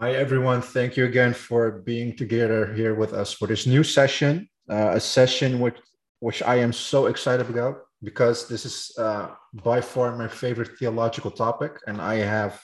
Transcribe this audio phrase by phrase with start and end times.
[0.00, 0.60] Hi, everyone.
[0.60, 5.00] Thank you again for being together here with us for this new session, uh, a
[5.00, 5.76] session which,
[6.18, 9.28] which I am so excited about because this is uh,
[9.62, 12.60] by far my favorite theological topic, and I have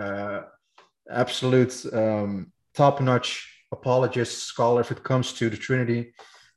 [0.00, 0.42] uh,
[1.10, 6.14] absolute um, top-notch apologist scholar if it comes to the Trinity.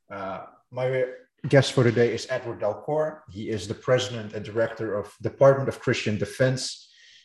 [0.08, 1.06] Uh, my
[1.48, 3.22] guest for today is Edward Dalcour.
[3.32, 6.83] He is the president and director of Department of Christian Defense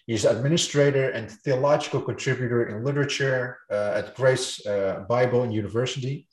[0.10, 6.28] He's administrator and theological contributor in literature uh, at Grace uh, Bible University.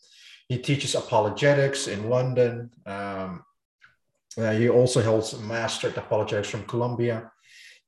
[0.48, 2.70] He teaches apologetics in London.
[2.86, 3.45] Um,
[4.38, 7.30] uh, he also holds a master at apologetics from Columbia.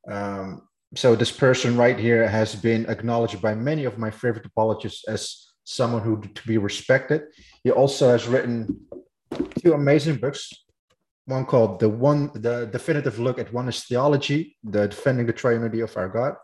[0.06, 5.08] Um, so this person right here has been acknowledged by many of my favorite apologists
[5.08, 7.22] as someone who to be respected.
[7.64, 8.86] He also has written
[9.62, 10.52] two amazing books
[11.28, 15.96] one called the one the definitive look at oneness theology the defending the triunity of
[15.96, 16.34] our god.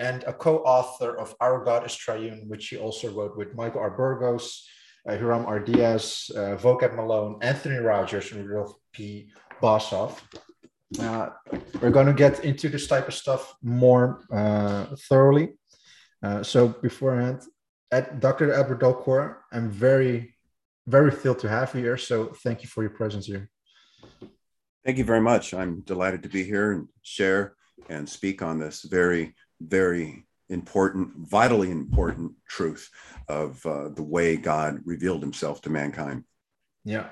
[0.00, 3.90] And a co-author of our god is triune which he also wrote with michael r.
[3.90, 4.68] Burgos
[5.08, 5.58] uh, hiram r.
[5.58, 9.30] Diaz uh, vocab malone anthony rogers and rudolph p.
[9.62, 10.20] Boshoff.
[11.00, 11.30] Uh,
[11.80, 15.54] we're going to get into this type of stuff more uh, thoroughly.
[16.22, 17.42] Uh, so beforehand
[17.90, 20.34] at dr edward dalcour i'm very
[20.86, 21.98] very thrilled to have you here.
[21.98, 23.50] So thank you for your presence here
[24.84, 25.54] Thank you very much.
[25.54, 27.54] I'm delighted to be here and share
[27.88, 32.88] and speak on this very, very important, vitally important truth
[33.28, 36.24] of uh, the way God revealed himself to mankind.
[36.84, 37.08] Yeah.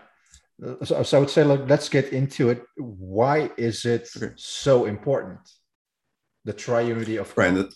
[0.84, 2.62] So, so I would say, like, let's get into it.
[2.77, 4.33] Why is it okay.
[4.36, 5.41] so important?
[6.45, 7.56] The triunity of God.
[7.56, 7.67] Right.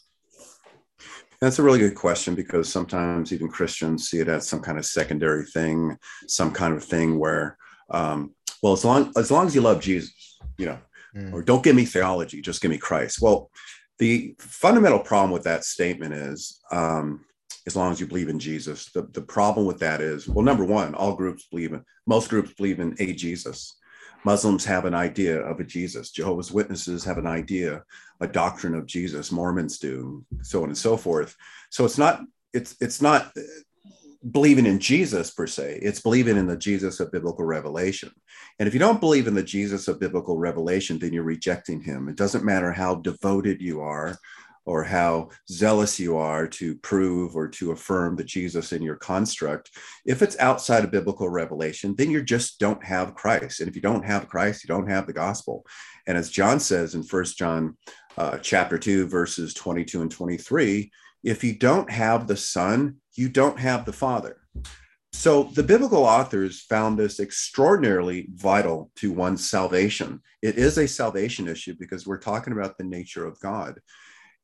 [1.41, 4.86] That's a really good question because sometimes even Christians see it as some kind of
[4.86, 7.56] secondary thing, some kind of thing where
[7.91, 10.78] um, well, as long as long as you love Jesus, you know,
[11.16, 11.33] mm.
[11.33, 13.20] or don't give me theology, just give me Christ.
[13.20, 13.50] Well,
[13.98, 17.25] the fundamental problem with that statement is um,
[17.66, 18.91] as long as you believe in Jesus.
[18.92, 22.53] The, the problem with that is, well, number one, all groups believe in, most groups
[22.55, 23.76] believe in a Jesus.
[24.25, 26.10] Muslims have an idea of a Jesus.
[26.10, 27.82] Jehovah's Witnesses have an idea,
[28.20, 29.32] a doctrine of Jesus.
[29.32, 31.37] Mormons do, so on and so forth.
[31.70, 32.22] So it's not,
[32.53, 33.32] it's, it's not
[34.28, 38.10] believing in Jesus per se, it's believing in the Jesus of biblical revelation.
[38.58, 42.08] And if you don't believe in the Jesus of biblical revelation, then you're rejecting him.
[42.08, 44.19] It doesn't matter how devoted you are
[44.66, 49.70] or how zealous you are to prove or to affirm the Jesus in your construct.
[50.04, 53.60] If it's outside of biblical revelation, then you just don't have Christ.
[53.60, 55.64] And if you don't have Christ, you don't have the gospel.
[56.06, 57.76] And as John says in First John
[58.19, 60.91] uh, chapter 2, verses 22 and 23,
[61.25, 64.37] if you don't have the Son, you don't have the Father.
[65.12, 70.22] So the biblical authors found this extraordinarily vital to one's salvation.
[70.41, 73.81] It is a salvation issue because we're talking about the nature of God.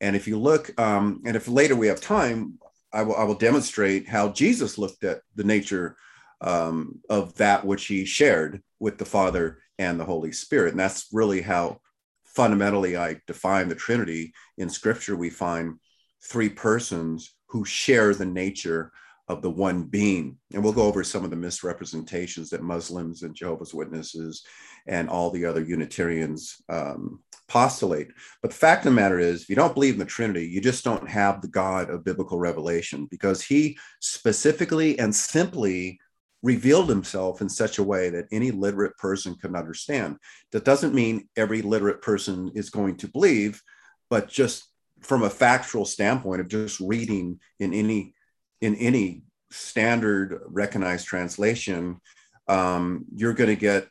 [0.01, 2.59] And if you look, um, and if later we have time,
[2.93, 5.95] I will, I will demonstrate how Jesus looked at the nature
[6.41, 10.71] um, of that which he shared with the Father and the Holy Spirit.
[10.71, 11.79] And that's really how
[12.25, 14.33] fundamentally I define the Trinity.
[14.57, 15.79] In Scripture, we find
[16.23, 18.91] three persons who share the nature
[19.27, 20.37] of the one being.
[20.53, 24.45] And we'll go over some of the misrepresentations that Muslims and Jehovah's Witnesses
[24.87, 28.07] and all the other Unitarians um, postulate.
[28.41, 30.61] But the fact of the matter is, if you don't believe in the Trinity, you
[30.61, 35.99] just don't have the God of biblical revelation because he specifically and simply
[36.43, 40.17] revealed himself in such a way that any literate person can understand.
[40.51, 43.61] That doesn't mean every literate person is going to believe,
[44.09, 44.66] but just
[45.01, 48.13] from a factual standpoint of just reading in any
[48.61, 52.01] in any standard recognized translation,
[52.47, 53.87] um, you're going to get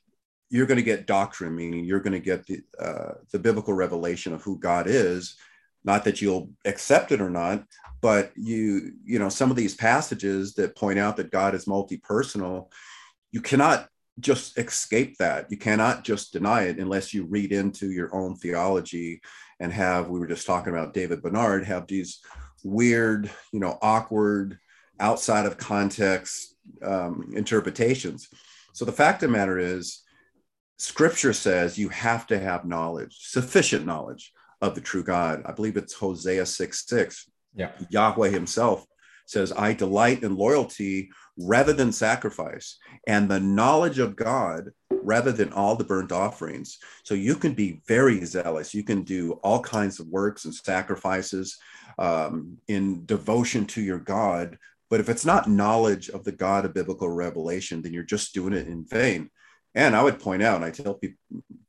[0.49, 4.33] you're going to get doctrine, meaning you're going to get the uh, the biblical revelation
[4.33, 5.37] of who God is.
[5.85, 7.65] Not that you'll accept it or not,
[8.01, 12.71] but you you know some of these passages that point out that God is multi-personal,
[13.33, 13.89] you cannot
[14.19, 15.51] just escape that.
[15.51, 19.21] You cannot just deny it unless you read into your own theology
[19.61, 22.21] and have we were just talking about David Bernard have these
[22.65, 24.59] weird, you know, awkward,
[24.99, 28.29] outside of context um, interpretations.
[28.73, 30.03] So the fact of the matter is,
[30.79, 35.43] Scripture says you have to have knowledge, sufficient knowledge of the true God.
[35.47, 37.31] I believe it's Hosea 6 6.
[37.55, 37.71] Yeah.
[37.89, 38.87] Yahweh himself
[39.27, 45.53] says, I delight in loyalty rather than sacrifice, and the knowledge of God rather than
[45.53, 46.79] all the burnt offerings.
[47.05, 48.75] So you can be very zealous.
[48.75, 51.59] You can do all kinds of works and sacrifices
[51.99, 54.59] um, in devotion to your God.
[54.89, 58.53] But if it's not knowledge of the God of biblical revelation, then you're just doing
[58.53, 59.31] it in vain.
[59.75, 61.15] And I would point out, and I tell pe-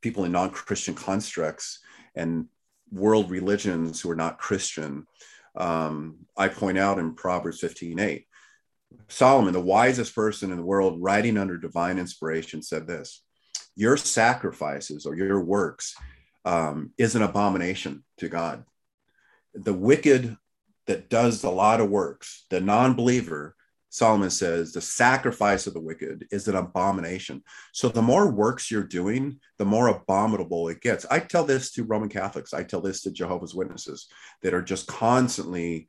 [0.00, 1.80] people in non Christian constructs
[2.14, 2.46] and
[2.90, 5.06] world religions who are not Christian,
[5.58, 8.26] Um, I point out in Proverbs 15 8,
[9.08, 13.22] Solomon, the wisest person in the world, writing under divine inspiration, said this
[13.74, 15.94] Your sacrifices or your works
[16.44, 18.64] um, is an abomination to God.
[19.54, 20.36] The wicked
[20.86, 23.56] that does a lot of works, the non believer,
[23.90, 27.42] Solomon says, the sacrifice of the wicked is an abomination.
[27.72, 31.06] So the more works you're doing, the more abominable it gets.
[31.10, 34.08] I tell this to Roman Catholics, I tell this to Jehovah's Witnesses
[34.42, 35.88] that are just constantly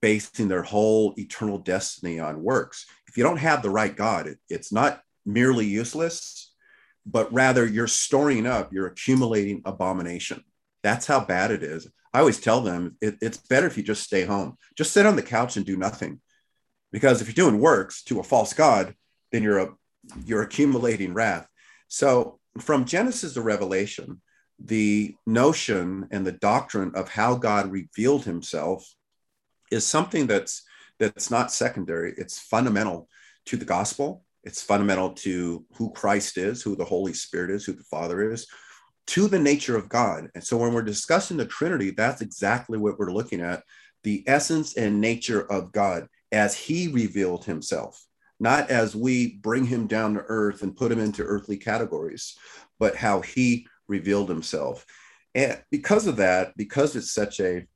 [0.00, 2.86] basing their whole eternal destiny on works.
[3.06, 6.52] If you don't have the right God, it, it's not merely useless,
[7.04, 10.42] but rather you're storing up, you're accumulating abomination.
[10.82, 11.88] That's how bad it is.
[12.12, 15.14] I always tell them it, it's better if you just stay home, just sit on
[15.14, 16.20] the couch and do nothing
[16.92, 18.94] because if you're doing works to a false god
[19.32, 19.68] then you're a
[20.24, 21.48] you're accumulating wrath.
[21.88, 24.22] So from genesis to revelation
[24.58, 28.90] the notion and the doctrine of how god revealed himself
[29.70, 30.62] is something that's
[30.98, 32.14] that's not secondary.
[32.16, 33.08] It's fundamental
[33.46, 34.24] to the gospel.
[34.44, 38.46] It's fundamental to who christ is who the holy spirit is who the father is
[39.08, 40.28] to the nature of god.
[40.34, 43.62] And so when we're discussing the trinity that's exactly what we're looking at
[44.04, 46.06] the essence and nature of god
[46.36, 48.04] as he revealed himself,
[48.38, 52.36] not as we bring him down to earth and put him into earthly categories,
[52.78, 54.84] but how he revealed himself.
[55.34, 57.66] And because of that, because it's such a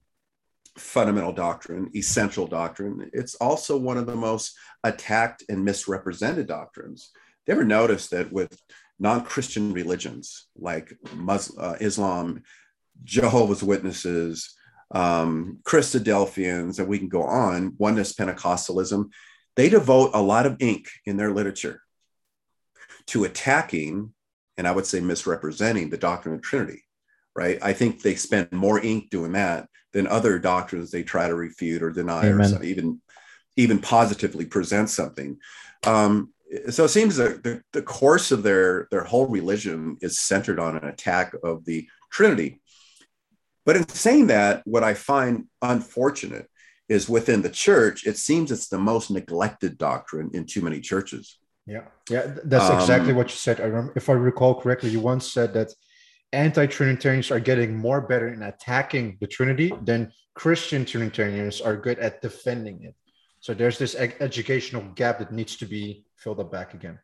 [0.76, 4.52] fundamental doctrine, essential doctrine, it's also one of the most
[4.84, 7.12] attacked and misrepresented doctrines.
[7.46, 8.60] You ever notice that with
[8.98, 12.42] non-Christian religions like Muslim, uh, Islam,
[13.04, 14.54] Jehovah's Witnesses,
[14.92, 19.10] um, Christadelphians, and we can go on, oneness Pentecostalism,
[19.56, 21.82] they devote a lot of ink in their literature
[23.06, 24.12] to attacking,
[24.56, 26.82] and I would say misrepresenting the doctrine of Trinity,
[27.34, 27.58] right?
[27.62, 31.82] I think they spend more ink doing that than other doctrines they try to refute
[31.82, 32.54] or deny Amen.
[32.54, 33.00] or even,
[33.56, 35.38] even positively present something.
[35.84, 36.32] Um,
[36.70, 40.76] so it seems that the, the course of their, their whole religion is centered on
[40.76, 42.60] an attack of the Trinity.
[43.70, 46.50] But in saying that, what I find unfortunate
[46.88, 51.38] is within the church, it seems it's the most neglected doctrine in too many churches.
[51.66, 53.60] Yeah, yeah, that's um, exactly what you said.
[53.60, 55.68] I remember, if I recall correctly, you once said that
[56.32, 62.20] anti-Trinitarians are getting more better in attacking the Trinity than Christian Trinitarians are good at
[62.22, 62.96] defending it.
[63.38, 66.98] So there's this ed- educational gap that needs to be filled up back again.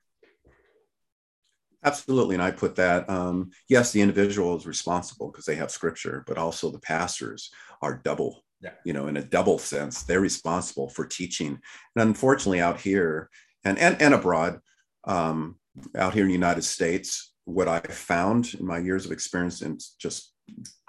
[1.86, 2.34] Absolutely.
[2.34, 6.36] And I put that, um, yes, the individual is responsible because they have scripture, but
[6.36, 8.72] also the pastors are double, yeah.
[8.84, 11.60] you know, in a double sense, they're responsible for teaching.
[11.94, 13.30] And unfortunately, out here
[13.64, 14.58] and, and, and abroad,
[15.04, 15.58] um,
[15.94, 19.78] out here in the United States, what I found in my years of experience in
[20.00, 20.32] just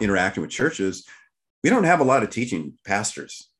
[0.01, 1.05] interacting with churches,
[1.63, 3.51] we don't have a lot of teaching pastors.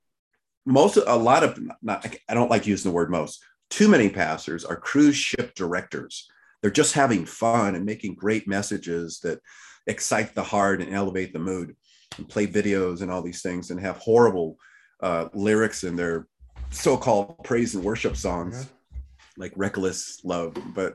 [0.66, 4.66] Most, a lot of, not, I don't like using the word most, too many pastors
[4.66, 6.28] are cruise ship directors
[6.62, 9.40] they're just having fun and making great messages that
[9.86, 11.76] excite the heart and elevate the mood
[12.18, 14.58] and play videos and all these things and have horrible
[15.02, 16.28] uh, lyrics in their
[16.72, 19.00] so-called praise and worship songs yeah.
[19.38, 20.94] like reckless love but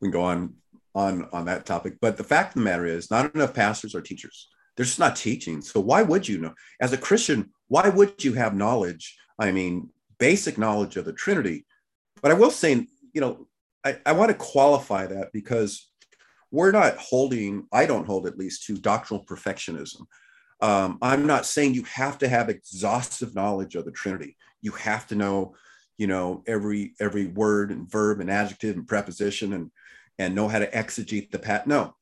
[0.00, 0.54] we can go on
[0.94, 1.94] on on that topic.
[2.00, 4.48] But the fact of the matter is not enough pastors or teachers.
[4.76, 5.62] They're just not teaching.
[5.62, 6.54] So why would you know?
[6.80, 9.16] As a christian why would you have knowledge?
[9.38, 11.66] I mean basic knowledge of the trinity.
[12.22, 13.46] But i will say you know
[13.84, 15.90] I, I want to qualify that because
[16.50, 20.02] we're not holding, I don't hold at least to doctrinal perfectionism.
[20.60, 24.36] Um, I'm not saying you have to have exhaustive knowledge of the Trinity.
[24.60, 25.54] You have to know,
[25.96, 29.70] you know, every every word and verb and adjective and preposition and
[30.18, 31.66] and know how to exegete the pat.
[31.66, 31.94] No,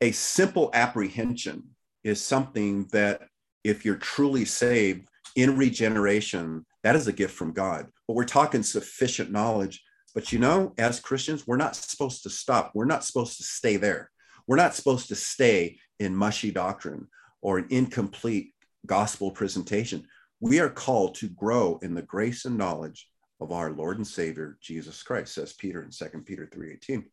[0.00, 1.62] a simple apprehension
[2.02, 3.28] is something that
[3.62, 7.86] if you're truly saved in regeneration, that is a gift from God.
[8.08, 9.82] But we're talking sufficient knowledge
[10.16, 12.70] but you know, as Christians, we're not supposed to stop.
[12.72, 14.10] We're not supposed to stay there.
[14.46, 17.08] We're not supposed to stay in mushy doctrine
[17.42, 18.54] or an incomplete
[18.86, 20.06] gospel presentation.
[20.40, 23.10] We are called to grow in the grace and knowledge
[23.42, 27.04] of our Lord and Savior Jesus Christ, says Peter in 2 Peter 3:18.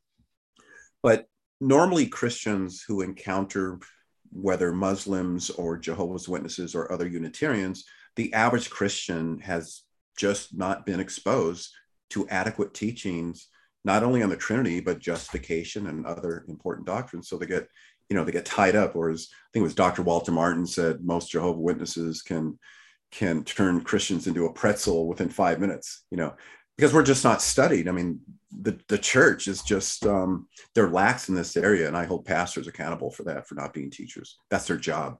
[1.01, 1.27] But
[1.59, 3.79] normally Christians who encounter
[4.31, 7.83] whether Muslims or Jehovah's Witnesses or other Unitarians,
[8.15, 9.81] the average Christian has
[10.15, 11.69] just not been exposed
[12.13, 13.47] to adequate teachings,
[13.83, 17.27] not only on the Trinity, but justification and other important doctrines.
[17.27, 17.67] So they get,
[18.09, 18.95] you know, they get tied up.
[18.95, 20.01] Or as I think it was Dr.
[20.01, 22.57] Walter Martin said, most Jehovah Witnesses can
[23.11, 26.33] can turn Christians into a pretzel within five minutes, you know,
[26.75, 27.87] because we're just not studied.
[27.87, 28.19] I mean,
[28.51, 31.87] the, the church is just um, they're lax in this area.
[31.87, 34.39] And I hold pastors accountable for that, for not being teachers.
[34.49, 35.17] That's their job.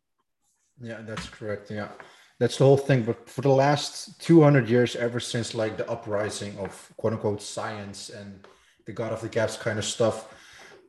[0.82, 1.70] Yeah, that's correct.
[1.70, 1.90] Yeah.
[2.40, 3.04] That's the whole thing.
[3.04, 8.10] But for the last 200 years, ever since like the uprising of quote unquote science
[8.10, 8.46] and
[8.86, 10.34] the God of the gaps kind of stuff,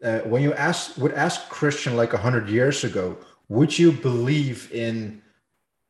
[0.03, 3.17] uh, when you ask would ask Christian like 100 years ago,
[3.49, 5.23] would you believe in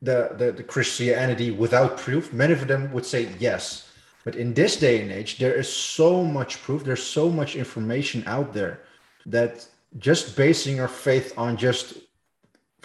[0.03, 2.33] the, the, the Christianity without proof?
[2.33, 3.91] Many of them would say yes.
[4.25, 8.25] But in this day and age, there is so much proof, there's so much information
[8.27, 8.81] out there
[9.27, 9.67] that
[9.99, 11.99] just basing your faith on just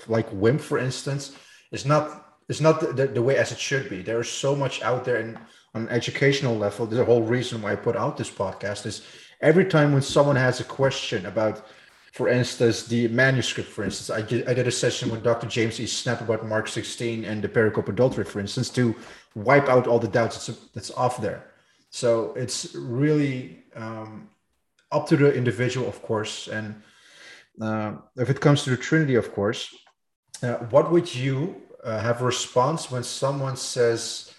[0.07, 1.35] like whim, for instance,
[1.71, 4.01] is not it's not the, the, way as it should be.
[4.01, 5.38] There is so much out there and
[5.75, 6.88] on an educational level.
[6.88, 9.03] The whole reason why I put out this podcast is
[9.39, 11.68] every time when someone has a question about,
[12.12, 15.46] for instance, the manuscript, for instance, I did, I did a session with Dr.
[15.46, 15.86] James E.
[15.86, 18.96] Snapp about Mark 16 and the pericope adulterae, for instance, to
[19.36, 21.51] wipe out all the doubts that's, that's off there.
[21.91, 24.27] So it's really um,
[24.91, 26.48] up to the individual, of course.
[26.48, 26.82] And
[27.62, 29.75] uh, if it comes to the Trinity, of course,
[30.41, 34.33] uh, what would you uh, have a response when someone says,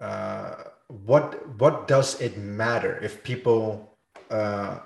[0.00, 0.54] uh,
[0.88, 3.98] "What what does it matter if people
[4.30, 4.78] uh,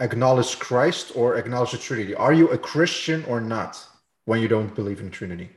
[0.00, 2.14] acknowledge Christ or acknowledge the Trinity?
[2.14, 3.84] Are you a Christian or not
[4.24, 5.50] when you don't believe in Trinity?"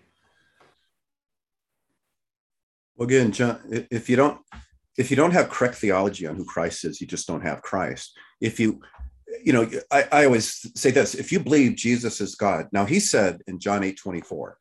[2.96, 4.40] Well, again, John, if you don't
[4.98, 8.18] if you don't have correct theology on who Christ is, you just don't have Christ.
[8.40, 8.82] If you
[9.44, 13.00] you know, I, I always say this if you believe Jesus is God, now he
[13.00, 14.58] said in John 8 24,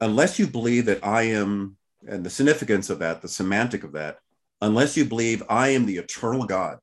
[0.00, 1.76] unless you believe that I am,
[2.08, 4.18] and the significance of that, the semantic of that,
[4.60, 6.78] unless you believe I am the eternal God.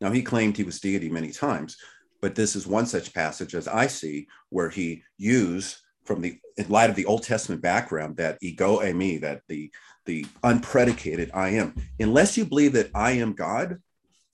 [0.00, 1.76] Now, he claimed he was deity many times,
[2.20, 6.68] but this is one such passage as I see where he used from the in
[6.68, 9.70] light of the Old Testament background that ego eimi, that the
[10.06, 11.74] the unpredicated I am.
[11.98, 13.78] Unless you believe that I am God,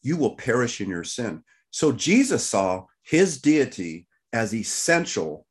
[0.03, 1.45] you will perish in your sin.
[1.71, 5.47] So Jesus saw his deity as essential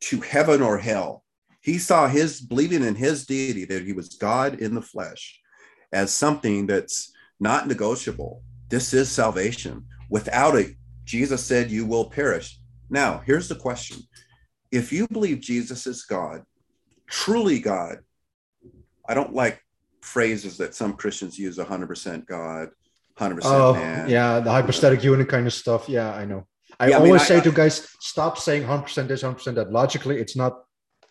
[0.00, 1.21] to heaven or hell.
[1.62, 5.40] He saw his believing in his deity, that he was God in the flesh,
[5.92, 8.42] as something that's not negotiable.
[8.68, 9.86] This is salvation.
[10.10, 12.58] Without it, Jesus said, You will perish.
[12.90, 14.02] Now, here's the question
[14.72, 16.42] if you believe Jesus is God,
[17.08, 17.98] truly God,
[19.08, 19.60] I don't like
[20.00, 22.70] phrases that some Christians use 100% God,
[23.18, 24.08] 100% oh, man.
[24.08, 25.88] Yeah, the hypostatic union kind of stuff.
[25.88, 26.46] Yeah, I know.
[26.80, 29.70] I yeah, always I mean, say I, to guys, stop saying 100% this, 100% that.
[29.70, 30.64] Logically, it's not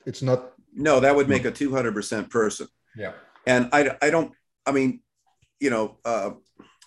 [0.06, 3.14] it's not no that would make a 200% person yeah
[3.46, 4.32] and i i don't
[4.66, 5.02] i mean
[5.60, 6.32] you know uh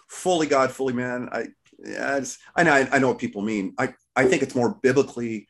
[0.08, 1.46] fully god fully man i
[1.84, 2.24] yeah,
[2.56, 3.74] I know I know what people mean.
[3.78, 5.46] I I think it's more biblically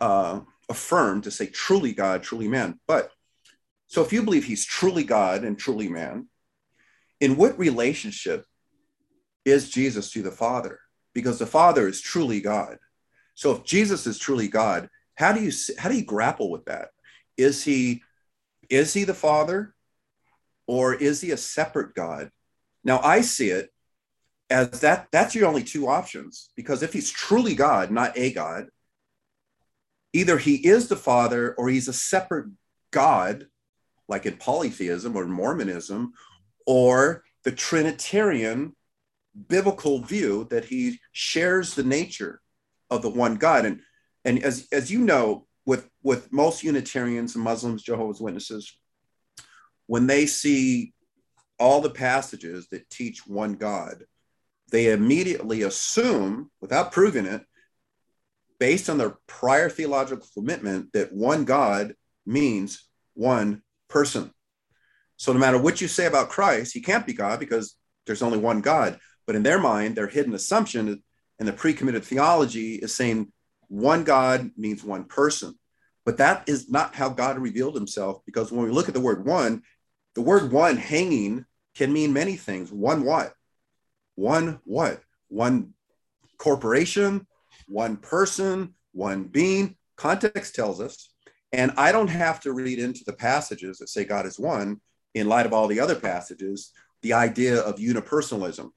[0.00, 2.80] uh, affirmed to say truly God, truly man.
[2.86, 3.10] But
[3.86, 6.28] so if you believe he's truly God and truly man,
[7.20, 8.46] in what relationship
[9.44, 10.78] is Jesus to the Father?
[11.14, 12.78] Because the Father is truly God.
[13.34, 16.90] So if Jesus is truly God, how do you how do you grapple with that?
[17.36, 18.02] Is he
[18.68, 19.74] is he the father
[20.66, 22.30] or is he a separate god?
[22.84, 23.70] Now i see it
[24.50, 28.66] as that that's your only two options because if he's truly god not a god
[30.12, 32.46] either he is the father or he's a separate
[32.90, 33.46] god
[34.08, 36.12] like in polytheism or mormonism
[36.66, 38.74] or the trinitarian
[39.48, 42.40] biblical view that he shares the nature
[42.90, 43.64] of the one god.
[43.64, 43.80] And
[44.24, 45.46] and as as you know
[46.02, 48.76] with most Unitarians and Muslims, Jehovah's Witnesses,
[49.86, 50.92] when they see
[51.58, 54.04] all the passages that teach one God,
[54.70, 57.42] they immediately assume, without proving it,
[58.58, 61.94] based on their prior theological commitment, that one God
[62.24, 64.32] means one person.
[65.16, 68.38] So no matter what you say about Christ, he can't be God because there's only
[68.38, 68.98] one God.
[69.26, 71.02] But in their mind, their hidden assumption
[71.38, 73.32] and the pre-committed theology is saying
[73.68, 75.58] one God means one person.
[76.04, 79.24] But that is not how God revealed himself because when we look at the word
[79.24, 79.62] one,
[80.14, 81.44] the word one hanging
[81.74, 82.72] can mean many things.
[82.72, 83.34] One what?
[84.14, 85.00] One what?
[85.28, 85.74] One
[86.38, 87.26] corporation,
[87.68, 89.76] one person, one being.
[89.96, 91.08] Context tells us.
[91.52, 94.80] And I don't have to read into the passages that say God is one
[95.14, 98.70] in light of all the other passages, the idea of unipersonalism.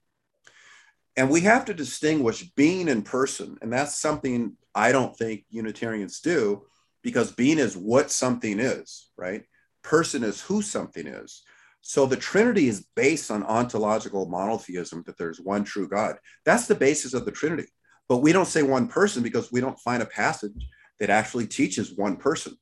[1.17, 3.57] And we have to distinguish being and person.
[3.61, 6.65] And that's something I don't think Unitarians do
[7.05, 9.43] because being is what something is, right?
[9.83, 11.43] Person is who something is.
[11.81, 16.15] So the Trinity is based on ontological monotheism that there's one true God.
[16.45, 17.67] That's the basis of the Trinity.
[18.09, 20.67] But we don't say one person because we don't find a passage
[20.99, 22.57] that actually teaches one person.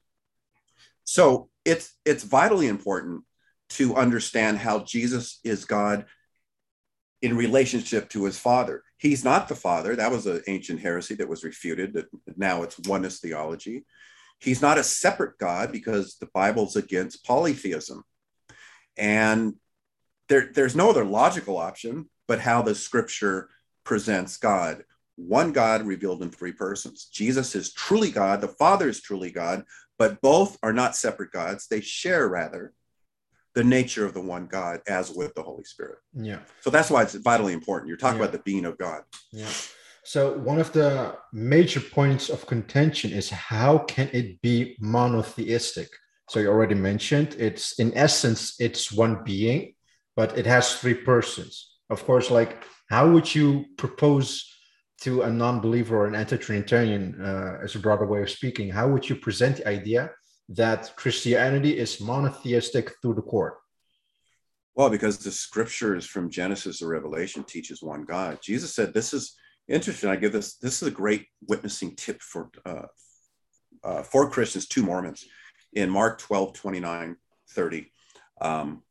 [1.06, 3.24] So it's it's vitally important
[3.70, 6.06] to understand how Jesus is God
[7.22, 8.84] in relationship to his father.
[8.98, 9.96] He's not the father.
[9.96, 11.94] That was an ancient heresy that was refuted.
[11.94, 13.86] That now it's oneness theology.
[14.40, 18.04] He's not a separate God because the Bible's against polytheism.
[18.98, 19.56] And
[20.30, 23.50] there, there's no other logical option but how the scripture
[23.84, 24.84] presents God.
[25.16, 27.06] One God revealed in three persons.
[27.06, 29.64] Jesus is truly God, the Father is truly God,
[30.00, 31.68] but both are not separate gods.
[31.68, 32.74] They share, rather,
[33.54, 36.00] the nature of the one God as with the Holy Spirit.
[36.16, 36.40] Yeah.
[36.62, 37.90] So that's why it's vitally important.
[37.90, 38.24] You're talking Yeah.
[38.26, 39.04] about the being of God.
[39.32, 39.52] Yeah.
[40.06, 45.90] So one of the major points of contention is how can it be monotheistic?
[46.30, 49.76] So you already mentioned it's in essence it's one being,
[50.16, 51.78] but it has three persons.
[51.90, 54.50] Of course, like how would you propose
[55.02, 59.10] to a non-believer or an anti-Trinitarian, uh, as a broader way of speaking, how would
[59.10, 60.12] you present the idea
[60.50, 63.58] that Christianity is monotheistic through the core?
[64.76, 68.40] Well, because the scriptures from Genesis to Revelation teaches one God.
[68.42, 69.36] Jesus said, "This is
[69.68, 70.56] interesting." I give this.
[70.58, 72.88] This is a great witnessing tip for uh,
[73.84, 75.26] uh, for Christians to Mormons.
[75.74, 77.16] In Mark 12, 29,
[77.50, 77.92] 30,
[78.42, 78.84] um,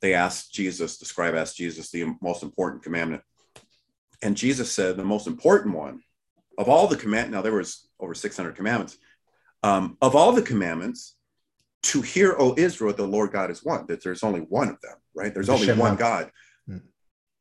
[0.00, 3.22] they asked Jesus, the scribe asked Jesus the most important commandment.
[4.20, 6.00] And Jesus said, the most important one
[6.58, 7.30] of all the command.
[7.30, 8.98] Now there was over 600 commandments.
[9.62, 11.16] Um, of all the commandments,
[11.84, 13.86] to hear, O Israel, the Lord God is one.
[13.86, 15.32] That there's only one of them, right?
[15.32, 16.30] There's The only one God.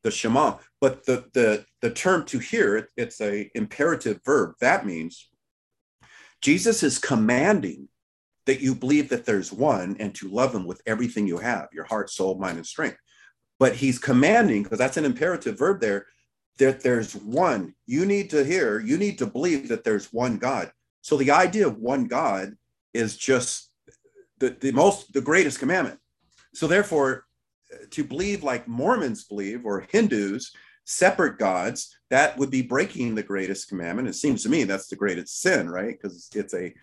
[0.03, 0.57] The Shema.
[0.81, 4.55] But the the the term to hear, it- it's a imperative verb.
[4.59, 5.29] That means
[6.41, 7.87] Jesus is commanding
[8.45, 11.85] that you believe that there's one and to love him with everything you have, your
[11.85, 12.97] heart, soul, mind, and strength.
[13.59, 16.07] But he's commanding, because that's an imperative verb there,
[16.57, 17.73] that there's one.
[17.85, 20.71] You need to hear, you need to believe that there's one God.
[21.01, 22.55] So the idea of one God
[22.93, 23.71] is just
[24.39, 25.99] the, the most the greatest commandment.
[26.53, 27.25] So therefore,
[27.91, 30.51] to believe like Mormons believe or Hindus,
[30.85, 34.07] separate gods, that would be breaking the greatest commandment.
[34.07, 35.97] It seems to me that's the greatest sin, right?
[35.99, 36.73] Because it's a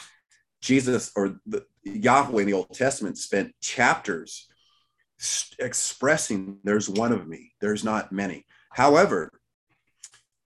[0.61, 4.49] Jesus or the Yahweh in the Old Testament spent chapters
[5.59, 8.47] expressing there's one of me, there's not many.
[8.73, 9.31] However,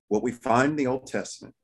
[0.09, 1.55] what we find in the Old Testament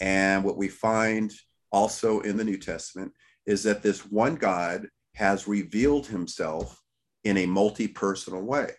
[0.00, 1.32] and what we find
[1.70, 3.12] also in the New Testament
[3.46, 6.80] is that this one God has revealed himself
[7.26, 8.70] in a multi personal way.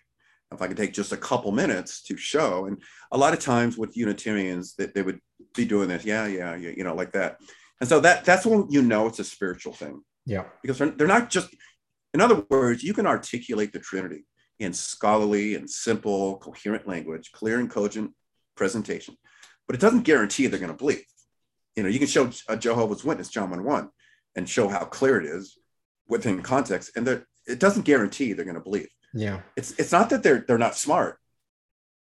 [0.54, 2.82] If I could take just a couple minutes to show, and
[3.12, 5.20] a lot of times with Unitarians, that they would
[5.54, 7.38] be doing this, yeah, yeah, yeah, you know, like that.
[7.82, 10.46] And so that that's when you know it's a spiritual thing Yeah.
[10.62, 11.50] because they're, they're not just,
[12.14, 14.26] in other words, you can articulate the Trinity
[14.58, 18.12] in scholarly and simple, coherent language, clear and cogent
[18.56, 19.18] presentation,
[19.68, 21.04] but it doesn't guarantee they're going to believe.
[21.76, 23.90] You know, you can show a uh, Jehovah's Witness, John 1 1,
[24.38, 25.58] and show how clear it is
[26.08, 28.90] within context, and they're- it doesn't guarantee they're going to believe.
[29.14, 29.42] Yeah.
[29.56, 31.18] It's it's not that they're they're not smart,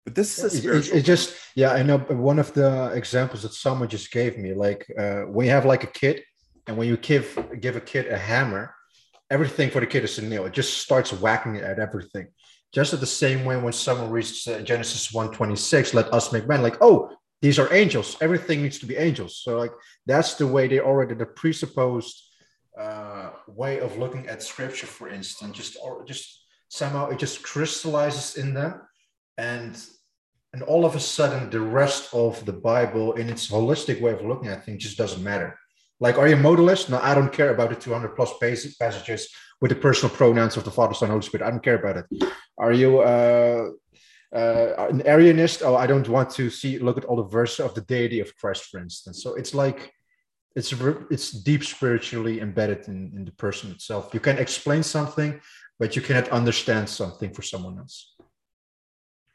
[0.05, 1.97] but this is a It- it, it just yeah i know
[2.31, 5.83] one of the examples that someone just gave me like uh, when you have like
[5.83, 6.23] a kid
[6.67, 7.27] and when you give
[7.61, 8.73] give a kid a hammer
[9.29, 10.45] everything for the kid is a nail.
[10.45, 12.27] It just starts whacking at everything.
[12.73, 16.61] Just at the same way when someone reads uh, genesis 126 let us make man
[16.61, 16.97] like oh
[17.41, 18.17] these are angels.
[18.21, 19.41] Everything needs to be angels.
[19.43, 19.71] So like
[20.05, 22.15] that's the way they already the presupposed
[22.77, 28.37] uh, way of looking at scripture for instance just or just somehow it just crystallizes
[28.37, 28.81] in them
[29.37, 29.85] and
[30.53, 34.21] and all of a sudden the rest of the bible in its holistic way of
[34.23, 35.57] looking at things just doesn't matter.
[35.99, 36.89] Like are you modalist?
[36.89, 39.29] No i don't care about the 200 plus pas- passages
[39.61, 41.45] with the personal pronouns of the father son holy spirit.
[41.45, 42.05] I don't care about it.
[42.57, 43.69] Are you uh,
[44.33, 45.61] uh, an arianist?
[45.61, 48.35] Oh i don't want to see look at all the verses of the deity of
[48.35, 49.23] christ for instance.
[49.23, 49.94] So it's like
[50.55, 50.73] it's
[51.09, 55.39] it's deep spiritually embedded in, in the person itself you can explain something
[55.79, 58.15] but you cannot understand something for someone else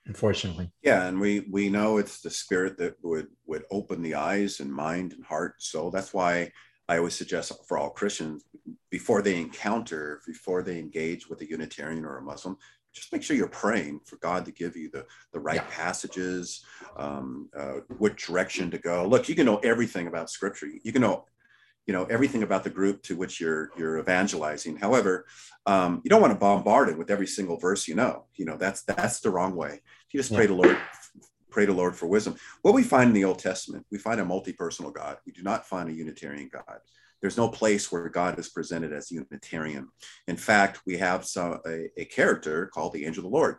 [0.06, 4.60] unfortunately Yeah, and we we know it's the spirit that would would open the eyes
[4.60, 5.54] and mind and heart.
[5.58, 6.50] So that's why
[6.88, 8.44] I always suggest for all Christians
[8.90, 12.56] before they encounter, before they engage with a Unitarian or a Muslim,
[12.92, 15.66] just make sure you're praying for God to give you the the right Yeah.
[15.70, 16.64] passages,
[16.96, 19.06] um, uh, what direction to go.
[19.06, 20.66] Look, you can know everything about Scripture.
[20.66, 21.26] You can know
[21.86, 24.76] you know everything about the group to which you're you're evangelizing.
[24.76, 25.26] However
[25.66, 28.26] um, you don't want to bombard it with every single verse you know.
[28.36, 29.80] You know that's that's the wrong way.
[30.12, 30.78] You just pray to lord
[31.50, 32.36] pray to lord for wisdom.
[32.62, 35.18] What we find in the old testament we find a multi-personal god.
[35.26, 36.78] We do not find a unitarian god
[37.20, 39.88] there's no place where god is presented as unitarian.
[40.26, 43.56] In fact we have some a, a character called the angel of the lord.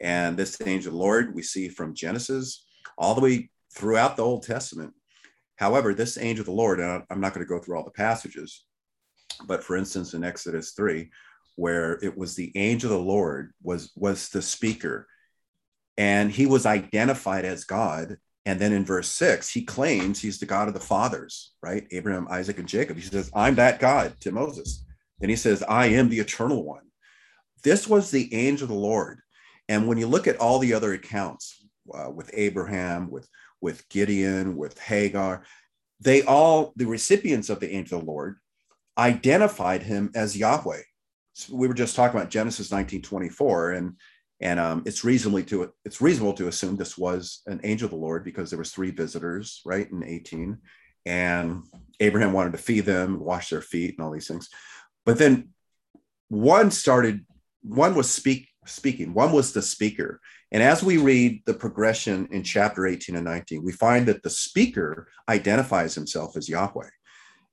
[0.00, 2.64] And this angel of the lord we see from genesis
[2.98, 4.92] all the way throughout the old testament.
[5.56, 7.90] However, this angel of the Lord, and I'm not going to go through all the
[7.90, 8.64] passages,
[9.46, 11.10] but for instance, in Exodus 3,
[11.56, 15.06] where it was the angel of the Lord was was the speaker,
[15.96, 20.46] and he was identified as God And then in verse six, he claims he's the
[20.46, 21.86] God of the fathers, right?
[21.92, 22.96] Abraham, Isaac, and Jacob.
[22.96, 24.84] He says, I'm that God to Moses.
[25.20, 26.82] Then he says, I am the eternal one.
[27.62, 29.20] This was the angel of the Lord.
[29.68, 33.28] And when you look at all the other accounts uh, with Abraham, with,
[33.60, 35.44] with Gideon, with Hagar,
[36.00, 38.38] they all, the recipients of the angel of the Lord,
[38.98, 40.82] identified him as Yahweh.
[41.34, 43.96] So we were just talking about Genesis 19:24, and
[44.42, 47.96] and um, it's reasonably to it's reasonable to assume this was an angel of the
[47.96, 50.58] Lord because there was three visitors, right, in 18,
[51.06, 51.62] and
[52.00, 54.48] Abraham wanted to feed them, wash their feet, and all these things.
[55.06, 55.50] But then
[56.28, 57.24] one started,
[57.62, 60.20] one was speak speaking, one was the speaker.
[60.50, 64.30] And as we read the progression in chapter 18 and 19, we find that the
[64.30, 66.88] speaker identifies himself as Yahweh.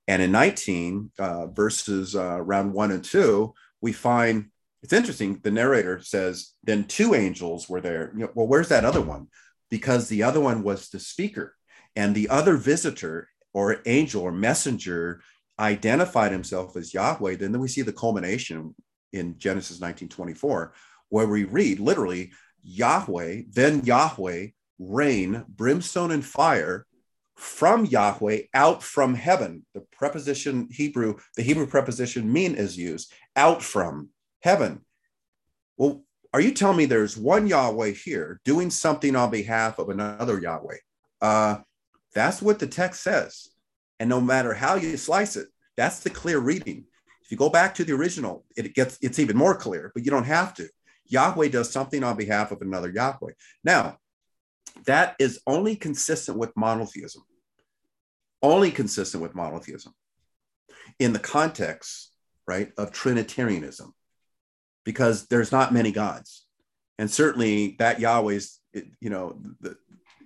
[0.08, 4.50] And in 19, uh, verses uh, around one and two, we find
[4.82, 5.40] it's interesting.
[5.42, 8.12] The narrator says, then two angels were there.
[8.14, 9.28] You know, well, where's that other one?
[9.70, 11.54] Because the other one was the speaker,
[11.94, 15.20] and the other visitor or angel or messenger
[15.58, 17.36] identified himself as Yahweh.
[17.36, 18.74] Then, then we see the culmination
[19.12, 20.72] in Genesis 19:24,
[21.08, 26.86] where we read literally, Yahweh, then Yahweh rain brimstone and fire
[27.36, 29.64] from Yahweh out from heaven.
[29.74, 34.10] The preposition Hebrew, the Hebrew preposition mean is used out from
[34.40, 34.84] heaven.
[35.76, 40.40] Well, are you telling me there's one Yahweh here doing something on behalf of another
[40.40, 40.76] Yahweh?
[41.20, 41.58] Uh,
[42.14, 43.48] that's what the text says.
[43.98, 46.84] And no matter how you slice it, that's the clear reading.
[47.22, 50.10] If you go back to the original, it gets it's even more clear, but you
[50.10, 50.68] don't have to.
[51.06, 53.32] Yahweh does something on behalf of another Yahweh.
[53.64, 53.98] Now,
[54.86, 57.22] that is only consistent with monotheism
[58.42, 59.94] only consistent with monotheism
[60.98, 62.12] in the context,
[62.46, 63.94] right, of Trinitarianism,
[64.84, 66.46] because there's not many gods.
[66.98, 69.76] And certainly that Yahweh's, you know, the,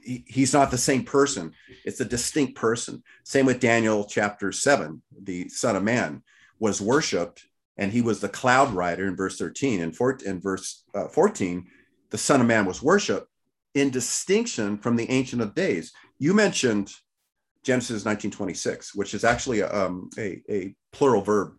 [0.02, 1.52] he, he's not the same person.
[1.84, 3.02] It's a distinct person.
[3.24, 6.22] Same with Daniel chapter seven, the Son of Man
[6.58, 9.80] was worshiped, and he was the cloud rider in verse 13.
[9.80, 11.66] And four, in verse uh, 14,
[12.10, 13.28] the Son of Man was worshiped
[13.74, 15.92] in distinction from the Ancient of Days.
[16.18, 16.92] You mentioned
[17.64, 21.54] Genesis 1926, which is actually a, um, a, a plural verb.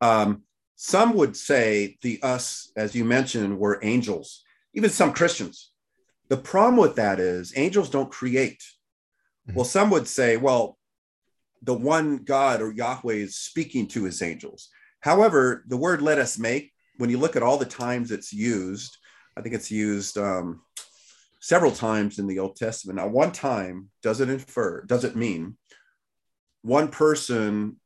[0.00, 0.42] Um,
[0.76, 4.42] some would say the us, as you mentioned, were angels,
[4.74, 5.70] even some Christians.
[6.28, 8.62] The problem with that is angels don't create.
[9.46, 9.56] Mm-hmm.
[9.56, 10.78] Well, some would say, well,
[11.62, 14.68] the one God or Yahweh is speaking to his angels.
[15.00, 18.96] However, the word let us make, when you look at all the times it's used,
[19.36, 20.62] I think it's used um,
[21.40, 22.98] several times in the Old Testament.
[22.98, 25.56] Now, one time does it infer, does it mean
[26.62, 27.76] one person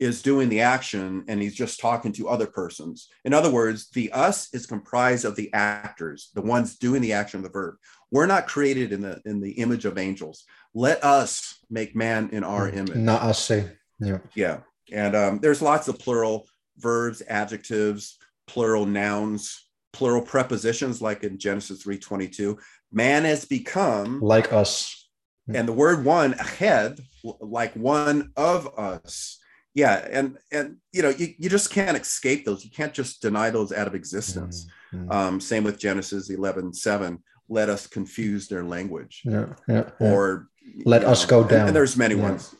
[0.00, 3.08] is doing the action and he's just talking to other persons.
[3.24, 7.38] In other words, the us is comprised of the actors, the ones doing the action
[7.38, 7.76] of the verb.
[8.10, 10.44] We're not created in the in the image of angels.
[10.74, 12.96] Let us make man in our image.
[12.96, 13.70] Not us say.
[14.00, 14.18] Yeah.
[14.34, 14.60] Yeah.
[14.90, 21.84] And um, there's lots of plural verbs, adjectives, plural nouns, plural prepositions like in Genesis
[21.84, 22.58] 3:22
[22.92, 25.08] man has become like us
[25.52, 27.00] and the word one ahead
[27.40, 29.39] like one of us
[29.74, 32.64] yeah and and you know you, you just can't escape those.
[32.64, 34.66] You can't just deny those out of existence.
[34.92, 35.10] Mm-hmm.
[35.12, 39.22] um, same with genesis 11 7 let us confuse their language.
[39.24, 40.48] Yeah, yeah, or
[40.84, 42.22] let us know, go down and, and there's many yeah.
[42.22, 42.54] ones.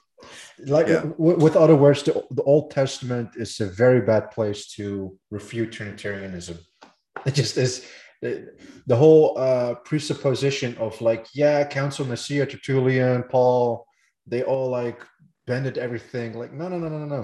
[0.67, 1.01] Like yeah.
[1.01, 5.73] w- with other words the, the old testament is a very bad place to refute
[5.73, 6.59] trinitarianism.
[7.27, 7.87] It just is
[8.23, 8.55] the,
[8.87, 13.87] the whole uh, presupposition of like, yeah, Council Nicaea, Tertullian, Paul,
[14.27, 15.05] they all like
[15.53, 16.29] bended everything.
[16.43, 17.23] Like, no, no, no, no, no.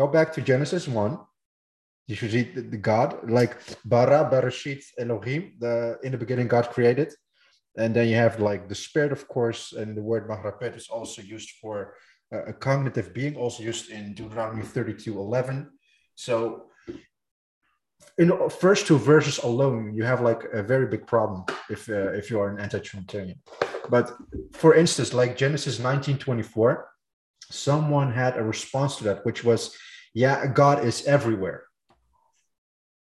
[0.00, 1.18] Go back to Genesis 1.
[2.08, 3.52] You should read the, the God, like
[3.92, 5.74] Bara, Bereshit, Elohim, the
[6.04, 7.10] in the beginning God created.
[7.82, 11.20] And then you have like the spirit, of course, and the word Mahrapet is also
[11.36, 11.76] used for
[12.34, 15.70] uh, a cognitive being, also used in Deuteronomy 32 11.
[16.26, 16.36] So
[18.22, 21.40] in the first two verses alone, you have like a very big problem
[21.74, 23.38] if uh, if you are an anti-Trinitarian.
[23.94, 24.06] But
[24.62, 26.93] for instance, like Genesis 19:24,
[27.50, 29.76] someone had a response to that, which was,
[30.14, 31.64] "Yeah, God is everywhere."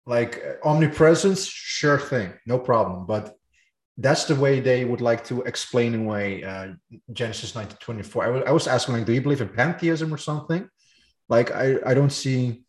[0.06, 3.06] Like uh, omnipresence, sure thing, no problem.
[3.06, 3.34] But
[3.96, 6.68] that's the way they would like to explain away uh,
[7.12, 8.22] Genesis 19:24.
[8.22, 10.68] I, w- I was asking, like, do you believe in pantheism or something?
[11.28, 12.64] Like, I I don't see,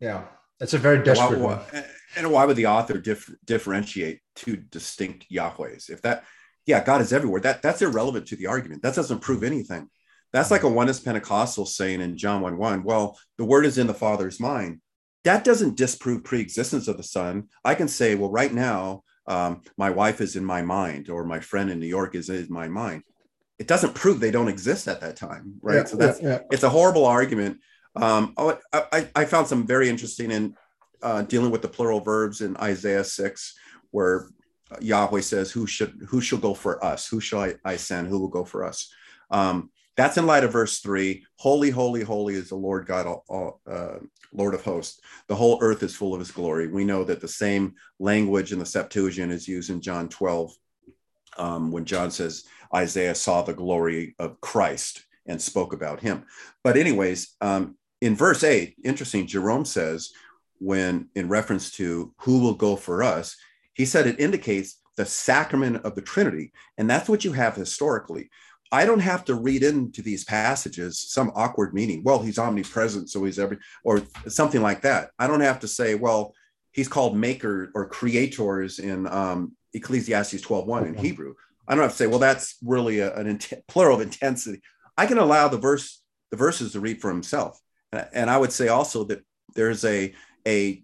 [0.00, 0.24] yeah
[0.58, 1.84] that's a very desperate why, one.
[2.16, 5.90] And why would the author dif- differentiate two distinct Yahwehs?
[5.90, 6.24] If that,
[6.64, 7.40] yeah, God is everywhere.
[7.40, 8.82] That that's irrelevant to the argument.
[8.82, 9.90] That doesn't prove anything.
[10.34, 13.86] That's like a oneness Pentecostal saying in John 1 1, well, the word is in
[13.86, 14.80] the Father's mind.
[15.22, 17.44] That doesn't disprove pre-existence of the Son.
[17.64, 21.38] I can say, well, right now, um, my wife is in my mind or my
[21.38, 23.04] friend in New York is in my mind.
[23.60, 25.76] It doesn't prove they don't exist at that time, right?
[25.76, 26.38] Yeah, so that's yeah, yeah.
[26.50, 27.60] it's a horrible argument.
[27.94, 30.56] Um, oh, I, I, I found some very interesting in
[31.00, 33.54] uh, dealing with the plural verbs in Isaiah six,
[33.92, 34.26] where
[34.80, 37.06] Yahweh says, "Who should who shall go for us?
[37.06, 38.08] Who shall I, I send?
[38.08, 38.92] Who will go for us?"
[39.30, 41.24] Um, that's in light of verse three.
[41.36, 43.98] Holy, holy, holy is the Lord God, all, all, uh,
[44.32, 45.00] Lord of hosts.
[45.28, 46.68] The whole earth is full of His glory.
[46.68, 50.52] We know that the same language in the Septuagint is used in John twelve,
[51.38, 56.24] um, when John says Isaiah saw the glory of Christ and spoke about Him.
[56.64, 59.26] But anyways, um, in verse eight, interesting.
[59.26, 60.10] Jerome says
[60.58, 63.36] when in reference to who will go for us,
[63.74, 66.52] he said it indicates the sacrament of the Trinity.
[66.78, 68.30] And that's what you have historically.
[68.74, 72.02] I don't have to read into these passages some awkward meaning.
[72.02, 75.10] Well, he's omnipresent, so he's every, or something like that.
[75.16, 76.34] I don't have to say, well,
[76.72, 81.34] he's called maker or creators in um, Ecclesiastes 12.1 in Hebrew.
[81.68, 84.60] I don't have to say, well, that's really a, an int- plural of intensity.
[84.98, 87.60] I can allow the verse, the verses to read for himself.
[87.92, 90.12] And, and I would say also that there's a,
[90.48, 90.82] a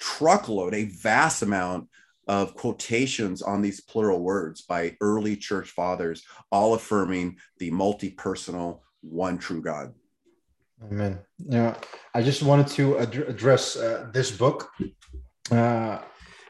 [0.00, 1.90] truckload, a vast amount
[2.26, 8.82] of quotations on these plural words by early church fathers, all affirming the multi personal,
[9.02, 9.92] one true God.
[10.82, 11.18] Amen.
[11.38, 11.76] Yeah,
[12.14, 14.70] I just wanted to ad- address uh, this book.
[15.50, 15.98] Uh,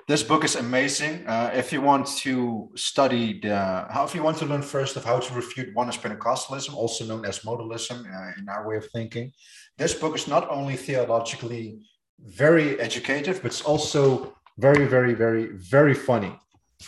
[0.06, 1.26] this book is amazing.
[1.26, 5.04] Uh, if you want to study the, how, if you want to learn first of
[5.04, 9.32] how to refute oneness Pentecostalism, also known as modalism uh, in our way of thinking,
[9.78, 11.78] this book is not only theologically
[12.20, 16.38] very educative, but it's also very, very, very, very funny.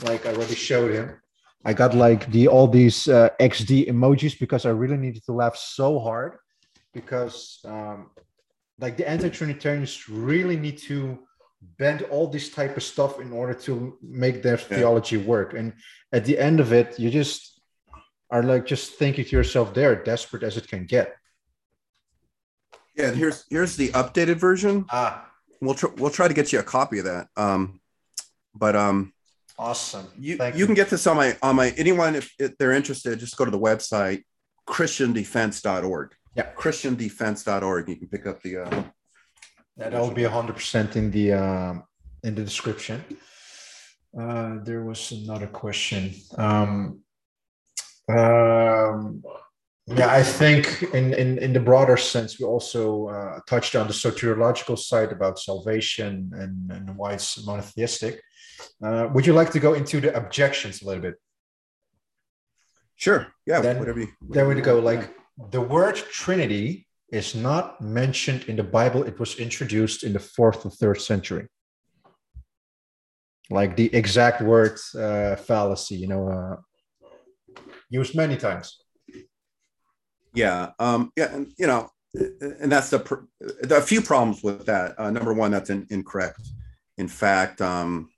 [0.02, 1.20] Like I already showed him.
[1.64, 5.57] I got like the all these uh, XD emojis because I really needed to laugh
[5.57, 6.37] so hard
[6.92, 8.11] because um,
[8.79, 11.18] like the anti-Trinitarians really need to
[11.79, 14.76] bend all this type of stuff in order to make their yeah.
[14.76, 15.55] theology work.
[15.55, 15.72] And
[16.12, 17.61] at the end of it, you just
[18.31, 21.16] are like just thinking to yourself, they're desperate as it can get.
[22.94, 24.87] Yeah, here's here's the updated version.
[24.90, 25.26] Ah,
[25.61, 27.29] we'll tr- we'll try to get you a copy of that.
[27.37, 27.81] Um,
[28.55, 29.12] but um,
[29.59, 30.07] awesome.
[30.19, 33.19] You you, you can get this on my on my anyone if, if they're interested,
[33.19, 34.23] just go to the website
[34.66, 36.14] christiandefense.org.
[36.35, 37.88] Yeah, christiandefense.org.
[37.88, 38.59] You can pick up the.
[38.59, 38.83] Uh,
[39.77, 41.75] that will be hundred percent in the uh,
[42.25, 43.05] in the description.
[44.19, 46.14] Uh, there was another question.
[46.37, 47.01] Um,
[48.09, 49.23] um,
[49.88, 53.92] yeah, I think in, in, in the broader sense, we also uh, touched on the
[53.92, 58.20] soteriological side about salvation and, and why it's monotheistic.
[58.83, 61.14] Uh, would you like to go into the objections a little bit?
[62.96, 63.29] Sure.
[63.46, 63.61] Yeah.
[63.61, 64.81] Then, whatever you, whatever there we go.
[64.81, 65.14] Like
[65.53, 69.05] the word Trinity is not mentioned in the Bible.
[69.05, 71.46] It was introduced in the fourth or third century.
[73.51, 76.57] Like the exact word uh, fallacy, you know, uh,
[77.88, 78.83] used many times.
[80.37, 83.01] Yeah, um, yeah, and you know, and that's the
[83.70, 84.99] are a few problems with that.
[85.01, 86.42] Uh, number one, that's in, incorrect.
[86.99, 88.11] In fact, um,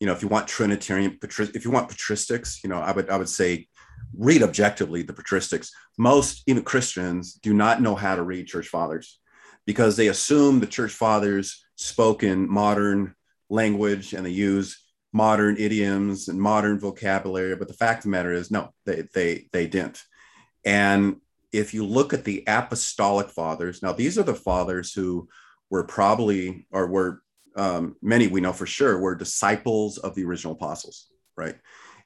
[0.00, 3.16] you know, if you want Trinitarian, if you want patristics, you know, I would I
[3.16, 3.68] would say
[4.18, 5.70] read objectively the patristics.
[5.96, 9.20] Most even Christians do not know how to read church fathers
[9.64, 13.14] because they assume the church fathers spoke in modern
[13.48, 17.54] language and they use modern idioms and modern vocabulary.
[17.54, 20.02] But the fact of the matter is, no, they they they didn't.
[20.64, 21.16] And
[21.52, 25.28] if you look at the apostolic fathers, now these are the fathers who
[25.70, 27.22] were probably, or were
[27.56, 31.56] um, many we know for sure, were disciples of the original apostles, right?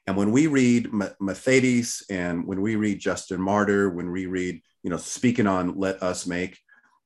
[0.05, 4.89] And when we read Methodius and when we read Justin Martyr, when we read, you
[4.89, 6.57] know, speaking on Let Us Make,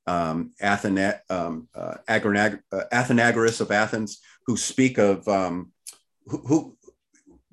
[0.05, 5.71] um, Athena, um, uh, uh, Athenagoras of Athens, who speak of um,
[6.25, 6.77] who, who,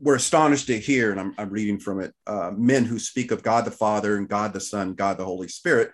[0.00, 3.42] we're astonished to hear, and I'm, I'm reading from it, uh, men who speak of
[3.42, 5.92] God the Father and God the Son, God the Holy Spirit,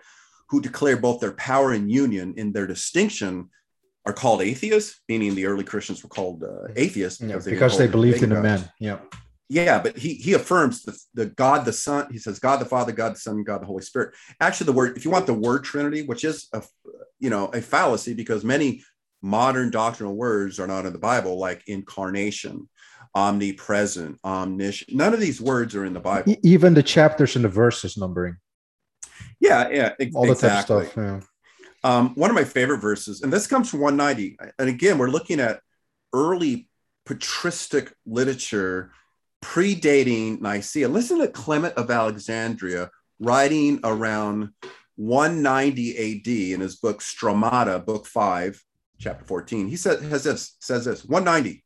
[0.49, 3.49] who declare both their power and union in their distinction
[4.05, 7.87] are called atheists, meaning the early Christians were called uh, atheists because, they, because they
[7.87, 8.69] believed in a man.
[8.79, 8.99] Yeah.
[9.47, 12.07] Yeah, but he he affirms the, the God the Son.
[12.11, 14.15] He says God the Father, God the Son, God the Holy Spirit.
[14.39, 16.63] Actually, the word if you want the word Trinity, which is a
[17.19, 18.83] you know a fallacy because many
[19.21, 22.67] modern doctrinal words are not in the Bible, like incarnation,
[23.15, 24.95] omnipresent, omniscient.
[24.95, 26.35] None of these words are in the Bible.
[26.43, 28.37] Even the chapters and the verses numbering.
[29.39, 30.85] Yeah, yeah, ex- all the exactly.
[30.85, 30.97] stuff.
[30.97, 31.21] Yeah.
[31.83, 34.37] Um, one of my favorite verses, and this comes from 190.
[34.59, 35.61] And again, we're looking at
[36.13, 36.67] early
[37.05, 38.91] patristic literature
[39.43, 40.87] predating Nicaea.
[40.87, 44.49] Listen to Clement of Alexandria writing around
[44.95, 48.61] 190 AD in his book Stromata, book five,
[48.97, 49.67] chapter 14.
[49.67, 51.64] He said, has this, says this 190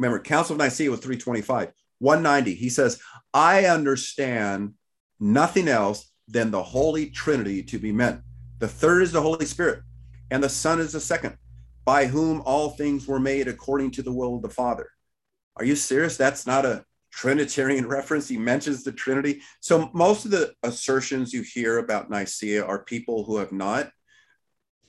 [0.00, 1.72] remember, Council of Nicaea was 325.
[1.98, 3.00] 190, he says,
[3.34, 4.74] I understand
[5.18, 8.22] nothing else than the Holy Trinity to be meant.
[8.58, 9.82] The third is the Holy Spirit,
[10.30, 11.36] and the Son is the second,
[11.84, 14.88] by whom all things were made according to the will of the Father.
[15.56, 16.16] Are you serious?
[16.16, 18.28] That's not a Trinitarian reference.
[18.28, 19.42] He mentions the Trinity.
[19.60, 23.90] So most of the assertions you hear about Nicaea are people who have not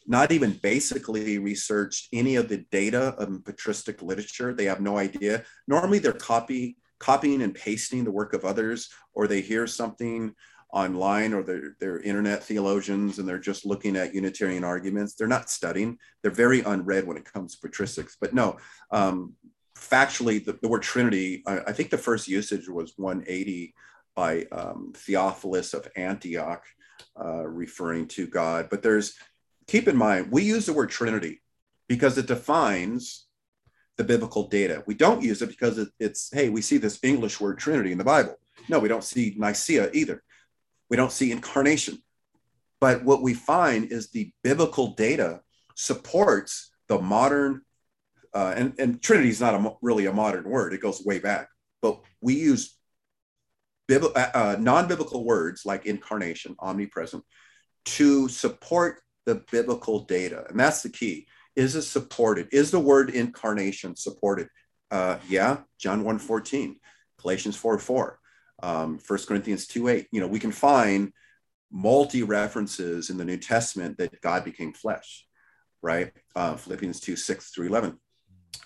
[0.08, 4.54] not even basically researched any of the data of patristic literature.
[4.54, 5.44] They have no idea.
[5.68, 10.34] Normally they're copy copying and pasting the work of others, or they hear something
[10.72, 15.16] online or they're, they're internet theologians and they're just looking at Unitarian arguments.
[15.16, 15.98] They're not studying.
[16.22, 18.14] They're very unread when it comes to patristics.
[18.22, 18.58] But no,
[18.92, 19.34] um,
[19.76, 23.74] factually, the, the, word Trinity, I, I, think the first usage was 180
[24.16, 26.64] by um, Theophilus of Antioch,
[27.20, 28.68] uh, referring to God.
[28.70, 29.16] But there's,
[29.68, 31.42] keep in mind, we use the word Trinity
[31.88, 33.26] because it defines
[33.98, 34.84] the biblical data.
[34.86, 37.98] We don't use it because it, it's, hey, we see this English word Trinity in
[37.98, 38.36] the Bible.
[38.70, 40.24] No, we don't see Nicaea either.
[40.90, 42.02] We don't see incarnation.
[42.80, 45.42] But what we find is the biblical data
[45.76, 47.62] supports the modern,
[48.34, 51.48] uh, and, and Trinity is not a, really a modern word, it goes way back.
[51.82, 52.78] But we use
[53.88, 57.24] bib- uh, uh non biblical words like incarnation, omnipresent,
[57.86, 60.46] to support the biblical data.
[60.50, 61.26] And that's the key.
[61.56, 62.50] Is it supported?
[62.52, 64.50] Is the word incarnation supported?
[64.90, 66.76] Uh, yeah, John 1 14,
[67.22, 68.20] Galatians 4 4,
[68.62, 70.08] um, 1 Corinthians 2 8.
[70.12, 71.14] You know, we can find
[71.72, 75.26] multi references in the New Testament that God became flesh,
[75.82, 76.12] right?
[76.36, 77.98] Uh, Philippians 2 6 through 11.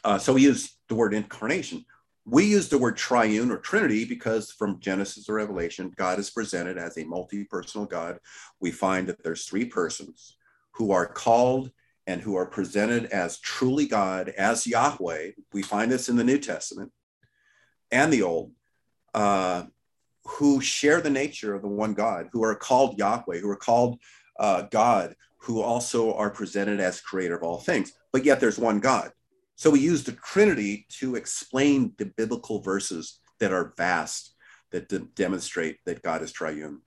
[0.04, 1.86] Uh, so we use the word incarnation.
[2.28, 6.80] We use the word triune or Trinity because from Genesis to Revelation, God is presented
[6.80, 8.18] as a multi personal God.
[8.60, 10.38] We find that there's three persons
[10.76, 11.72] who are called
[12.08, 15.32] and who are presented as truly God, as Yahweh.
[15.54, 16.92] We find this in the New Testament
[17.92, 18.52] and the Old,
[19.14, 19.64] uh,
[20.26, 24.00] who share the nature of the one God, who are called Yahweh, who are called
[24.40, 27.94] uh, God, who also are presented as creator of all things.
[28.12, 29.12] But yet there's one God.
[29.56, 34.36] So we use the Trinity to explain the biblical verses that are vast,
[34.72, 36.82] that de- demonstrate that God is triune.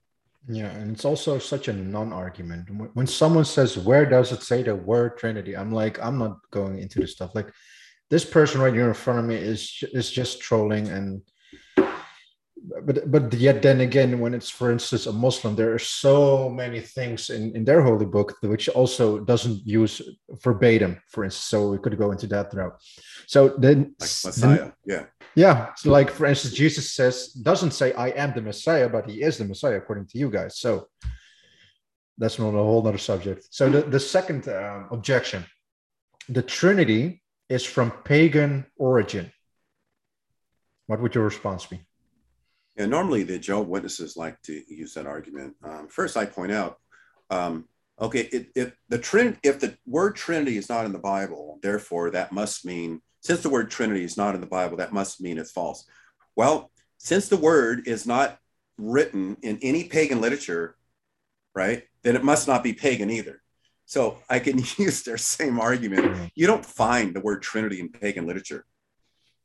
[0.51, 2.69] Yeah, and it's also such a non-argument.
[2.95, 6.79] When someone says, "Where does it say the word Trinity?" I'm like, I'm not going
[6.79, 7.35] into this stuff.
[7.35, 7.53] Like,
[8.09, 11.21] this person right here in front of me is is just trolling, and
[12.83, 16.79] but but yet then again, when it's for instance a Muslim, there are so many
[16.79, 20.01] things in in their holy book which also doesn't use
[20.43, 20.99] verbatim.
[21.09, 22.75] For instance, so we could go into that route.
[23.27, 25.73] So then, like Messiah, yeah yeah.
[25.75, 29.37] So like for instance, Jesus says doesn't say I am the Messiah, but he is
[29.37, 30.59] the Messiah according to you guys.
[30.59, 30.87] So
[32.17, 33.47] that's not a whole other subject.
[33.49, 35.45] So the, the second uh, objection,
[36.27, 39.31] the Trinity is from pagan origin.
[40.87, 41.79] What would your response be?
[42.75, 45.55] Yeah, normally the Jehovah Witnesses like to use that argument.
[45.63, 46.77] Um, first, I point out,
[47.29, 47.65] um,
[47.99, 48.21] okay,
[48.55, 52.65] it, the Trin- if the word Trinity is not in the Bible, therefore that must
[52.65, 55.85] mean since the word Trinity is not in the Bible, that must mean it's false.
[56.35, 58.39] Well, since the word is not
[58.77, 60.75] written in any pagan literature,
[61.53, 63.41] right, then it must not be pagan either.
[63.85, 66.31] So I can use their same argument.
[66.35, 68.65] You don't find the word Trinity in pagan literature.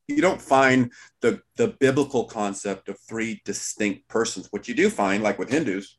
[0.07, 4.49] You don't find the, the biblical concept of three distinct persons.
[4.51, 5.97] What you do find, like with Hindus,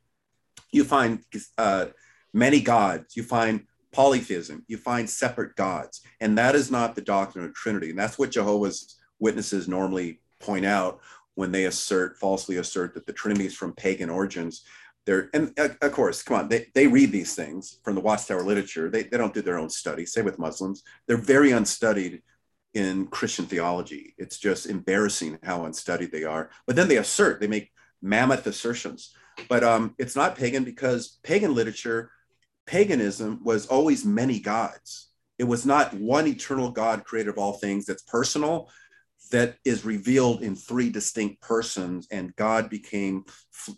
[0.72, 1.24] you find
[1.58, 1.88] uh,
[2.32, 3.16] many gods.
[3.18, 4.66] You find polytheism.
[4.68, 6.02] You find separate gods.
[6.20, 7.92] And that is not the doctrine of Trinity.
[7.92, 11.00] And that's what Jehovah's Witnesses normally point out
[11.36, 14.66] when they assert, falsely assert that the Trinity is from pagan origins.
[15.06, 18.44] They're, and uh, of course, come on, they, they read these things from the Watchtower
[18.44, 18.90] literature.
[18.90, 20.84] They, they don't do their own study, say with Muslims.
[21.08, 22.22] They're very unstudied
[22.74, 24.14] in Christian theology.
[24.18, 26.50] It's just embarrassing how unstudied they are.
[26.68, 29.14] But then they assert, they make mammoth assertions.
[29.48, 32.12] But um, it's not pagan because pagan literature
[32.66, 35.10] paganism was always many gods.
[35.38, 38.70] It was not one eternal God, creator of all things, that's personal,
[39.32, 42.08] that is revealed in three distinct persons.
[42.12, 43.26] And God became,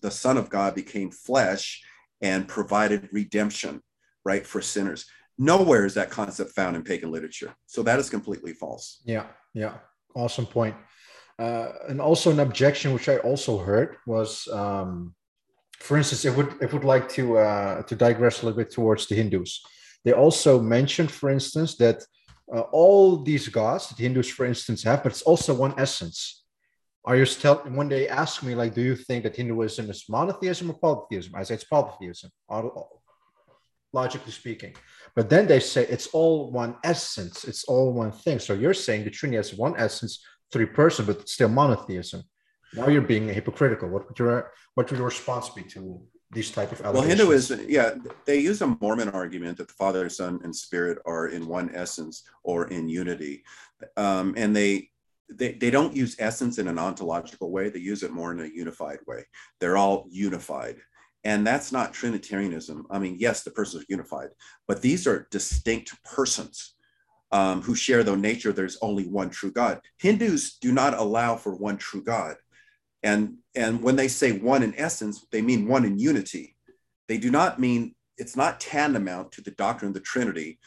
[0.02, 1.84] the Son of God became flesh
[2.22, 3.82] and provided redemption,
[4.24, 5.05] right, for sinners.
[5.38, 7.55] Nowhere is that concept found in pagan literature.
[7.66, 9.01] So that is completely false.
[9.05, 9.76] Yeah, yeah.
[10.16, 10.76] Awesome point.
[11.39, 15.14] Uh, and also an objection which I also heard was um,
[15.80, 19.07] for instance, if would if would like to uh, to digress a little bit towards
[19.07, 19.61] the Hindus,
[20.03, 22.03] they also mentioned, for instance, that
[22.53, 26.43] uh, all these gods that Hindus, for instance, have, but it's also one essence.
[27.05, 30.71] Are you still when they ask me like, do you think that Hinduism is monotheism
[30.71, 31.36] or polytheism?
[31.36, 32.32] I say it's polytheism.
[33.93, 34.73] logically speaking.
[35.15, 38.39] But then they say it's all one essence, it's all one thing.
[38.39, 42.23] So you're saying the Trinity has one essence, three person, but still monotheism.
[42.74, 43.89] Now you're being hypocritical.
[43.89, 46.01] What would your what would your response be to
[46.32, 47.95] these type of well hinduism yeah
[48.26, 52.24] they use a mormon argument that the father son and spirit are in one essence
[52.43, 53.43] or in unity.
[53.95, 54.89] Um, and they,
[55.30, 57.70] they they don't use essence in an ontological way.
[57.70, 59.26] They use it more in a unified way.
[59.59, 60.78] They're all unified.
[61.24, 62.88] And that's not trinitarianism.
[62.89, 64.30] I mean yes the persons are unified
[64.68, 66.76] but these are distinct persons
[67.32, 68.51] um, who share the nature.
[68.51, 69.80] There's only one true god.
[69.97, 72.36] Hindus do not allow for one true god
[73.08, 73.22] and,
[73.55, 76.55] and when they say one in essence, they mean one in unity.
[77.08, 80.60] They do not mean it's not tantamount to the doctrine of the Trinity.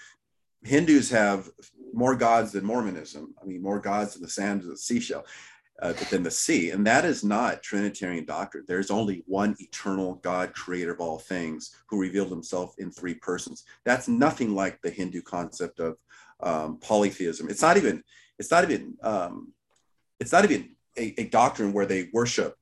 [0.64, 1.48] Hindus have
[1.92, 3.34] more gods than Mormonism.
[3.40, 5.24] I mean, more gods than the sands of the seashell,
[5.82, 6.70] uh, than the sea.
[6.70, 8.64] And that is not Trinitarian doctrine.
[8.66, 13.64] There's only one eternal God, creator of all things, who revealed himself in three persons.
[13.84, 15.96] That's nothing like the Hindu concept of
[16.40, 17.50] um, polytheism.
[17.50, 18.02] It's not even,
[18.38, 19.52] it's not even, um,
[20.20, 22.56] it's not even a, a doctrine where they worship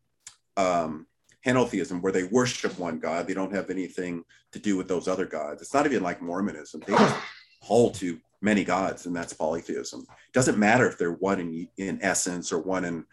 [0.56, 1.06] um,
[1.46, 3.26] henotheism, where they worship one God.
[3.26, 5.62] They don't have anything to do with those other gods.
[5.62, 6.82] It's not even like Mormonism.
[6.86, 7.16] They just
[7.60, 10.00] hold to many gods, and that's polytheism.
[10.00, 13.04] It doesn't matter if they're one in, in essence or one in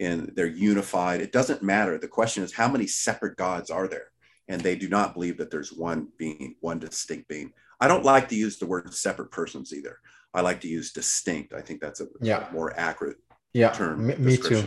[0.00, 1.20] in they're unified.
[1.20, 1.98] It doesn't matter.
[1.98, 4.08] The question is how many separate gods are there?
[4.48, 7.52] And they do not believe that there's one being, one distinct being.
[7.80, 9.98] I don't like to use the word separate persons either.
[10.34, 11.54] I like to use distinct.
[11.54, 12.48] I think that's a yeah.
[12.52, 13.18] more accurate
[13.54, 14.62] yeah term me, me too.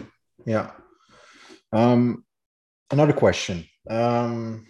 [0.45, 0.71] yeah.
[1.71, 2.23] Um
[2.89, 3.65] another question.
[3.89, 4.65] Um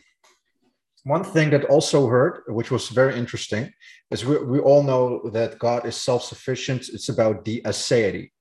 [1.04, 3.72] one thing that also heard which was very interesting
[4.12, 6.90] is we, we all know that god is self-sufficient.
[6.90, 8.32] It's about the aseity.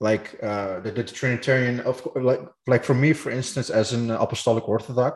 [0.00, 4.68] Like uh the, the trinitarian of like like for me for instance as an apostolic
[4.68, 5.14] orthodox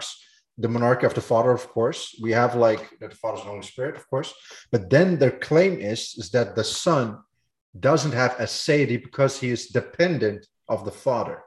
[0.58, 3.96] the monarchy of the father of course we have like the father and holy spirit
[3.96, 4.34] of course.
[4.70, 7.18] But then their claim is is that the son
[7.78, 11.42] doesn't have a aseity because he is dependent of the father.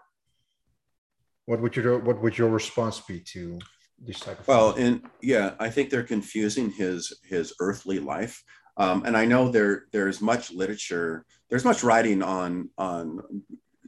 [1.45, 3.59] What would your what would your response be to
[3.99, 8.43] this type of well and yeah i think they're confusing his his earthly life.
[8.77, 13.21] Um, and i know there there's much literature there's much writing on on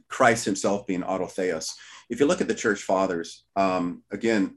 [0.08, 1.72] christ himself being autotheos
[2.08, 4.56] if you look at the church fathers um, again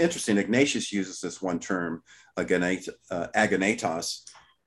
[0.00, 2.02] interesting ignatius uses this one term
[2.36, 4.22] agonat, uh, agonatos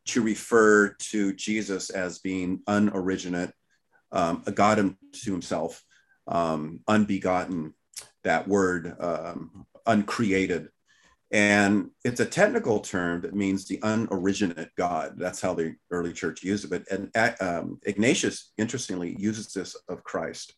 [0.08, 3.52] to refer to Jesus as being unoriginate,
[4.12, 5.84] um, a God unto himself,
[6.28, 7.74] um, unbegotten,
[8.24, 10.70] that word, um, uncreated.
[11.32, 15.14] And it's a technical term that means the unoriginate God.
[15.18, 16.70] That's how the early church used it.
[16.70, 20.54] But and, um, Ignatius, interestingly, uses this of Christ.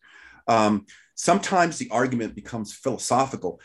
[0.48, 3.60] Um, sometimes the argument becomes philosophical.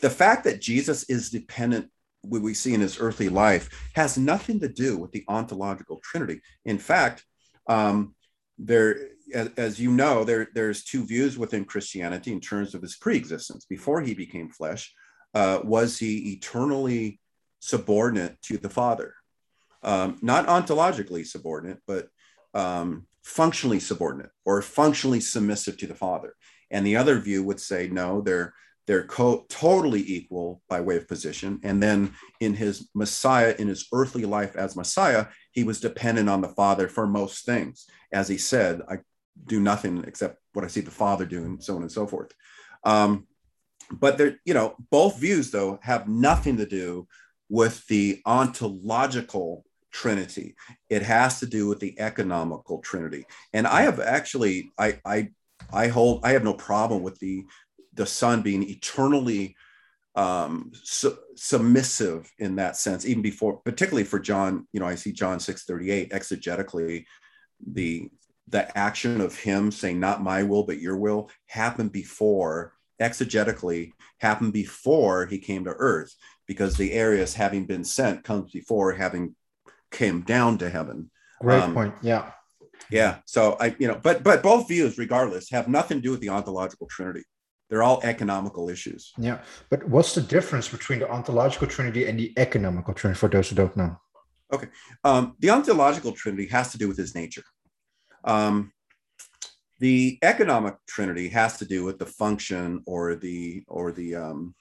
[0.00, 1.88] The fact that Jesus is dependent
[2.22, 6.40] what we see in his earthly life has nothing to do with the ontological trinity.
[6.64, 7.24] In fact,
[7.68, 8.14] um,
[8.58, 9.08] there,
[9.56, 13.66] as, you know, there, there's two views within Christianity in terms of his pre-existence.
[13.66, 14.94] Before he became flesh,
[15.34, 17.20] uh, was he eternally
[17.60, 19.14] subordinate to the Father?
[19.82, 22.08] Um, not ontologically subordinate, but
[22.54, 26.34] um, functionally subordinate or functionally submissive to the Father.
[26.70, 28.54] And the other view would say, no, they're
[28.86, 31.60] they're co- totally equal by way of position.
[31.62, 36.40] And then in his Messiah, in his earthly life as Messiah, he was dependent on
[36.40, 37.86] the Father for most things.
[38.12, 38.98] As he said, I
[39.46, 42.32] do nothing except what I see the Father doing, so on and so forth.
[42.84, 43.26] Um,
[43.90, 47.06] but there, you know, both views though have nothing to do
[47.48, 50.56] with the ontological Trinity.
[50.88, 53.26] It has to do with the economical Trinity.
[53.52, 55.28] And I have actually, I, I
[55.72, 57.44] I hold I have no problem with the
[57.94, 59.56] the son being eternally
[60.14, 65.12] um, su- submissive in that sense, even before, particularly for John, you know, I see
[65.12, 67.04] John 6 38 exegetically,
[67.66, 68.10] the
[68.48, 74.52] the action of him saying, not my will, but your will, happened before, exegetically, happened
[74.52, 76.14] before he came to earth,
[76.46, 79.34] because the aorist having been sent comes before having
[79.90, 81.10] came down to heaven.
[81.40, 81.94] Great um, point.
[82.02, 82.32] Yeah.
[82.90, 83.18] Yeah.
[83.24, 86.28] So I, you know, but but both views, regardless, have nothing to do with the
[86.28, 87.24] ontological trinity.
[87.72, 89.14] They're all economical issues.
[89.16, 89.38] Yeah.
[89.70, 93.56] But what's the difference between the ontological trinity and the economical trinity for those who
[93.56, 93.96] don't know?
[94.52, 94.66] Okay.
[95.04, 97.44] Um, the ontological trinity has to do with his nature.
[98.24, 98.74] Um,
[99.78, 104.54] the economic trinity has to do with the function or the or the um,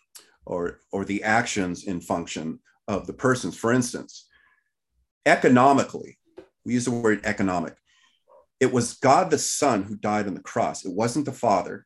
[0.46, 3.58] or or the actions in function of the persons.
[3.58, 4.30] For instance,
[5.26, 6.18] economically,
[6.64, 7.76] we use the word economic.
[8.62, 10.86] It was God the Son who died on the cross.
[10.86, 11.86] It wasn't the Father.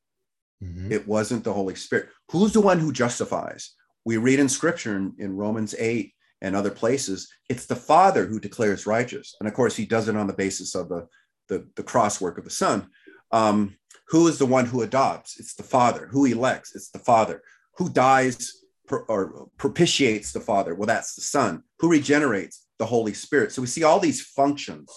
[0.63, 0.91] Mm-hmm.
[0.91, 2.09] It wasn't the Holy Spirit.
[2.31, 3.71] Who's the one who justifies?
[4.05, 8.39] We read in scripture in, in Romans 8 and other places, it's the Father who
[8.39, 9.35] declares righteous.
[9.39, 11.07] And of course, he does it on the basis of the,
[11.49, 12.87] the, the cross work of the Son.
[13.31, 13.77] Um,
[14.09, 15.39] who is the one who adopts?
[15.39, 16.07] It's the Father.
[16.11, 16.75] Who elects?
[16.75, 17.41] It's the Father.
[17.77, 18.53] Who dies
[18.89, 20.75] or propitiates the Father?
[20.75, 21.63] Well, that's the Son.
[21.79, 22.67] Who regenerates?
[22.77, 23.51] The Holy Spirit.
[23.51, 24.91] So we see all these functions.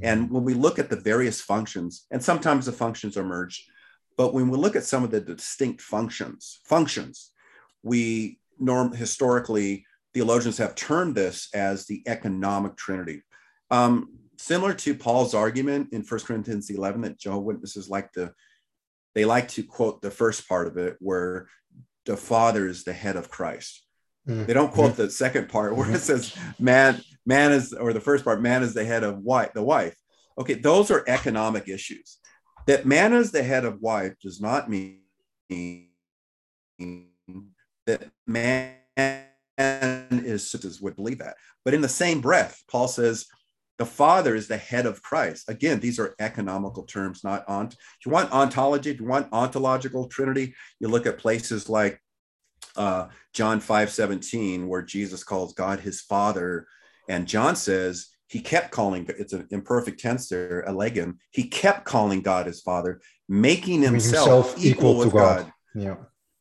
[0.00, 3.62] And when we look at the various functions, and sometimes the functions are merged,
[4.16, 7.30] but when we look at some of the distinct functions, functions,
[7.82, 9.84] we norm historically
[10.14, 13.22] theologians have termed this as the economic trinity.
[13.70, 18.32] Um, similar to Paul's argument in 1 Corinthians 11 that Jehovah Witnesses like to,
[19.14, 21.48] they like to quote the first part of it where
[22.04, 23.84] the Father is the head of Christ.
[24.28, 24.44] Mm-hmm.
[24.44, 28.24] They don't quote the second part where it says man, man is, or the first
[28.24, 29.96] part, man is the head of wife, the wife.
[30.38, 32.18] Okay, those are economic issues.
[32.66, 35.00] That man is the head of wife does not mean
[37.86, 38.76] that man
[39.68, 41.36] is would believe that.
[41.64, 43.26] But in the same breath, Paul says
[43.78, 45.48] the Father is the head of Christ.
[45.48, 47.74] Again, these are economical terms, not ont.
[48.04, 52.00] You want ontology, if you want ontological trinity, you look at places like
[52.76, 56.66] uh, John 5 17, where Jesus calls God his Father.
[57.08, 61.18] And John says he kept calling, it's an imperfect tense there, a elegen.
[61.30, 65.44] He kept calling God his Father, making himself, himself equal, equal, with God.
[65.44, 65.52] God.
[65.74, 65.96] Yeah.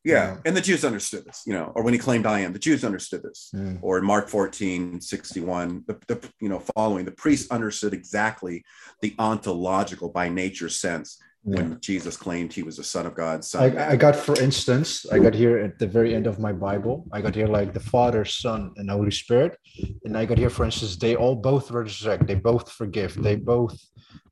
[0.06, 0.38] Yeah.
[0.46, 2.86] And the Jews understood this, you know, or when he claimed I am, the Jews
[2.86, 3.52] understood this.
[3.54, 3.80] Mm.
[3.82, 8.64] Or in Mark 14, 61, the, the, you know, following, the priests understood exactly
[9.02, 11.26] the ontological by nature sense yeah.
[11.44, 13.44] When Jesus claimed he was the son of God.
[13.44, 16.54] Son I, I, got, for instance, I got here at the very end of my
[16.54, 19.58] Bible, I got here like the Father, Son, and Holy Spirit.
[20.06, 23.80] And I got here, for instance, they all both resurrect, they both forgive, they both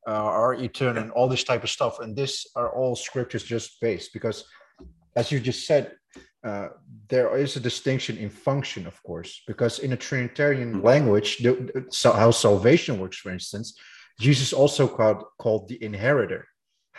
[0.07, 1.99] uh, are eternal, and all this type of stuff.
[1.99, 4.45] And this are all scriptures just based because
[5.16, 5.93] as you just said,
[6.43, 6.70] uh,
[7.10, 10.86] there is a distinction in function, of course, because in a Trinitarian mm-hmm.
[10.86, 13.78] language, the, so how salvation works, for instance,
[14.20, 16.47] Jesus also called, called the inheritor.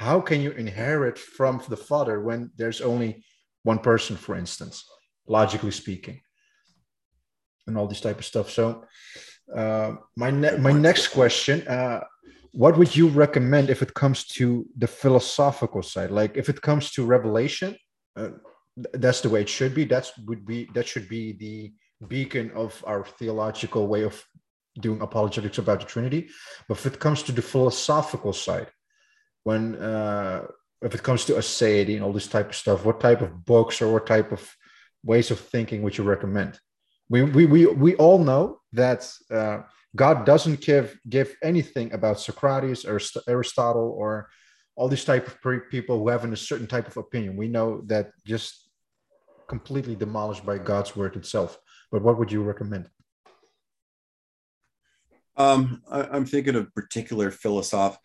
[0.01, 3.23] How can you inherit from the Father when there's only
[3.65, 4.83] one person, for instance,
[5.27, 6.23] logically speaking,
[7.67, 8.49] and all this type of stuff?
[8.49, 8.87] So,
[9.55, 12.01] uh, my ne- my next question: uh,
[12.53, 16.11] What would you recommend if it comes to the philosophical side?
[16.11, 17.77] Like, if it comes to revelation,
[18.17, 18.31] uh,
[18.95, 19.85] that's the way it should be.
[19.85, 21.75] That's would be that should be the
[22.09, 24.25] beacon of our theological way of
[24.81, 26.31] doing apologetics about the Trinity.
[26.69, 28.71] But if it comes to the philosophical side,
[29.45, 30.47] when uh,
[30.83, 33.83] if it comes to aseity and all this type of stuff, what type of books
[33.83, 34.57] or what type of
[35.05, 36.59] ways of thinking would you recommend?
[37.09, 39.61] We we we, we all know that uh,
[39.97, 44.29] God doesn't give give anything about Socrates or Aristotle or
[44.77, 45.37] all these type of
[45.71, 47.37] people who have a certain type of opinion.
[47.37, 48.71] We know that just
[49.49, 51.59] completely demolished by God's word itself.
[51.91, 52.89] But what would you recommend?
[55.37, 57.99] Um, I, am thinking of particular philosoph.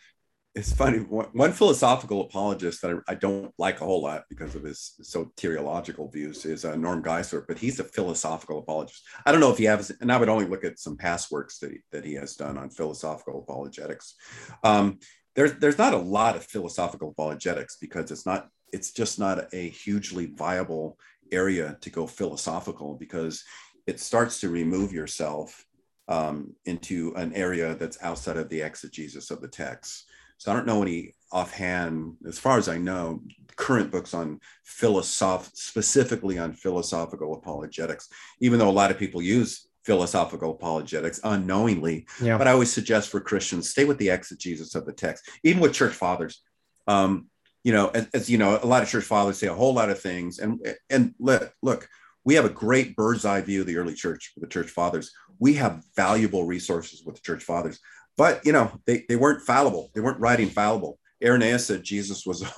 [0.56, 1.00] It's funny.
[1.00, 6.14] One, philosophical apologist that I, I, don't like a whole lot because of his soteriological
[6.14, 9.04] views is uh, Norm Geisler, but he's a philosophical apologist.
[9.26, 11.60] I don't know if he has, and I would only look at some past works
[11.60, 14.16] that he, that he has done on philosophical apologetics.
[14.64, 15.00] Um,
[15.36, 19.70] there's there's not a lot of philosophical apologetics because it's not it's just not a
[19.70, 20.98] hugely viable
[21.34, 23.44] area to go philosophical because
[23.88, 25.66] it starts to remove yourself
[26.08, 30.06] um, into an area that's outside of the exegesis of the text.
[30.38, 33.22] So I don't know any offhand, as far as I know,
[33.56, 38.10] current books on philosoph specifically on philosophical apologetics,
[38.42, 42.06] even though a lot of people use philosophical apologetics unknowingly.
[42.22, 42.38] Yeah.
[42.38, 45.74] But I always suggest for Christians stay with the exegesis of the text, even with
[45.74, 46.42] church fathers.
[46.88, 47.28] Um,
[47.64, 49.90] you know, as, as, you know, a lot of church fathers say a whole lot
[49.90, 50.60] of things, and
[50.90, 51.88] and look, look,
[52.24, 55.12] we have a great bird's eye view of the early church, the church fathers.
[55.40, 57.80] We have valuable resources with the church fathers,
[58.18, 59.92] but you know, they they weren't fallible.
[59.94, 61.00] They weren't writing fallible.
[61.24, 62.44] Irenaeus said Jesus was,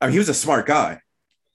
[0.00, 1.00] I mean, he was a smart guy,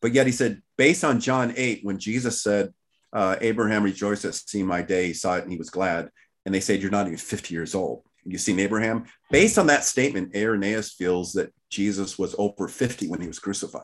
[0.02, 2.72] but yet he said, based on John 8, when Jesus said,
[3.16, 5.08] uh, Abraham rejoiced at seeing my day.
[5.08, 6.10] He saw it and he was glad.
[6.46, 8.04] And they said, You're not even 50 years old.
[8.26, 9.06] you've seen Abraham?
[9.32, 13.84] Based on that statement, Irenaeus feels that Jesus was over 50 when he was crucified.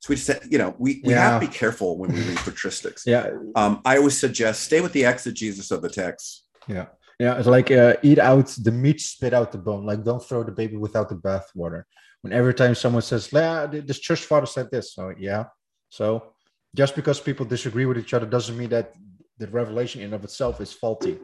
[0.00, 1.30] So we just said, you know, we, we yeah.
[1.30, 3.04] have to be careful when we read patristics.
[3.04, 3.30] yeah.
[3.56, 6.44] Um, I always suggest stay with the exegesis of the text.
[6.68, 6.86] Yeah.
[7.18, 7.38] Yeah.
[7.38, 9.84] It's like uh, eat out the meat, spit out the bone.
[9.84, 11.84] Like don't throw the baby without the bathwater.
[12.22, 14.94] When every time someone says, yeah, this church father said this.
[14.94, 15.44] So yeah.
[15.88, 16.32] So
[16.74, 18.94] just because people disagree with each other doesn't mean that
[19.38, 21.18] the revelation in of itself is faulty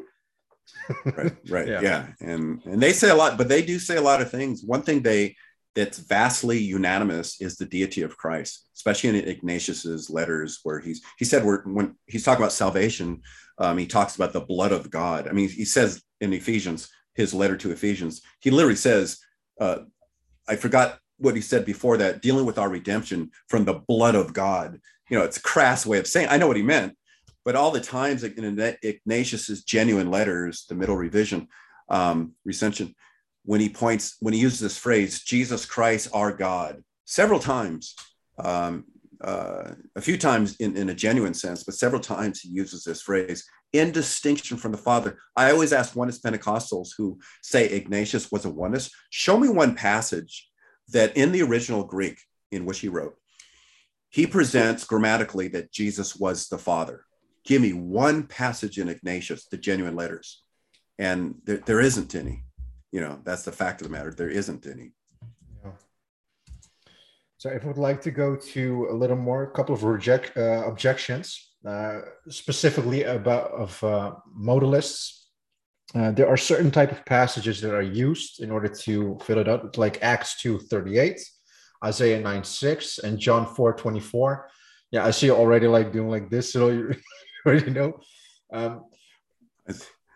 [1.05, 1.81] right right yeah.
[1.81, 2.07] yeah.
[2.21, 4.83] and and they say a lot but they do say a lot of things one
[4.83, 5.35] thing they
[5.75, 11.25] that's vastly unanimous is the deity of Christ, especially in Ignatius's letters, where he's he
[11.25, 13.23] said when he's talking about salvation,
[13.59, 15.29] um, he talks about the blood of God.
[15.29, 19.19] I mean, he says in Ephesians, his letter to Ephesians, he literally says,
[19.61, 19.79] uh,
[20.49, 24.33] I forgot what he said before that, dealing with our redemption from the blood of
[24.33, 24.81] God.
[25.09, 26.29] You know, it's a crass way of saying.
[26.31, 26.97] I know what he meant,
[27.45, 31.49] but all the times in Ignatius's genuine letters, the middle revision,
[31.89, 32.95] um, recension,
[33.45, 37.95] when he points, when he uses this phrase, Jesus Christ, our God, several times,
[38.39, 38.85] um,
[39.21, 43.03] uh, a few times in, in a genuine sense, but several times he uses this
[43.03, 45.19] phrase in distinction from the Father.
[45.37, 50.49] I always ask oneness Pentecostals who say Ignatius was a oneness, show me one passage
[50.89, 52.19] that in the original Greek
[52.51, 53.17] in which he wrote,
[54.11, 57.05] he presents grammatically that Jesus was the Father.
[57.45, 60.43] Give me one passage in Ignatius, the genuine letters.
[60.99, 62.44] And there, there isn't any
[62.95, 64.13] you know that's the fact of the matter.
[64.13, 64.93] There isn't any.
[65.65, 65.73] Yeah.
[67.39, 70.37] so if I would like to go to a little more a couple of reject
[70.37, 71.27] uh, objections
[71.67, 74.13] uh, specifically about of uh,
[74.51, 75.25] modalists
[75.97, 79.49] uh, there are certain type of passages that are used in order to fill it
[79.49, 81.21] out like acts 2 38
[81.85, 84.49] isaiah 9 6 and john 4 24
[84.93, 86.95] yeah i see you already like doing like this so you
[87.47, 88.01] already know.
[88.53, 88.85] Um,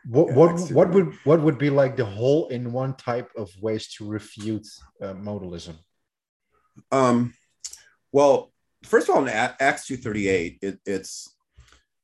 [0.09, 3.89] what what what would what would be like the whole in one type of ways
[3.95, 4.67] to refute
[5.03, 5.75] uh, modalism?
[6.91, 7.35] Um,
[8.11, 8.51] well,
[8.85, 11.37] first of all, in Acts two thirty eight, it, it's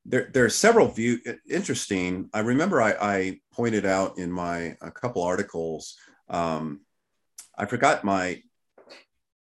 [0.05, 0.29] there.
[0.35, 1.19] There are several view.
[1.49, 2.29] Interesting.
[2.35, 5.97] I remember I, I pointed out in my a couple articles.
[6.29, 6.83] Um,
[7.57, 8.43] I forgot my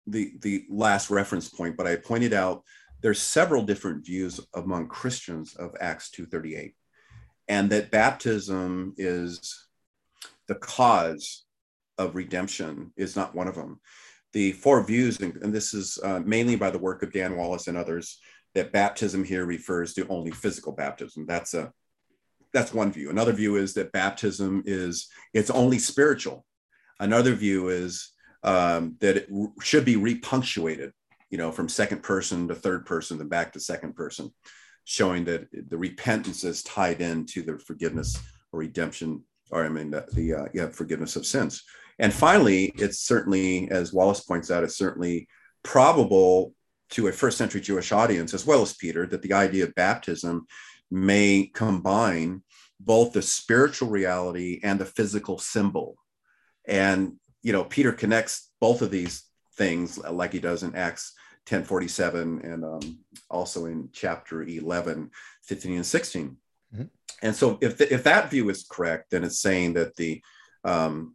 [0.07, 2.63] the the last reference point, but I pointed out
[3.01, 6.75] there's several different views among Christians of Acts two thirty eight
[7.49, 9.67] and that baptism is
[10.49, 11.45] the cause
[11.99, 13.81] of redemption is not one of them.
[14.33, 17.77] The four views, and this is uh, mainly by the work of Dan Wallace and
[17.77, 18.19] others,
[18.55, 21.27] that baptism here refers to only physical baptism.
[21.27, 21.73] That's a
[22.53, 23.11] that's one view.
[23.11, 26.45] Another view is that baptism is it's only spiritual.
[27.01, 28.13] Another view is
[28.45, 29.29] um, that it
[29.61, 30.93] should be repunctuated,
[31.31, 34.33] you know, from second person to third person, then back to second person
[34.85, 38.19] showing that the repentance is tied into the forgiveness
[38.53, 41.63] or redemption, or I mean, the, the uh, yeah, forgiveness of sins.
[41.99, 45.29] And finally, it's certainly, as Wallace points out, it's certainly
[45.63, 46.55] probable
[46.91, 50.47] to a first century Jewish audience, as well as Peter, that the idea of baptism
[50.91, 52.43] may combine
[52.81, 55.97] both the spiritual reality and the physical symbol.
[56.67, 59.25] And, you know, Peter connects both of these
[59.57, 61.15] things like he does in Acts
[61.49, 62.99] 1047 and um,
[63.31, 65.11] also in chapter 11
[65.45, 66.37] 15 and 16
[66.75, 66.85] mm-hmm.
[67.23, 70.23] and so if, the, if that view is correct then it's saying that the
[70.65, 71.15] um,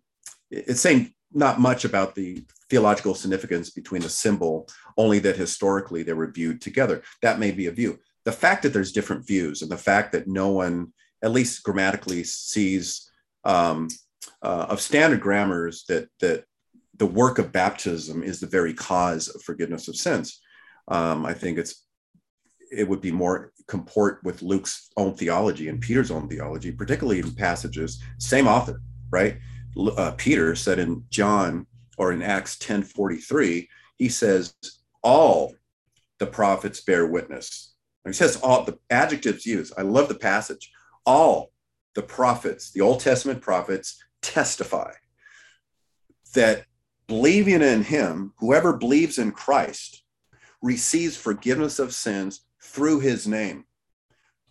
[0.52, 4.68] it's saying not much about the theological significance between the symbol
[4.98, 7.02] only that historically they were viewed together.
[7.22, 8.00] That may be a view.
[8.26, 12.24] The fact that there's different views and the fact that no one at least grammatically
[12.24, 13.10] sees
[13.44, 13.88] um,
[14.42, 16.46] uh, of standard grammars that that
[17.00, 20.42] the work of baptism is the very cause of forgiveness of sins.
[20.88, 21.86] Um, I think it's
[22.72, 27.34] it would be more comport with Luke's own theology and Peter's own theology, particularly in
[27.34, 29.40] passages, same author, right?
[29.76, 31.66] Uh, Peter said in John
[31.98, 34.54] or in Acts 10 43, he says,
[35.02, 35.56] All
[36.20, 37.74] the prophets bear witness.
[38.06, 39.74] He says all the adjectives used.
[39.78, 40.72] I love the passage.
[41.06, 41.52] All
[41.96, 44.92] the prophets, the Old Testament prophets, testify
[46.34, 46.66] that
[47.10, 50.04] believing in him, whoever believes in Christ
[50.62, 53.66] receives forgiveness of sins through his name.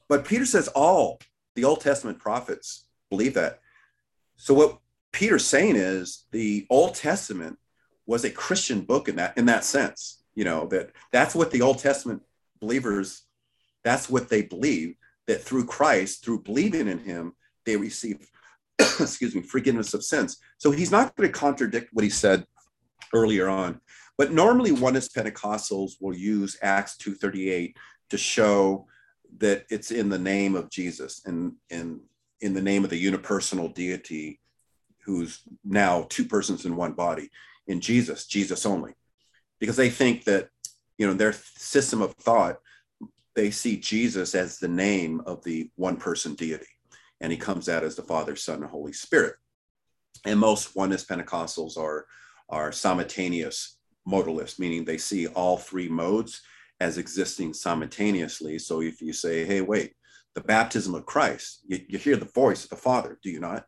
[0.09, 1.21] But Peter says all
[1.55, 3.61] the Old Testament prophets believe that.
[4.37, 4.79] So what
[5.13, 7.59] Peter's saying is the Old Testament
[8.07, 10.23] was a Christian book in that in that sense.
[10.35, 12.23] You know that that's what the Old Testament
[12.61, 13.23] believers
[13.85, 14.97] that's what they believe
[15.27, 17.35] that through Christ, through believing in him,
[17.65, 18.29] they receive
[19.01, 20.39] excuse me, forgiveness of sins.
[20.59, 22.47] So he's not going to contradict what he said
[23.13, 23.81] earlier on.
[24.17, 27.75] But normally oneness Pentecostals will use Acts 2.38
[28.11, 28.87] to show
[29.39, 32.01] that it's in the name of Jesus and, and
[32.41, 34.41] in the name of the unipersonal deity
[35.05, 37.31] who's now two persons in one body
[37.67, 38.95] in Jesus, Jesus only.
[39.59, 40.49] Because they think that,
[40.99, 42.59] you know, their system of thought,
[43.35, 46.67] they see Jesus as the name of the one person deity
[47.21, 49.35] and he comes out as the Father, Son, and Holy Spirit.
[50.25, 52.07] And most oneness Pentecostals are,
[52.49, 56.41] are simultaneous modalists, meaning they see all three modes
[56.81, 58.59] as existing simultaneously.
[58.59, 59.95] So if you say, hey, wait,
[60.35, 63.65] the baptism of Christ, you, you hear the voice of the Father, do you not?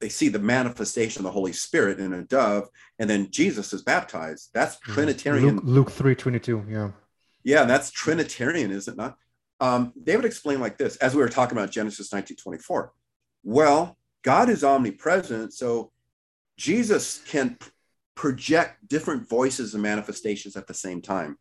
[0.00, 3.82] they see the manifestation of the Holy Spirit in a dove, and then Jesus is
[3.82, 4.50] baptized.
[4.54, 4.92] That's mm-hmm.
[4.92, 5.56] Trinitarian.
[5.56, 6.64] Luke, Luke three twenty two.
[6.68, 6.90] Yeah.
[7.44, 9.16] Yeah, that's Trinitarian, is it not?
[9.62, 12.92] Um, they would explain like this, as we were talking about Genesis nineteen twenty four.
[13.44, 15.92] Well, God is omnipresent, so
[16.58, 17.56] Jesus can
[18.16, 21.38] project different voices and manifestations at the same time.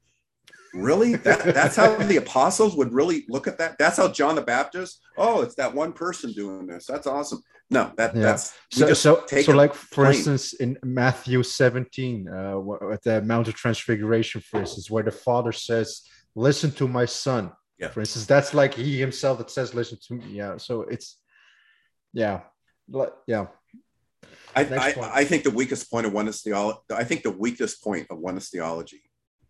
[0.75, 1.15] Really?
[1.15, 3.79] That, that's how the apostles would really look at that.
[3.79, 5.01] That's how John the Baptist.
[5.17, 6.85] Oh, it's that one person doing this.
[6.85, 7.41] That's awesome.
[7.71, 8.21] No, that yeah.
[8.21, 8.93] that's so.
[8.93, 10.15] So, so like for plain.
[10.15, 12.61] instance, in Matthew 17, uh,
[12.91, 16.03] at the Mount of Transfiguration, for instance, where the Father says,
[16.35, 17.51] "Listen to my Son."
[17.81, 17.89] Yeah.
[17.89, 20.57] For instance, that's like He Himself that says, "Listen to me." Yeah.
[20.57, 21.17] So it's,
[22.13, 22.41] yeah,
[23.27, 23.47] yeah.
[24.55, 28.07] I, I, I, think the weakest point of oneness theology, I think the weakest point
[28.09, 29.01] of oneness theology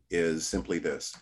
[0.10, 1.16] is simply this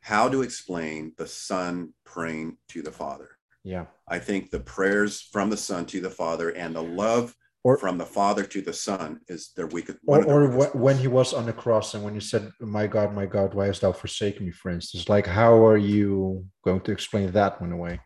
[0.00, 3.36] how to explain the Son praying to the Father.
[3.62, 3.86] Yeah.
[4.08, 7.98] I think the prayers from the Son to the Father and the love or, from
[7.98, 9.98] the Father to the Son is their weakest.
[10.06, 13.14] Or, or weakest when he was on the cross and when he said, My God,
[13.14, 15.08] my God, why hast thou forsaken me, for instance?
[15.08, 18.00] Like, how are you going to explain that one away?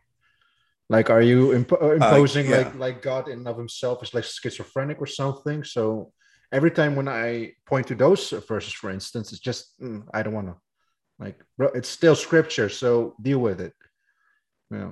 [0.89, 2.57] Like, are you imp- uh, imposing uh, yeah.
[2.57, 5.63] like like God in of himself is like schizophrenic or something?
[5.63, 6.11] So
[6.51, 10.33] every time when I point to those verses, for instance, it's just mm, I don't
[10.33, 10.55] want to.
[11.17, 13.73] Like, bro, it's still scripture, so deal with it.
[14.69, 14.91] yeah.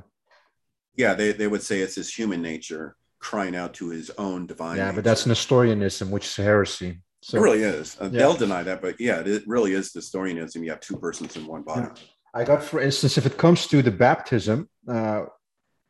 [0.96, 4.78] Yeah, they, they would say it's his human nature crying out to his own divine.
[4.78, 4.96] Yeah, nature.
[4.98, 7.00] but that's Nestorianism, which is heresy.
[7.22, 7.98] So, it really is.
[8.00, 8.20] Uh, yeah.
[8.20, 10.62] They'll deny that, but yeah, it really is Nestorianism.
[10.64, 11.88] You have two persons in one body.
[11.88, 12.40] Yeah.
[12.40, 15.22] I got, for instance, if it comes to the baptism, uh,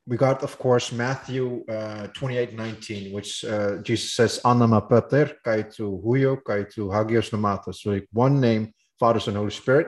[0.05, 6.03] we got, of course, Matthew uh, 28 19, which uh, Jesus says, Anama Pater, Kaitu
[6.03, 7.73] Huyo, Kaitu Hagios Nomata.
[7.73, 9.88] So, like one name, Father, Son, Holy Spirit.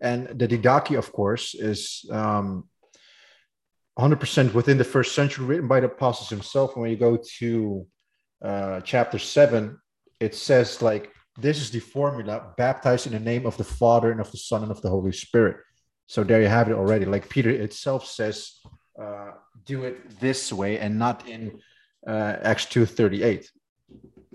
[0.00, 2.68] And the Didache, of course, is um,
[3.98, 6.76] 100% within the first century, written by the apostles himself.
[6.76, 7.86] When you go to
[8.42, 9.78] uh, chapter 7,
[10.20, 14.20] it says, like, this is the formula baptized in the name of the Father and
[14.20, 15.56] of the Son and of the Holy Spirit.
[16.06, 17.04] So there you have it already.
[17.04, 18.60] Like Peter itself says,
[19.00, 19.32] uh,
[19.64, 21.60] do it this way and not in
[22.06, 23.46] uh, Acts 2.38.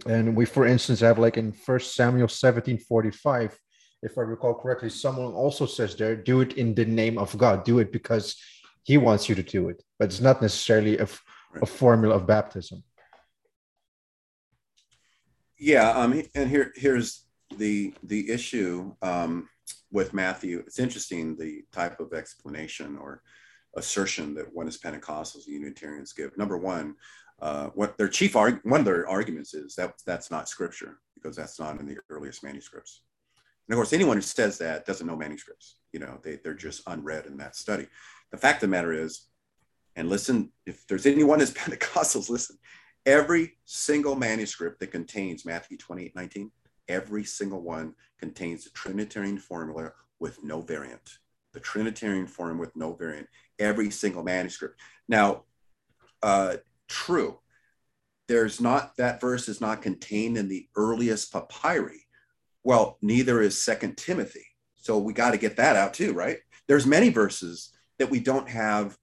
[0.08, 3.54] And we, for instance, have like in First Samuel 17.45
[4.04, 7.64] if I recall correctly, someone also says there, do it in the name of God.
[7.64, 8.36] Do it because
[8.88, 9.84] he wants you to do it.
[10.00, 11.08] But it's not necessarily a,
[11.62, 12.84] a formula of baptism.
[15.60, 17.26] Yeah, um, and here here's
[17.58, 19.50] the the issue um,
[19.92, 20.60] with Matthew.
[20.60, 23.22] It's interesting the type of explanation or
[23.76, 26.38] assertion that one is Pentecostals and Unitarians give.
[26.38, 26.96] Number one,
[27.42, 31.36] uh, what their chief arg- one of their arguments is that that's not scripture because
[31.36, 33.02] that's not in the earliest manuscripts.
[33.68, 35.76] And of course, anyone who says that doesn't know manuscripts.
[35.92, 37.88] You know, they, they're just unread in that study.
[38.32, 39.28] The fact of the matter is,
[39.96, 42.58] and listen, if there's anyone as Pentecostals, listen,
[43.06, 46.52] every single manuscript that contains Matthew 28, 19,
[46.88, 51.18] every single one contains the Trinitarian formula with no variant.
[51.54, 53.28] The Trinitarian form with no variant
[53.60, 54.80] every single manuscript.
[55.08, 55.44] Now,
[56.22, 56.58] uh,
[56.88, 57.40] true,
[58.28, 62.06] there's not that verse is not contained in the earliest papyri.
[62.64, 64.46] Well, neither is Second Timothy.
[64.76, 66.38] So we got to get that out too, right?
[66.68, 68.98] There's many verses that we don't have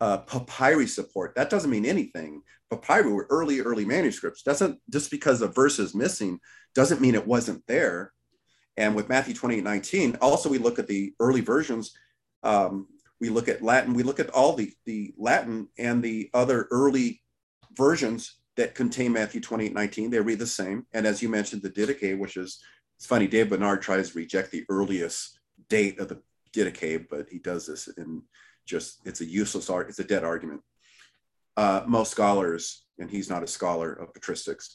[0.00, 1.34] uh, papyri support.
[1.36, 2.42] That doesn't mean anything.
[2.70, 4.42] Papyri were early, early manuscripts.
[4.42, 6.40] Doesn't just because a verse is missing
[6.74, 8.12] doesn't mean it wasn't there.
[8.76, 11.92] And with Matthew 28, 19, also we look at the early versions.
[12.42, 12.88] Um,
[13.20, 17.22] we look at Latin, we look at all the, the Latin and the other early
[17.76, 20.10] versions that contain Matthew 28, 19.
[20.10, 20.86] They read the same.
[20.92, 22.58] And as you mentioned, the Didache, which is,
[22.96, 25.38] it's funny, Dave Bernard tries to reject the earliest
[25.68, 26.20] date of the
[26.52, 28.22] Didache, but he does this in
[28.66, 30.62] just, it's a useless art, it's a dead argument.
[31.56, 34.70] Uh, most scholars, and he's not a scholar of patristics,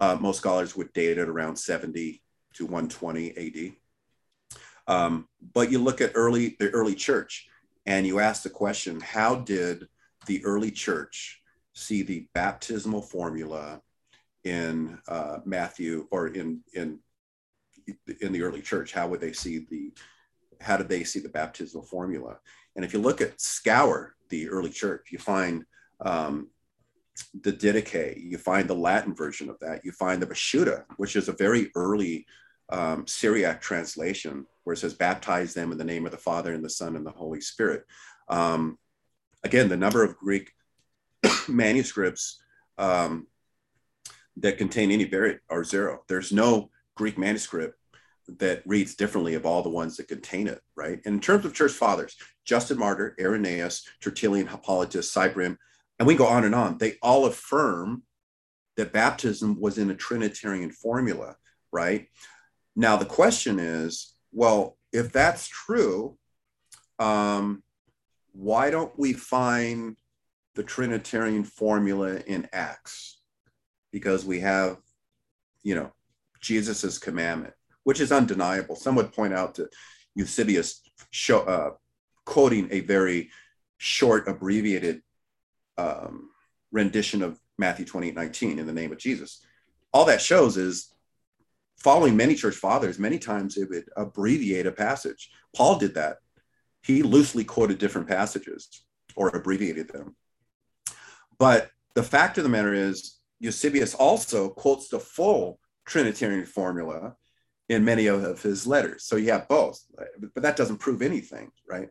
[0.00, 2.22] uh, most scholars would date it around 70
[2.54, 3.72] to 120 AD.
[4.86, 7.48] Um, but you look at early the early church,
[7.86, 9.86] and you ask the question how did
[10.26, 11.40] the early church
[11.74, 13.80] see the baptismal formula
[14.44, 16.98] in uh, matthew or in in
[18.20, 19.92] in the early church how would they see the
[20.62, 22.38] how did they see the baptismal formula
[22.76, 25.64] and if you look at scour the early church you find
[26.04, 26.48] um,
[27.42, 31.28] the Didache, you find the Latin version of that, you find the Peshitta, which is
[31.28, 32.26] a very early
[32.70, 36.64] um, Syriac translation where it says, baptize them in the name of the Father and
[36.64, 37.84] the Son and the Holy Spirit.
[38.28, 38.78] Um,
[39.44, 40.52] again, the number of Greek
[41.48, 42.40] manuscripts
[42.78, 43.26] um,
[44.36, 46.02] that contain any variant are zero.
[46.08, 47.76] There's no Greek manuscript
[48.28, 51.00] that reads differently of all the ones that contain it, right?
[51.04, 55.58] And in terms of church fathers, Justin Martyr, Irenaeus, Tertullian, Hippolytus, Cyprian,
[55.98, 56.78] and we go on and on.
[56.78, 58.02] They all affirm
[58.76, 61.36] that baptism was in a Trinitarian formula,
[61.72, 62.08] right?
[62.74, 66.16] Now, the question is well, if that's true,
[66.98, 67.62] um,
[68.32, 69.96] why don't we find
[70.54, 73.18] the Trinitarian formula in Acts?
[73.92, 74.78] Because we have,
[75.62, 75.92] you know,
[76.40, 77.52] Jesus's commandment,
[77.84, 78.76] which is undeniable.
[78.76, 79.68] Some would point out to
[80.14, 81.70] Eusebius show, uh,
[82.24, 83.30] quoting a very
[83.78, 85.02] short, abbreviated
[85.78, 86.30] um,
[86.70, 89.44] rendition of Matthew 28 19 in the name of Jesus.
[89.92, 90.92] All that shows is
[91.78, 95.30] following many church fathers, many times it would abbreviate a passage.
[95.54, 96.18] Paul did that.
[96.82, 98.84] He loosely quoted different passages
[99.16, 100.16] or abbreviated them.
[101.38, 107.16] But the fact of the matter is, Eusebius also quotes the full Trinitarian formula
[107.72, 109.04] in many of his letters.
[109.04, 109.82] So you have both,
[110.34, 111.88] but that doesn't prove anything, right?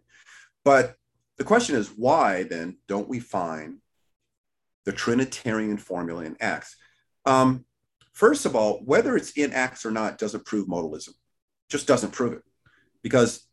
[0.63, 0.95] But
[1.37, 3.79] the question is, why then don't we find
[4.85, 6.75] the Trinitarian formula in Acts?
[7.25, 7.65] Um,
[8.13, 11.15] first of all, whether it's in Acts or not doesn't prove modalism,
[11.67, 12.43] just doesn't prove it,
[13.01, 13.47] because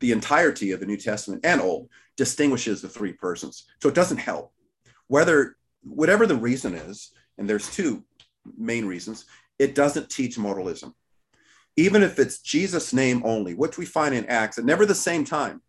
[0.00, 3.66] the entirety of the New Testament and Old distinguishes the three persons.
[3.80, 4.52] So it doesn't help.
[5.06, 8.04] Whether whatever the reason is, and there's two
[8.56, 9.26] main reasons,
[9.60, 10.94] it doesn't teach modalism.
[11.78, 15.24] Even if it's Jesus' name only, which we find in Acts at never the same
[15.24, 15.62] time.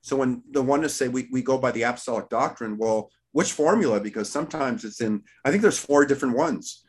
[0.00, 3.52] So when the one to say we, we go by the apostolic doctrine, well, which
[3.52, 4.00] formula?
[4.00, 6.82] Because sometimes it's in, I think there's four different ones.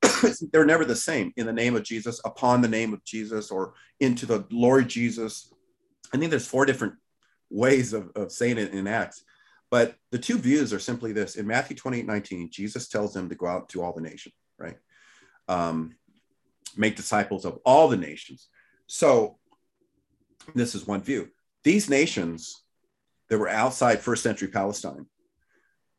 [0.52, 3.74] They're never the same in the name of Jesus, upon the name of Jesus, or
[4.00, 5.52] into the Lord Jesus.
[6.14, 6.94] I think there's four different
[7.50, 9.22] ways of, of saying it in Acts.
[9.70, 13.34] But the two views are simply this in Matthew 28 19, Jesus tells them to
[13.34, 14.78] go out to all the nation, right?
[15.46, 15.96] Um,
[16.76, 18.48] make disciples of all the nations.
[18.86, 19.38] So
[20.54, 21.28] this is one view.
[21.64, 22.62] These nations
[23.28, 25.06] that were outside first century Palestine,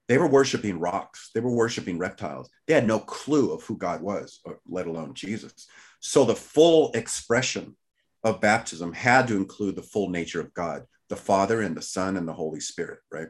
[0.08, 2.50] they were worshiping rocks, they were worshiping reptiles.
[2.66, 5.68] They had no clue of who God was, let alone Jesus.
[6.00, 7.76] So the full expression
[8.24, 12.16] of baptism had to include the full nature of God, the Father and the Son
[12.16, 13.28] and the Holy Spirit, right?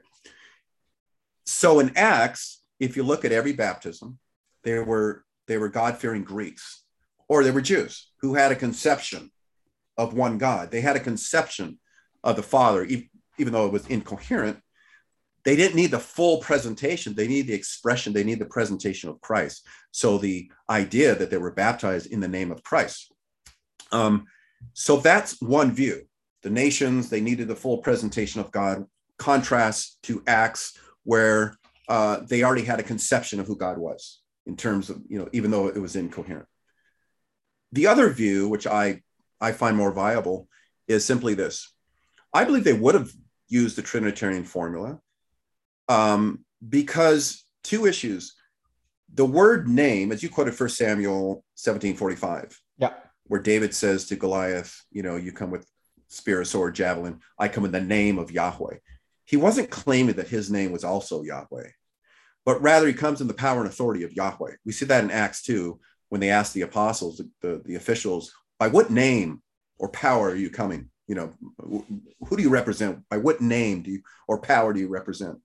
[1.46, 4.20] So in Acts, if you look at every baptism,
[4.64, 6.84] they were they were God-fearing Greeks
[7.30, 9.32] or they were Jews who had a conception
[9.98, 10.72] of one God.
[10.72, 11.80] They had a conception
[12.24, 14.60] of the Father, even though it was incoherent.
[15.44, 17.14] They didn't need the full presentation.
[17.14, 18.12] They need the expression.
[18.12, 19.66] They need the presentation of Christ.
[19.92, 23.14] So the idea that they were baptized in the name of Christ.
[23.92, 24.26] Um,
[24.74, 26.02] so that's one view.
[26.44, 28.86] The nations, they needed the full presentation of God.
[29.18, 31.56] Contrast to Acts, where
[31.88, 35.30] uh, they already had a conception of who God was in terms of, you know,
[35.32, 36.48] even though it was incoherent.
[37.72, 39.02] The other view, which I,
[39.42, 40.48] I find more viable,
[40.88, 41.74] is simply this
[42.34, 43.12] I believe they would have
[43.48, 45.00] used the Trinitarian formula
[45.88, 48.36] um, because two issues.
[49.14, 52.94] The word name, as you quoted First Samuel 1745, yeah.
[53.24, 55.66] where David says to Goliath, you know, you come with
[56.10, 58.78] spear, sword, javelin, I come in the name of Yahweh.
[59.26, 61.70] He wasn't claiming that his name was also Yahweh,
[62.46, 64.56] but rather he comes in the power and authority of Yahweh.
[64.66, 68.34] We see that in Acts 2 when they asked the apostles, the, the, the officials,
[68.60, 69.42] by what name
[69.78, 70.90] or power are you coming?
[71.08, 71.34] you know
[72.28, 73.00] who do you represent?
[73.10, 75.40] By what name do you or power do you represent?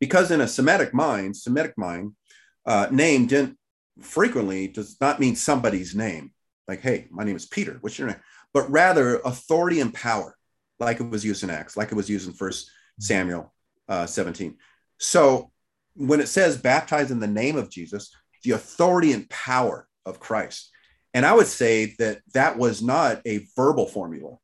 [0.00, 2.12] Because in a semitic mind semitic mind
[2.66, 3.58] uh, name didn't
[4.00, 6.32] frequently does not mean somebody's name.
[6.66, 7.76] Like hey my name is peter.
[7.80, 8.20] What's your name?
[8.52, 10.34] But rather authority and power
[10.80, 13.52] like it was used in acts like it was used in first samuel
[13.88, 14.56] uh, 17
[14.98, 15.50] so
[15.94, 18.10] when it says baptize in the name of jesus
[18.44, 20.70] the authority and power of christ
[21.14, 24.36] and I would say that that was not a verbal formula.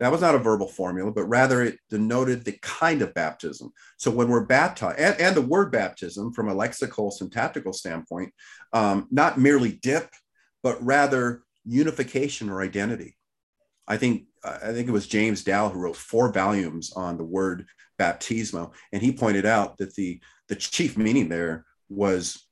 [0.00, 3.70] That was not a verbal formula, but rather it denoted the kind of baptism.
[3.98, 8.32] So when we're baptized, and, and the word baptism from a lexical syntactical standpoint,
[8.72, 10.08] um, not merely dip,
[10.62, 13.16] but rather unification or identity.
[13.86, 17.66] I think I think it was James Dale who wrote four volumes on the word
[17.98, 22.46] baptismo, and he pointed out that the the chief meaning there was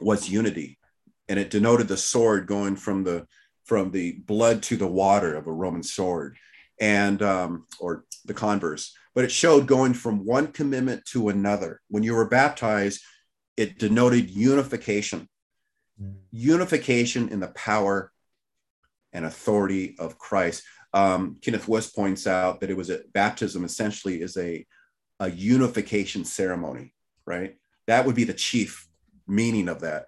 [0.00, 0.78] was unity
[1.28, 3.26] and it denoted the sword going from the
[3.64, 6.38] from the blood to the water of a Roman sword,
[6.80, 8.94] and um, or the converse.
[9.14, 11.80] But it showed going from one commitment to another.
[11.88, 13.02] When you were baptized,
[13.56, 15.28] it denoted unification,
[16.02, 16.14] mm.
[16.30, 18.10] unification in the power
[19.12, 20.62] and authority of Christ.
[20.94, 24.66] Um, Kenneth Wuest points out that it was a baptism essentially is a
[25.20, 26.94] a unification ceremony,
[27.26, 27.56] right?
[27.86, 28.87] That would be the chief
[29.28, 30.06] meaning of that.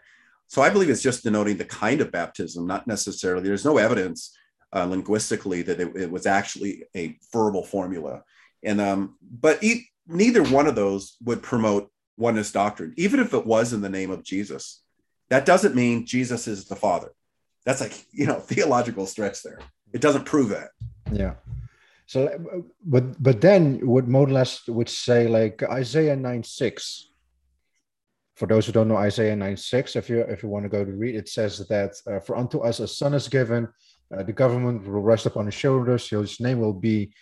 [0.48, 3.46] So I believe it's just denoting the kind of baptism, not necessarily.
[3.46, 4.36] There's no evidence
[4.74, 8.22] uh, linguistically that it, it, was actually a verbal formula,
[8.62, 13.46] and um, but e- neither one of those would promote oneness doctrine, even if it
[13.46, 14.82] was in the name of Jesus.
[15.28, 17.12] That doesn't mean Jesus is the Father.
[17.64, 19.60] That's like, you know, theological stretch there.
[19.92, 20.70] It doesn't prove that.
[21.12, 21.34] Yeah.
[22.06, 27.09] So, but but then what modalists would say, like Isaiah 9 6.
[28.40, 30.82] For those who don't know Isaiah 9 6, if you if you want to go
[30.82, 33.68] to read, it says that uh, for unto us a son is given,
[34.16, 36.08] uh, the government will rest upon his shoulders.
[36.08, 37.12] His name will be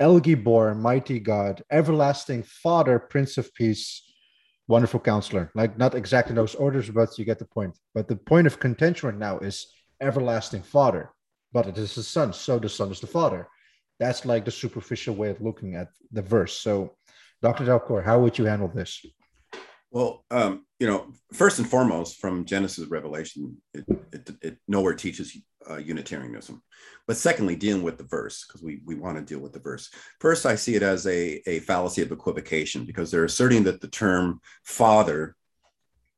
[0.00, 4.02] El Gibor, mighty God, everlasting Father, Prince of Peace,
[4.66, 5.50] wonderful counselor.
[5.54, 7.78] Like not exactly those orders, but you get the point.
[7.92, 9.66] But the point of contention right now is
[10.00, 11.10] everlasting Father.
[11.52, 13.46] But it is the Son, so the Son is the Father.
[14.00, 16.54] That's like the superficial way of looking at the verse.
[16.56, 16.96] So,
[17.42, 17.66] Dr.
[17.66, 19.04] Dalcour, how would you handle this?
[19.92, 25.36] Well, um, you know, first and foremost, from Genesis Revelation, it, it, it nowhere teaches
[25.70, 26.62] uh, Unitarianism.
[27.06, 29.90] But secondly, dealing with the verse, because we, we want to deal with the verse.
[30.18, 33.88] First, I see it as a, a fallacy of equivocation because they're asserting that the
[33.88, 35.36] term father,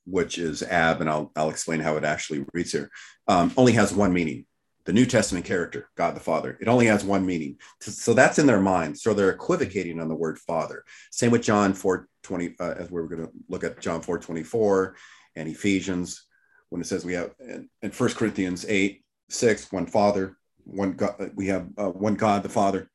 [0.06, 2.92] which is ab, and I'll, I'll explain how it actually reads here,
[3.26, 4.46] um, only has one meaning
[4.84, 6.58] the New Testament character, God the Father.
[6.60, 7.56] It only has one meaning.
[7.80, 8.98] So that's in their mind.
[8.98, 10.84] So they're equivocating on the word Father.
[11.10, 14.96] Same with John 4 20, uh, as we're going to look at John 4 24
[15.36, 16.26] and Ephesians,
[16.70, 21.46] when it says we have, and 1 Corinthians 8 6, one Father, one God, we
[21.46, 22.90] have uh, one God the Father.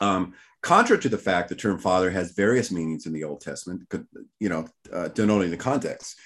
[0.00, 3.82] Um, contrary to the fact the term Father has various meanings in the Old Testament,
[4.38, 6.16] you know, uh, denoting the context.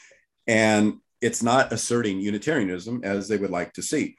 [0.46, 4.16] And it's not asserting Unitarianism as they would like to see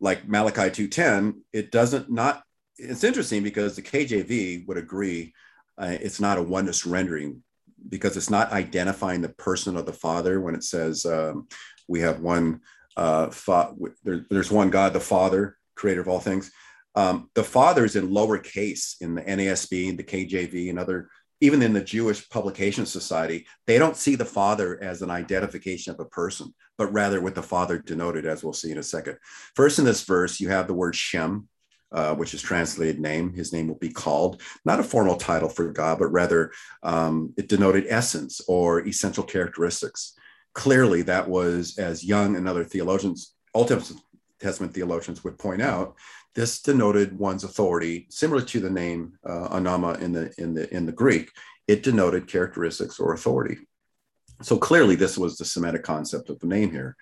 [0.00, 2.44] like Malachi 2:10, it doesn't not.
[2.76, 5.32] It's interesting because the KJV would agree
[5.78, 7.42] uh, it's not a oneness rendering
[7.88, 11.48] because it's not identifying the person of the Father when it says um,
[11.88, 12.60] we have one.
[12.96, 16.52] Uh, fa- there, there's one God, the Father, creator of all things.
[16.94, 21.08] Um, the Father is in lowercase in the NASB, the KJV, and other
[21.44, 26.00] even in the Jewish Publication Society, they don't see the father as an identification of
[26.00, 29.18] a person, but rather with the father denoted, as we'll see in a second.
[29.54, 31.48] First, in this verse, you have the word Shem,
[31.94, 33.32] uh, which is translated name.
[33.32, 37.48] His name will be called, not a formal title for God, but rather um, it
[37.48, 40.14] denoted essence or essential characteristics.
[40.52, 43.68] Clearly, that was, as Young and other theologians, Old
[44.40, 45.96] Testament theologians would point out,
[46.34, 50.84] this denoted one's authority, similar to the name uh, onoma in the in the in
[50.84, 51.30] the Greek.
[51.68, 53.58] It denoted characteristics or authority.
[54.42, 56.96] So clearly, this was the Semitic concept of the name here.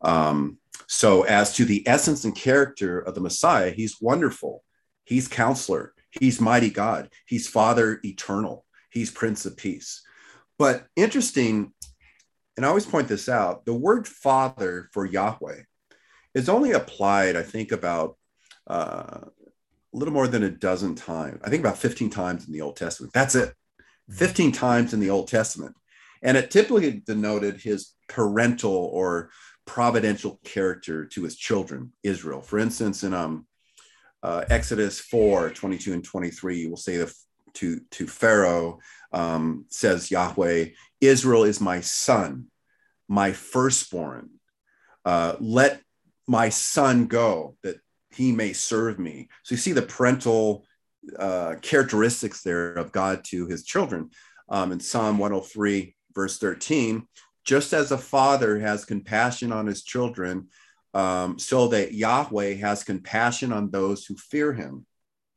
[0.00, 4.64] Um, so, as to the essence and character of the Messiah, he's wonderful.
[5.04, 5.94] He's counselor.
[6.10, 7.10] He's mighty God.
[7.26, 8.64] He's Father eternal.
[8.90, 10.02] He's Prince of Peace.
[10.58, 11.72] But interesting,
[12.56, 15.62] and I always point this out the word Father for Yahweh
[16.34, 18.16] is only applied, I think, about
[18.68, 19.20] uh,
[19.94, 21.40] a little more than a dozen times.
[21.44, 23.12] I think about 15 times in the Old Testament.
[23.12, 23.54] That's it.
[24.10, 25.74] 15 times in the Old Testament.
[26.22, 29.30] And it typically denoted his parental or
[29.68, 32.40] providential character to his children, Israel.
[32.40, 33.46] For instance, in um,
[34.22, 37.14] uh, Exodus 4 22 and 23, you will say the,
[37.54, 38.78] to, to Pharaoh,
[39.12, 40.70] um, says Yahweh,
[41.02, 42.46] Israel is my son,
[43.08, 44.30] my firstborn.
[45.04, 45.82] Uh, let
[46.26, 47.76] my son go that
[48.10, 49.28] he may serve me.
[49.42, 50.64] So you see the parental
[51.18, 54.10] uh, characteristics there of God to his children.
[54.48, 57.06] Um, in Psalm 103, verse 13,
[57.48, 60.48] just as a father has compassion on his children,
[60.92, 64.84] um, so that Yahweh has compassion on those who fear him.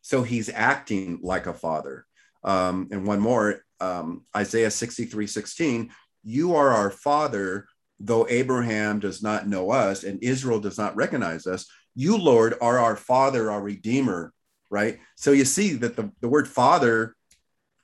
[0.02, 2.06] So he's acting like a father.
[2.44, 5.92] Um, and one more, um, Isaiah 63, 16,
[6.24, 7.68] you are our father,
[8.00, 12.80] though Abraham does not know us and Israel does not recognize us you, Lord, are
[12.80, 14.34] our Father, our Redeemer,
[14.70, 15.00] right?
[15.16, 17.16] So you see that the, the word Father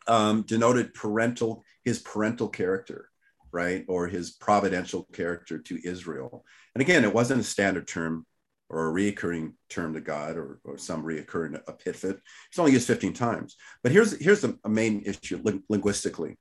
[0.08, 3.10] um, denoted parental, his parental character,
[3.52, 3.86] right?
[3.88, 6.46] Or his providential character to Israel.
[6.76, 8.26] And again, it wasn't a standard term
[8.70, 12.18] or a reoccurring term to God or, or some reoccurring epithet.
[12.50, 13.56] It's only used 15 times.
[13.82, 16.38] But here's, here's a, main issue linguistically.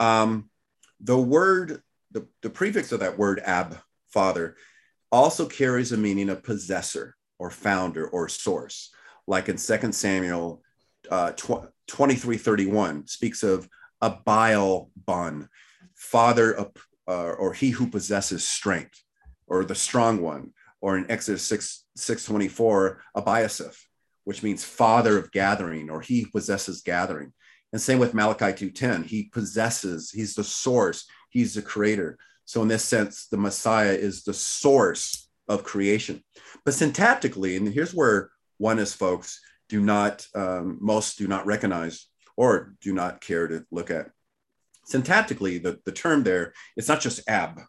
[0.00, 0.50] Um,
[1.00, 3.78] the word, the, the prefix of that word, ab,
[4.12, 4.56] father,
[5.12, 8.90] also carries a meaning of possessor or founder or source,
[9.26, 10.62] like in 2 Samuel
[11.10, 13.68] uh, 2331 speaks of
[14.00, 15.48] a bile bun,
[15.98, 16.70] father of,
[17.06, 19.02] uh, or he who possesses strength,
[19.46, 23.76] or the strong one, or in Exodus 6, 624, Abiasaph,
[24.24, 27.32] which means father of gathering, or he possesses gathering.
[27.72, 32.16] And same with Malachi 2.10, he possesses, he's the source, he's the creator.
[32.44, 36.22] So, in this sense, the Messiah is the source of creation.
[36.64, 42.74] But syntactically, and here's where oneness folks do not, um, most do not recognize or
[42.80, 44.10] do not care to look at.
[44.90, 47.60] Syntactically, the, the term there, it's not just ab,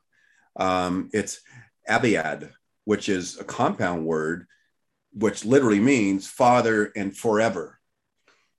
[0.55, 1.41] um, it's
[1.87, 2.51] abiad,
[2.85, 4.45] which is a compound word,
[5.13, 7.79] which literally means father and forever.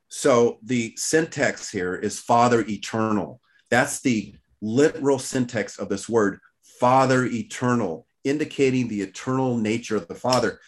[0.08, 3.40] So the syntax here is father eternal.
[3.70, 6.40] That's the literal syntax of this word,
[6.80, 10.58] father eternal, indicating the eternal nature of the father.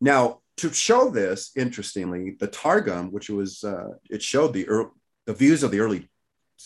[0.00, 4.90] Now, to show this, interestingly, the Targum, which was, uh, it showed the, er-
[5.26, 6.10] the views of the early,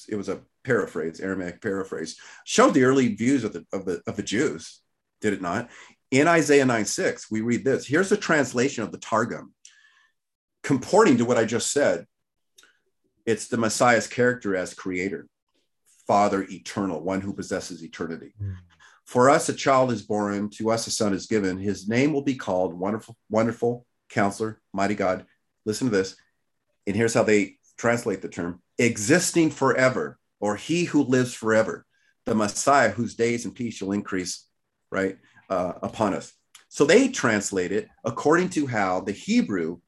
[0.09, 4.17] it was a paraphrase, Aramaic paraphrase, showed the early views of the, of the, of
[4.17, 4.81] the Jews,
[5.21, 5.71] did it not?
[6.11, 7.87] In Isaiah 9 6, we read this.
[7.87, 9.55] Here's a translation of the Targum,
[10.62, 12.07] comporting to what I just said.
[13.27, 15.27] It's the Messiah's character as creator,
[16.07, 18.35] Father eternal, one who possesses eternity.
[18.43, 18.57] Mm.
[19.07, 21.59] For us, a child is born, to us, a son is given.
[21.59, 25.27] His name will be called Wonderful, Wonderful Counselor, Mighty God.
[25.67, 26.17] Listen to this.
[26.87, 31.86] And here's how they translate the term existing forever, or he who lives forever,
[32.26, 34.47] the Messiah whose days and peace shall increase,
[34.92, 35.16] right,
[35.49, 36.34] uh, upon us.
[36.68, 39.78] So they translate it according to how the Hebrew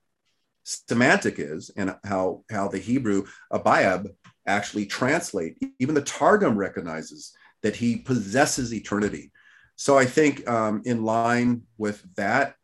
[0.65, 4.07] semantic is and how, how the Hebrew abiad
[4.47, 5.59] actually translate.
[5.79, 9.33] Even the Targum recognizes that he possesses eternity.
[9.77, 12.55] So I think um, in line with that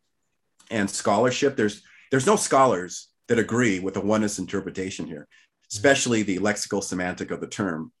[0.71, 5.27] and scholarship, there's there's no scholars that agree with the oneness interpretation here,
[5.73, 7.91] especially the lexical semantic of the term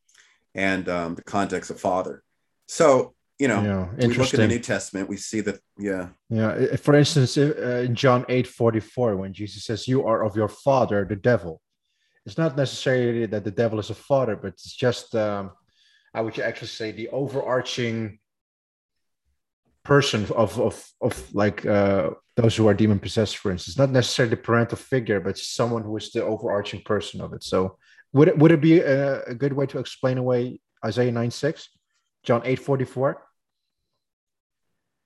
[0.55, 2.23] and um, the context of father.
[2.67, 6.09] So you know, yeah, we look at the New Testament, we see that, yeah.
[6.29, 6.75] Yeah.
[6.75, 11.03] For instance, uh, in John 8 44, when Jesus says, You are of your father,
[11.03, 11.59] the devil,
[12.25, 15.51] it's not necessarily that the devil is a father, but it's just um,
[16.13, 18.19] I would actually say the overarching
[19.83, 24.31] person of of of like uh, those who are demon possessed, for instance, not necessarily
[24.31, 27.43] the parental figure, but someone who is the overarching person of it.
[27.43, 27.77] So
[28.13, 31.69] would it would it be a, a good way to explain away Isaiah 9 6,
[32.23, 33.21] John 8 44?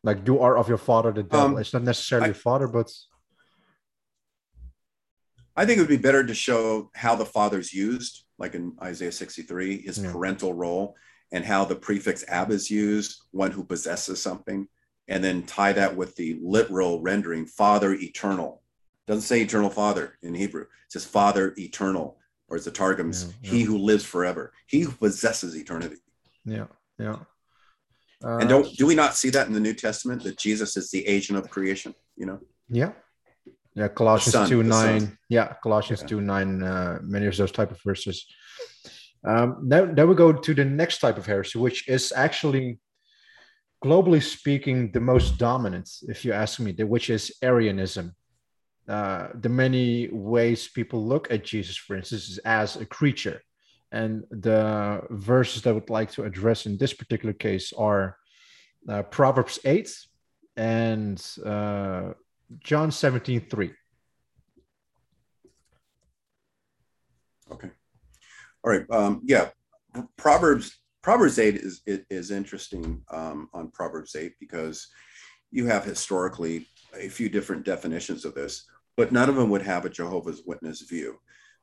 [0.03, 1.47] Like you are of your father the devil.
[1.47, 2.89] Um, it's not necessarily I, father, but
[5.55, 9.11] I think it would be better to show how the father's used like in Isaiah
[9.11, 10.11] 63, his yeah.
[10.11, 10.95] parental role
[11.31, 14.67] and how the prefix ab is used, one who possesses something,
[15.07, 18.61] and then tie that with the literal rendering, Father eternal.
[19.07, 20.63] Doesn't say eternal Father in Hebrew.
[20.63, 22.17] It says Father eternal,
[22.49, 23.51] or as the Targums, yeah, yeah.
[23.51, 25.97] He who lives forever, He who possesses eternity.
[26.45, 26.65] Yeah,
[26.99, 27.17] yeah.
[28.23, 30.89] Uh, and don't do we not see that in the New Testament that Jesus is
[30.91, 31.93] the agent of creation?
[32.15, 32.39] You know.
[32.69, 32.91] Yeah,
[33.77, 35.17] yeah, Colossians son, 2 9.
[35.29, 36.07] Yeah, Colossians yeah.
[36.07, 38.25] 2 9, uh, many of those type of verses.
[39.23, 42.79] Um, now, then we go to the next type of heresy, which is actually,
[43.83, 48.15] globally speaking, the most dominant, if you ask me, which is Arianism.
[48.87, 53.41] Uh, the many ways people look at Jesus, for instance, is as a creature.
[53.91, 58.17] And the verses that I would like to address in this particular case are
[58.87, 59.93] uh, Proverbs 8
[60.55, 62.13] and uh,
[62.59, 63.73] John 17, 3.
[67.51, 67.69] Okay.
[68.63, 68.85] All right.
[68.89, 69.49] Um, yeah.
[70.17, 70.77] Proverbs
[71.07, 74.89] Proverbs 8 is is interesting um, on Proverbs 8 because
[75.51, 78.65] you have historically a few different definitions of this,
[78.97, 81.17] but none of them would have a Jehovah's Witness view.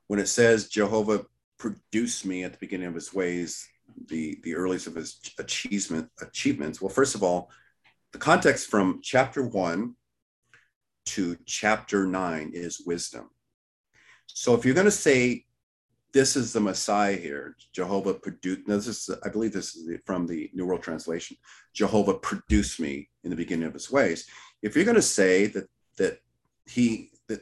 [0.06, 1.26] When it says Jehovah
[1.58, 3.68] produced me at the beginning of his ways,
[4.08, 7.50] the, the earliest of his achievement achievements, well, first of all,
[8.12, 9.94] the context from chapter one
[11.04, 13.28] to chapter 9 is wisdom.
[14.24, 15.44] So if you're going to say
[16.14, 20.48] this is the Messiah here, Jehovah produced, this is, I believe this is from the
[20.54, 21.36] New World Translation,
[21.74, 24.26] Jehovah produced me in the beginning of his ways.
[24.62, 25.68] If you're going to say that,
[25.98, 26.20] that
[26.66, 27.40] he, that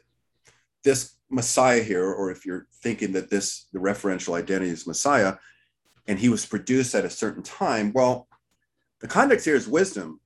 [0.82, 5.34] this Messiah here, or if you're thinking that this, the referential identity is Messiah,
[6.08, 8.26] and he was produced at a certain time, well,
[9.00, 10.18] the context here is wisdom.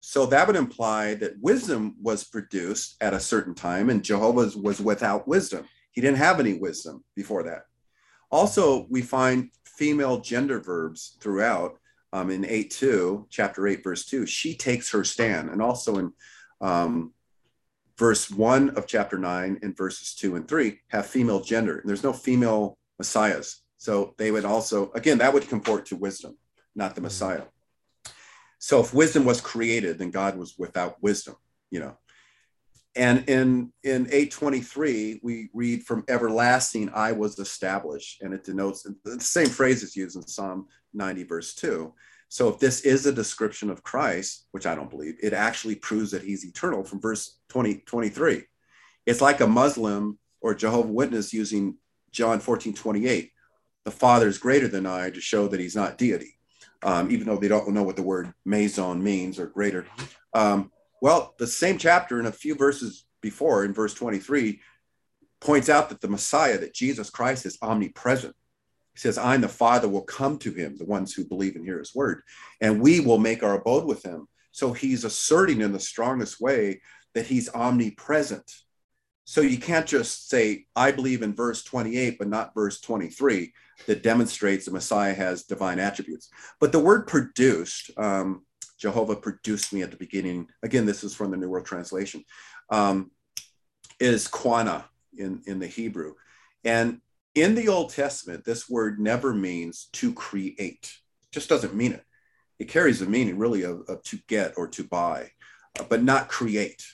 [0.00, 4.78] So that would imply that wisdom was produced at a certain time and Jehovah was
[4.78, 5.64] without wisdom.
[5.92, 7.62] He didn't have any wisdom before that.
[8.34, 11.78] Also, we find female gender verbs throughout
[12.12, 14.26] um, in 8 2, chapter 8, verse 2.
[14.26, 15.50] She takes her stand.
[15.50, 16.12] And also in
[16.60, 17.12] um,
[17.96, 21.78] verse 1 of chapter 9 and verses 2 and 3 have female gender.
[21.78, 23.62] And there's no female messiahs.
[23.78, 26.36] So they would also, again, that would comport to wisdom,
[26.74, 27.44] not the Messiah.
[28.58, 31.36] So if wisdom was created, then God was without wisdom,
[31.70, 31.96] you know.
[32.96, 39.20] And in in 823, we read from everlasting I was established, and it denotes the
[39.20, 41.92] same phrase is used in Psalm 90, verse 2.
[42.28, 46.10] So if this is a description of Christ, which I don't believe, it actually proves
[46.12, 48.42] that he's eternal from verse 20, 23.
[49.06, 51.76] It's like a Muslim or Jehovah Witness using
[52.10, 53.30] John 14, 28.
[53.84, 56.38] the Father is greater than I to show that he's not deity,
[56.82, 59.86] um, even though they don't know what the word meizon means or greater.
[60.32, 60.70] Um,
[61.04, 64.62] well, the same chapter in a few verses before, in verse 23,
[65.38, 68.34] points out that the Messiah, that Jesus Christ is omnipresent.
[68.94, 71.64] He says, I and the Father will come to him, the ones who believe and
[71.66, 72.22] hear his word,
[72.62, 74.28] and we will make our abode with him.
[74.50, 76.80] So he's asserting in the strongest way
[77.12, 78.50] that he's omnipresent.
[79.26, 83.52] So you can't just say, I believe in verse 28, but not verse 23,
[83.86, 86.30] that demonstrates the Messiah has divine attributes.
[86.60, 88.46] But the word produced, um,
[88.84, 90.46] Jehovah produced me at the beginning.
[90.62, 92.22] Again, this is from the New World Translation,
[92.68, 93.12] um,
[93.98, 94.84] is quana
[95.16, 96.12] in, in the Hebrew.
[96.64, 97.00] And
[97.34, 100.92] in the Old Testament, this word never means to create,
[101.32, 102.04] just doesn't mean it.
[102.58, 105.30] It carries the meaning really of, of to get or to buy,
[105.80, 106.84] uh, but not create.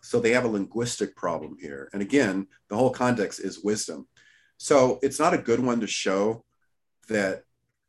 [0.00, 1.90] So they have a linguistic problem here.
[1.92, 4.08] And again, the whole context is wisdom.
[4.56, 6.46] So it's not a good one to show
[7.10, 7.42] that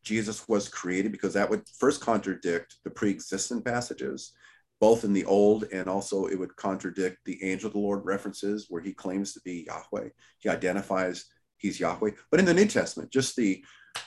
[0.08, 4.32] Jesus was created because that would first contradict the pre existent passages,
[4.80, 8.68] both in the Old and also it would contradict the angel of the Lord references
[8.70, 10.10] where he claims to be Yahweh.
[10.40, 11.26] He identifies
[11.58, 12.12] he's Yahweh.
[12.32, 13.64] But in the New Testament, just the,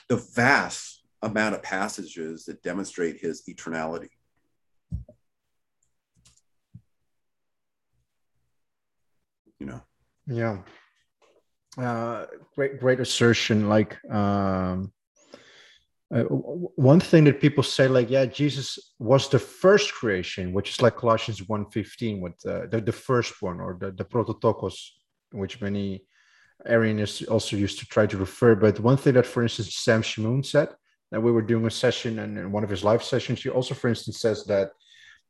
[0.07, 4.09] the vast amount of passages that demonstrate his eternality.
[9.61, 9.81] you know
[10.25, 10.57] yeah
[11.77, 12.25] uh,
[12.55, 14.91] great great assertion like um,
[16.13, 20.81] uh, one thing that people say like yeah jesus was the first creation which is
[20.81, 24.75] like colossians 1.15 with uh, the, the first one or the, the prototokos
[25.31, 26.03] which many
[26.67, 30.45] arianists also used to try to refer but one thing that for instance sam shamoun
[30.45, 30.69] said
[31.11, 33.73] that we were doing a session and in one of his live sessions he also
[33.73, 34.71] for instance says that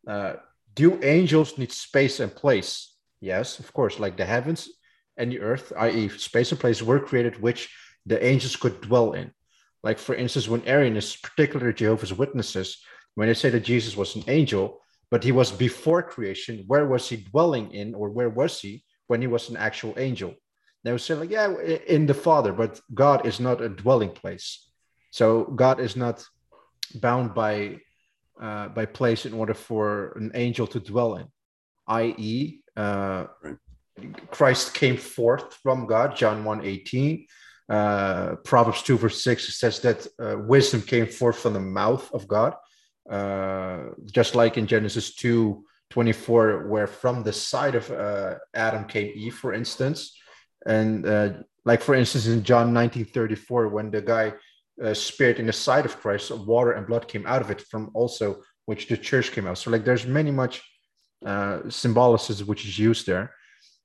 [0.08, 0.34] uh,
[0.74, 2.92] do angels need space and place
[3.22, 4.68] Yes, of course, like the heavens
[5.16, 7.70] and the earth, i.e., space and place, were created which
[8.08, 9.32] the angels could dwell in.
[9.84, 12.78] Like, for instance, when Arianists, particularly Jehovah's Witnesses,
[13.16, 14.80] when they say that Jesus was an angel,
[15.10, 19.22] but he was before creation, where was he dwelling in, or where was he when
[19.22, 20.36] he was an actual angel?
[20.84, 21.54] They would say, like, yeah,
[21.88, 24.72] in the Father, but God is not a dwelling place.
[25.12, 26.26] So God is not
[26.96, 27.80] bound by
[28.42, 31.28] uh, by place in order for an angel to dwell in,
[31.88, 33.56] i.e., uh, right.
[34.32, 37.28] Christ came forth from God, John 1 18.
[37.70, 42.28] Uh, Proverbs 2, verse 6 says that uh, wisdom came forth from the mouth of
[42.28, 42.56] God.
[43.10, 49.12] Uh, just like in Genesis 2 24, where from the side of uh, Adam came
[49.16, 50.18] Eve, for instance.
[50.66, 51.34] And uh,
[51.66, 54.34] like, for instance, in John 19 34, when the guy
[54.82, 57.92] uh, speared in the side of Christ, water and blood came out of it, from
[57.94, 59.58] also which the church came out.
[59.58, 60.62] So, like, there's many much
[61.26, 63.34] uh, symbolicism which is used there.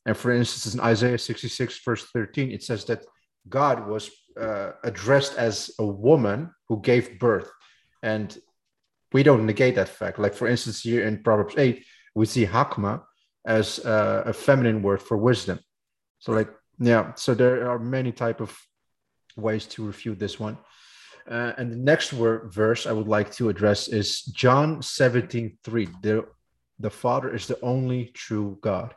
[0.06, 3.04] And for instance, in Isaiah 66, verse 13, it says that
[3.48, 4.10] God was
[4.40, 7.50] uh, addressed as a woman who gave birth.
[8.02, 8.36] And
[9.12, 10.18] we don't negate that fact.
[10.18, 13.02] Like, for instance, here in Proverbs 8, we see Hakma
[13.46, 15.60] as uh, a feminine word for wisdom.
[16.18, 18.56] So, like, yeah, so there are many type of
[19.36, 20.58] ways to refute this one.
[21.28, 25.88] Uh, and the next word, verse I would like to address is John 17 3.
[26.02, 26.26] The
[26.78, 28.94] the Father is the only true God.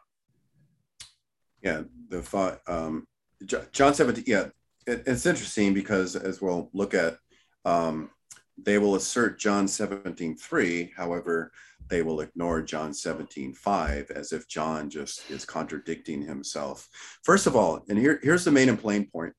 [1.62, 3.08] Yeah, the fa- um,
[3.46, 4.24] John 17.
[4.28, 4.48] Yeah,
[4.86, 7.18] it, it's interesting because as we'll look at,
[7.66, 8.10] um,
[8.58, 10.94] they will assert John 17 3.
[10.96, 11.52] However,
[11.90, 16.88] they will ignore John 17 5 as if John just is contradicting himself.
[17.24, 19.34] First of all, and here, here's the main and plain point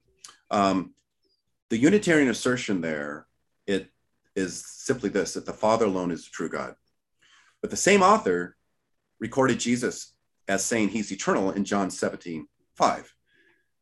[0.50, 0.94] um,
[1.70, 3.26] the Unitarian assertion there
[3.66, 3.88] it
[4.34, 6.74] is simply this that the Father alone is the true God.
[7.60, 8.56] But the same author
[9.20, 10.14] recorded Jesus
[10.48, 13.14] as saying he's eternal in John 17, 5.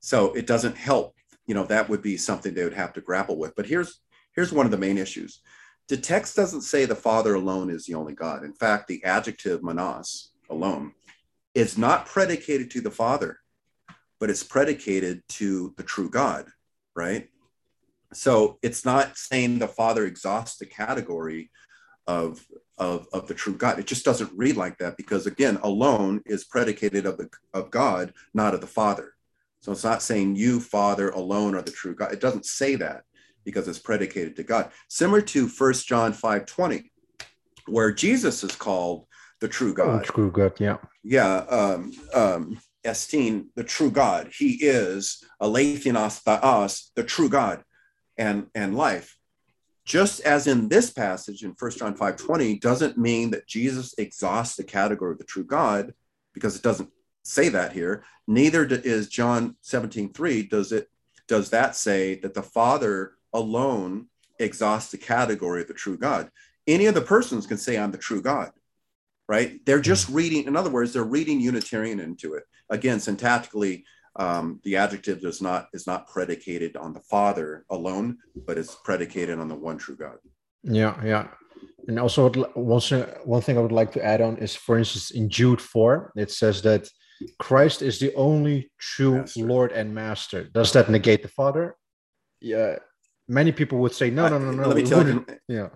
[0.01, 1.15] So it doesn't help.
[1.47, 3.55] You know, that would be something they would have to grapple with.
[3.57, 4.01] But here's
[4.35, 5.41] here's one of the main issues.
[5.89, 8.45] The text doesn't say the Father alone is the only God.
[8.45, 10.93] In fact, the adjective monos alone
[11.55, 13.39] is not predicated to the Father,
[14.20, 16.47] but it's predicated to the true God,
[16.95, 17.31] right?
[18.12, 21.51] So it's not saying the Father exhausts the category
[22.07, 22.45] of
[22.79, 23.79] of, of the true God.
[23.79, 28.12] It just doesn't read like that because again, alone is predicated of the of God,
[28.33, 29.15] not of the Father.
[29.60, 32.12] So it's not saying you, Father, alone are the true God.
[32.12, 33.02] It doesn't say that
[33.44, 34.70] because it's predicated to God.
[34.89, 36.93] Similar to 1 John 5 20,
[37.66, 39.06] where Jesus is called
[39.40, 40.02] the true God.
[40.02, 40.78] Oh, true God, yeah.
[41.02, 41.36] Yeah.
[41.51, 44.30] Um, um, Estin, the true God.
[44.36, 47.62] He is Alethinos Theos, the true God
[48.16, 49.18] and, and life
[49.89, 54.62] just as in this passage in 1 John 5:20 doesn't mean that Jesus exhausts the
[54.62, 55.94] category of the true God
[56.35, 56.90] because it doesn't
[57.29, 58.05] say that here.
[58.27, 60.89] Neither is John 17:3 does it
[61.27, 64.07] does that say that the Father alone
[64.39, 66.31] exhausts the category of the true God?
[66.67, 68.51] Any of the persons can say, I'm the true God,
[69.29, 69.65] right?
[69.67, 70.17] They're just mm-hmm.
[70.17, 72.45] reading, in other words, they're reading Unitarian into it.
[72.71, 73.85] Again, syntactically,
[74.17, 79.39] um, the adjective does not is not predicated on the Father alone, but it's predicated
[79.39, 80.17] on the one true God.
[80.65, 81.29] Yeah, yeah.
[81.87, 82.81] And also, one,
[83.25, 86.31] one thing I would like to add on is, for instance, in Jude 4, it
[86.31, 86.91] says that
[87.39, 89.47] Christ is the only true master.
[89.47, 90.45] Lord and Master.
[90.45, 91.77] Does that negate the Father?
[92.40, 92.77] Yeah.
[93.27, 94.69] Many people would say, no, no, no, no.
[94.69, 95.27] Let me tell you.
[95.49, 95.69] Yeah.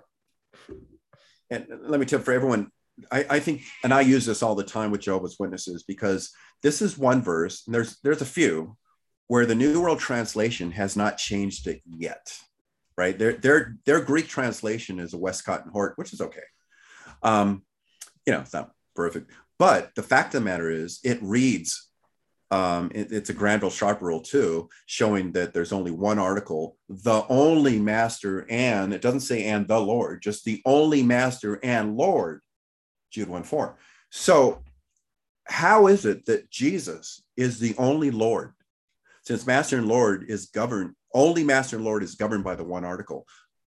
[1.51, 2.70] And let me tell for everyone,
[3.10, 6.32] I, I, think, and I use this all the time with Jehovah's Witnesses because
[6.62, 8.77] this is one verse, and there's there's a few
[9.28, 12.35] where the New World Translation has not changed it yet,
[12.97, 13.19] right?
[13.19, 16.43] Their their their Greek translation is a Westcott and Hort, which is okay.
[17.23, 17.62] Um,
[18.27, 19.31] you know, it's not perfect,
[19.62, 21.89] but the fact of the matter is, it reads.
[22.51, 27.24] Um, it, it's a Granville Sharp rule too, showing that there's only one article, the
[27.28, 32.40] only master and it doesn't say and the Lord, just the only master and Lord,
[33.12, 33.78] Jude 1 4.
[34.10, 34.64] So,
[35.44, 38.55] how is it that Jesus is the only Lord?
[39.22, 42.84] Since Master and Lord is governed, only Master and Lord is governed by the one
[42.84, 43.28] article,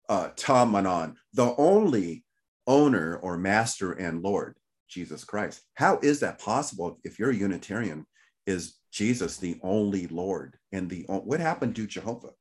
[0.08, 2.22] uh, Ta Manan, the only
[2.68, 4.54] owner or Master and Lord
[4.90, 5.62] Jesus Christ.
[5.74, 8.06] How is that possible if you're a Unitarian?
[8.46, 10.56] Is Jesus the only Lord?
[10.72, 12.32] And the what happened to Jehovah?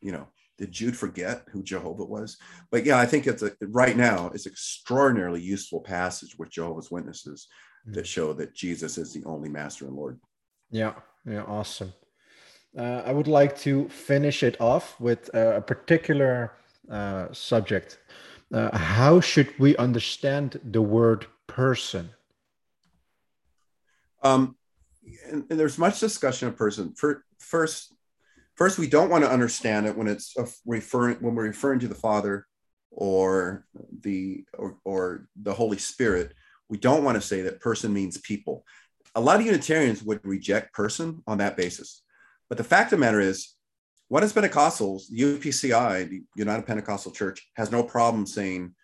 [0.00, 0.28] You know,
[0.58, 2.36] did Jude forget who Jehovah was?
[2.70, 7.48] But yeah, I think it's a, right now it's extraordinarily useful passage with Jehovah's Witnesses
[7.86, 7.94] mm-hmm.
[7.94, 10.20] that show that Jesus is the only Master and Lord.
[10.70, 10.94] Yeah,
[11.24, 11.92] yeah, awesome.
[12.76, 16.52] Uh, I would like to finish it off with a particular
[16.90, 17.98] uh, subject.
[18.52, 21.26] Uh, how should we understand the word
[21.56, 22.10] person?
[24.22, 24.56] Um,
[25.30, 26.94] and, and, there's much discussion of person.
[26.94, 27.94] For, first,
[28.54, 30.34] first, we don't want to understand it when it's
[30.66, 32.46] referring when we're referring to the Father
[32.90, 33.64] or
[34.02, 36.34] the or, or the Holy Spirit.
[36.68, 38.64] We don't want to say that person means people.
[39.14, 42.02] A lot of Unitarians would reject person on that basis.
[42.48, 43.54] But the fact of the matter is,
[44.08, 48.74] what is Pentecostals, the UPCI, the United Pentecostal Church, has no problem saying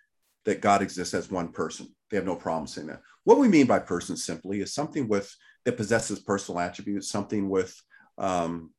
[0.45, 1.95] that God exists as one person.
[2.13, 3.01] They have no problem saying that.
[3.25, 5.35] What we mean by person simply is something with
[5.65, 7.75] that possesses personal attributes, something with,
[8.19, 8.71] um,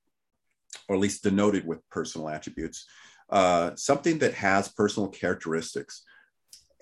[0.87, 2.85] or at least denoted with personal attributes,
[3.31, 6.03] uh, something that has personal characteristics.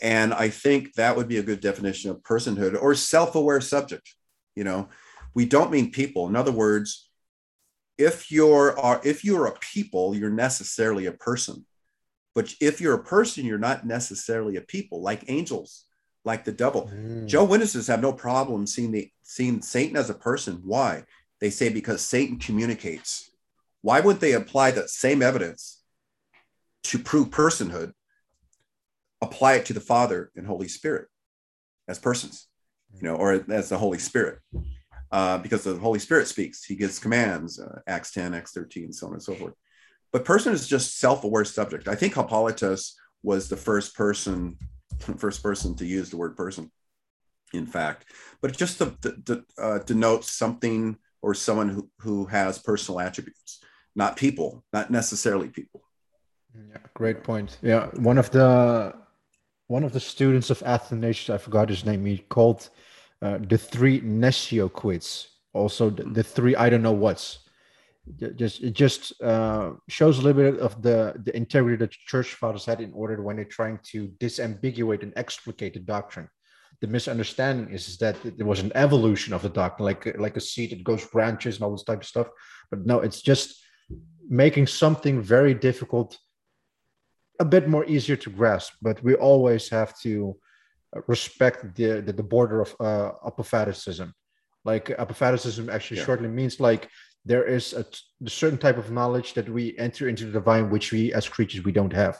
[0.02, 4.14] And I think that would be a good definition of personhood or self-aware subject.
[4.53, 4.90] You know,
[5.34, 6.28] we don't mean people.
[6.28, 7.10] In other words,
[7.98, 8.76] if you're
[9.06, 11.65] if you're a people, you're necessarily a person.
[12.36, 15.86] But if you're a person, you're not necessarily a people, like angels
[16.23, 16.89] like the devil.
[16.93, 17.27] Mm.
[17.27, 20.61] Joe witnesses have no problem seeing the seeing Satan as a person.
[20.64, 21.03] Why?
[21.39, 23.31] They say because Satan communicates.
[23.81, 25.81] Why wouldn't they apply that same evidence
[26.84, 27.93] to prove personhood?
[29.22, 31.07] Apply it to the Father and Holy Spirit
[31.88, 32.48] as persons,
[32.93, 34.39] you know, or as the Holy Spirit.
[35.11, 39.07] Uh, because the Holy Spirit speaks, he gives commands, uh, Acts 10, Acts 13, so
[39.07, 39.53] on and so forth.
[40.14, 41.88] But person is just self-aware subject.
[41.88, 44.57] I think Hippolytus was the first person
[45.02, 46.72] first person to use the word person,
[47.53, 48.06] in fact,
[48.41, 53.60] but just to, to, to uh, denote something or someone who, who has personal attributes,
[53.95, 55.84] not people, not necessarily people.
[56.56, 57.57] Yeah, great point.
[57.61, 58.94] Yeah, one of the
[59.68, 62.06] one of the students of Athanasius, I forgot his name.
[62.06, 62.69] He called
[63.22, 67.40] uh, the three nescio-quids, also the, the, three I don't know what's
[68.36, 72.65] just it just uh, shows a little bit of the the integrity that church fathers
[72.65, 76.28] had in order when they're trying to disambiguate and explicate the doctrine.
[76.82, 80.41] The misunderstanding is, is that there was an evolution of the doctrine like like a
[80.41, 82.28] seed that goes branches and all this type of stuff.
[82.72, 83.64] But no it's just
[84.28, 86.18] making something very difficult
[87.40, 88.73] a bit more easier to grasp.
[88.82, 90.38] But we always have to
[91.07, 94.15] respect the the, the border of uh, apophaticism
[94.64, 96.06] like apophaticism actually yeah.
[96.06, 96.88] shortly means like
[97.26, 97.85] there is a,
[98.26, 101.64] a, certain type of knowledge that we enter into the divine which we as creatures
[101.64, 102.19] we don't have.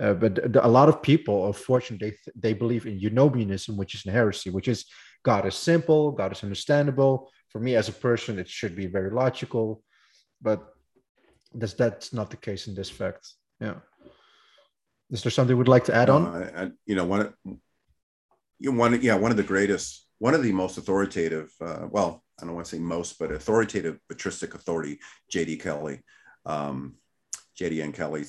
[0.00, 4.06] Uh, but the, a lot of people unfortunately they, they believe in eunomianism which is
[4.06, 4.84] an heresy which is
[5.24, 7.30] god is simple god is understandable.
[7.48, 9.82] For me as a person it should be very logical.
[10.40, 10.62] But
[11.54, 13.32] that's that's not the case in this fact.
[13.60, 13.76] Yeah.
[15.10, 16.26] Is there something we'd like to add on?
[16.26, 17.32] I, I, you know one
[18.58, 22.22] you know, one yeah one of the greatest one of the most authoritative uh, well
[22.40, 25.56] I don't want to say most, but authoritative patristic authority, J.D.
[25.56, 26.00] Kelly.
[26.46, 26.94] Um,
[27.56, 27.96] J.N.D.
[27.96, 28.24] Kelly,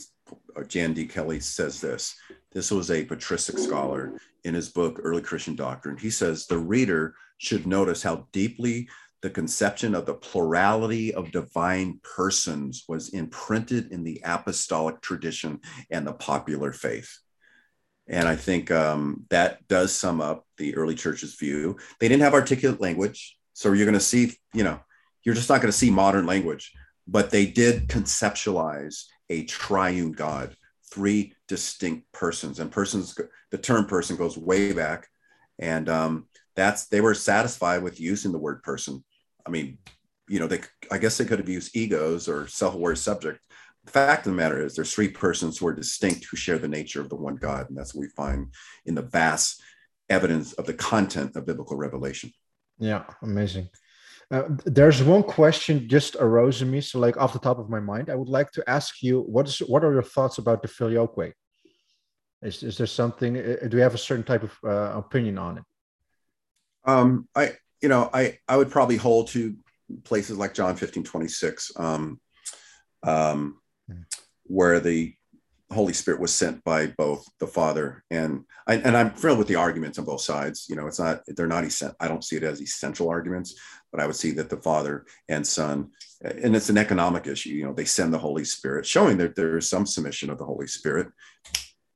[0.55, 1.05] or Jan D.
[1.05, 2.15] Kelly says this.
[2.51, 5.97] This was a patristic scholar in his book, Early Christian Doctrine.
[5.97, 8.89] He says the reader should notice how deeply
[9.21, 15.59] the conception of the plurality of divine persons was imprinted in the apostolic tradition
[15.91, 17.19] and the popular faith.
[18.09, 21.77] And I think um, that does sum up the early church's view.
[21.99, 23.37] They didn't have articulate language.
[23.53, 24.79] So you're going to see, you know,
[25.23, 26.73] you're just not going to see modern language,
[27.07, 30.55] but they did conceptualize a triune God,
[30.91, 32.59] three distinct persons.
[32.59, 33.17] And persons,
[33.51, 35.07] the term person goes way back.
[35.59, 39.03] And um, that's, they were satisfied with using the word person.
[39.45, 39.77] I mean,
[40.27, 40.61] you know, they,
[40.91, 43.39] I guess they could have used egos or self aware subject,
[43.89, 47.01] fact of the matter is there's three persons who are distinct who share the nature
[47.01, 47.69] of the one God.
[47.69, 48.53] And that's what we find
[48.85, 49.61] in the vast
[50.09, 52.31] evidence of the content of biblical revelation.
[52.77, 53.69] Yeah, amazing.
[54.31, 56.81] Uh, there's one question just arose in me.
[56.81, 59.47] So, like off the top of my mind, I would like to ask you what
[59.47, 61.33] is what are your thoughts about the filioque?
[62.43, 63.35] Is is there something?
[63.37, 65.63] Uh, do you have a certain type of uh, opinion on it?
[66.85, 69.55] Um, I you know I I would probably hold to
[70.03, 71.71] places like John 15, 26.
[71.75, 72.21] Um,
[73.01, 73.59] um,
[74.43, 75.13] where the
[75.71, 79.55] Holy Spirit was sent by both the Father and I, and I'm thrilled with the
[79.55, 80.65] arguments on both sides.
[80.67, 81.95] You know, it's not they're not essential.
[81.99, 83.59] I don't see it as essential arguments,
[83.91, 85.91] but I would see that the Father and Son,
[86.23, 87.49] and it's an economic issue.
[87.49, 90.45] You know, they send the Holy Spirit, showing that there is some submission of the
[90.45, 91.09] Holy Spirit,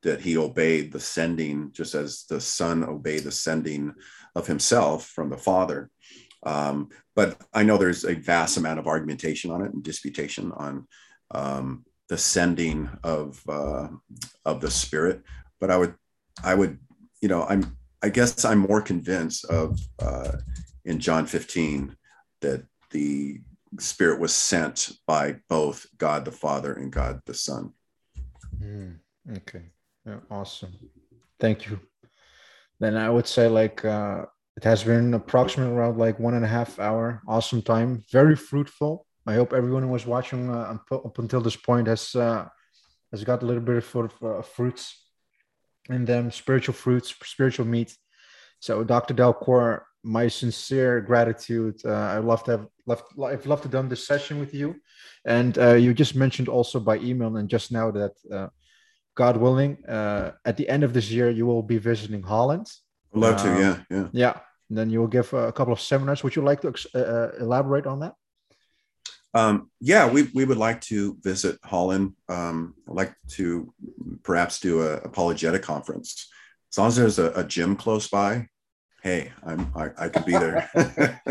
[0.03, 3.93] that He obeyed the sending, just as the Son obeyed the sending
[4.35, 5.89] of Himself from the Father.
[6.43, 10.87] Um, but I know there's a vast amount of argumentation on it and disputation on
[11.33, 13.87] um, the sending of uh,
[14.45, 15.21] of the Spirit.
[15.59, 15.95] But I would,
[16.43, 16.77] I would,
[17.21, 20.33] you know, I'm, I guess I'm more convinced of uh,
[20.85, 21.95] in John 15
[22.41, 23.39] that the
[23.79, 27.73] Spirit was sent by both God the Father and God the Son.
[28.61, 28.97] Mm,
[29.37, 29.71] okay,
[30.05, 30.73] yeah, awesome.
[31.39, 31.79] Thank you.
[32.79, 34.25] Then I would say like uh,
[34.57, 37.21] it has been approximately around like one and a half hour.
[37.27, 39.05] Awesome time, very fruitful.
[39.25, 42.47] I hope everyone who was watching uh, up until this point has uh,
[43.11, 45.05] has got a little bit of uh, fruits
[45.89, 47.95] in them, spiritual fruits, spiritual meat.
[48.59, 49.13] So, Dr.
[49.13, 51.81] Dalcour, my sincere gratitude.
[51.85, 53.05] Uh, I love to have left.
[53.23, 54.75] I've loved to done this session with you,
[55.25, 58.47] and uh, you just mentioned also by email and just now that, uh,
[59.15, 62.67] God willing, at the end of this year you will be visiting Holland.
[63.13, 64.39] I'd love to, yeah, yeah, yeah.
[64.69, 66.23] And then you will give a couple of seminars.
[66.23, 68.15] Would you like to uh, elaborate on that?
[69.33, 72.13] Um, yeah, we, we would like to visit Holland.
[72.29, 73.73] Um, I'd like to
[74.23, 76.29] perhaps do a apologetic conference.
[76.71, 78.47] As long as there's a, a gym close by,
[79.01, 80.69] hey, I'm I, I could be there.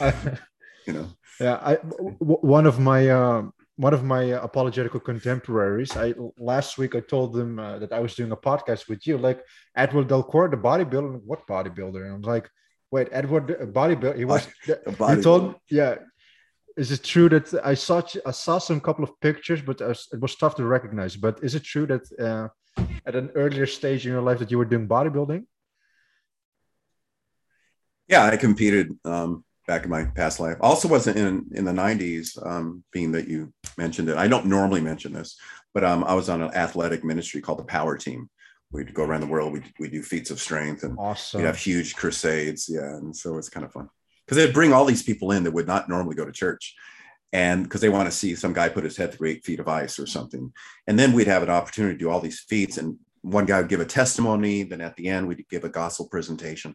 [0.86, 1.08] you know.
[1.40, 3.42] Yeah, I w- one of my uh,
[3.76, 5.96] one of my uh, apologetical contemporaries.
[5.96, 9.18] I last week I told them uh, that I was doing a podcast with you,
[9.18, 9.40] like
[9.76, 11.20] Edward Dalcour, the bodybuilder.
[11.24, 12.04] What bodybuilder?
[12.04, 12.48] And I'm like,
[12.90, 14.16] wait, Edward bodybuilder.
[14.16, 14.46] He was.
[15.16, 15.96] He told, yeah.
[16.76, 20.36] Is it true that I saw I saw some couple of pictures, but it was
[20.36, 21.16] tough to recognize.
[21.16, 22.48] But is it true that uh,
[23.06, 25.44] at an earlier stage in your life that you were doing bodybuilding?
[28.08, 30.56] Yeah, I competed um, back in my past life.
[30.60, 32.26] Also, wasn't in in the '90s.
[32.44, 35.38] Um, being that you mentioned it, I don't normally mention this,
[35.74, 38.30] but um, I was on an athletic ministry called the Power Team,
[38.72, 39.52] we'd go around the world.
[39.52, 41.40] We we do feats of strength and awesome.
[41.40, 42.68] we'd have huge crusades.
[42.68, 43.88] Yeah, and so it's kind of fun
[44.32, 46.74] because they'd bring all these people in that would not normally go to church,
[47.34, 49.68] and because they want to see some guy put his head through eight feet of
[49.68, 50.50] ice or something,
[50.86, 53.68] and then we'd have an opportunity to do all these feats, and one guy would
[53.68, 54.62] give a testimony.
[54.62, 56.74] Then at the end, we'd give a gospel presentation,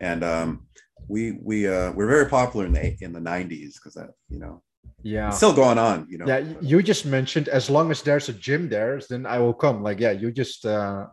[0.00, 0.66] and um,
[1.06, 4.62] we we uh, we're very popular in the in the '90s because that you know
[5.02, 8.32] yeah still going on you know yeah you just mentioned as long as there's a
[8.32, 11.06] gym there then i will come like yeah you just uh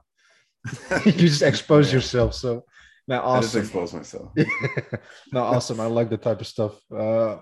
[1.06, 1.96] you just expose yeah.
[1.96, 2.34] yourself.
[2.34, 2.66] So
[3.08, 3.38] now awesome.
[3.38, 4.32] I just expose myself.
[5.32, 5.80] no, awesome.
[5.80, 6.80] I like the type of stuff.
[6.92, 7.38] Uh,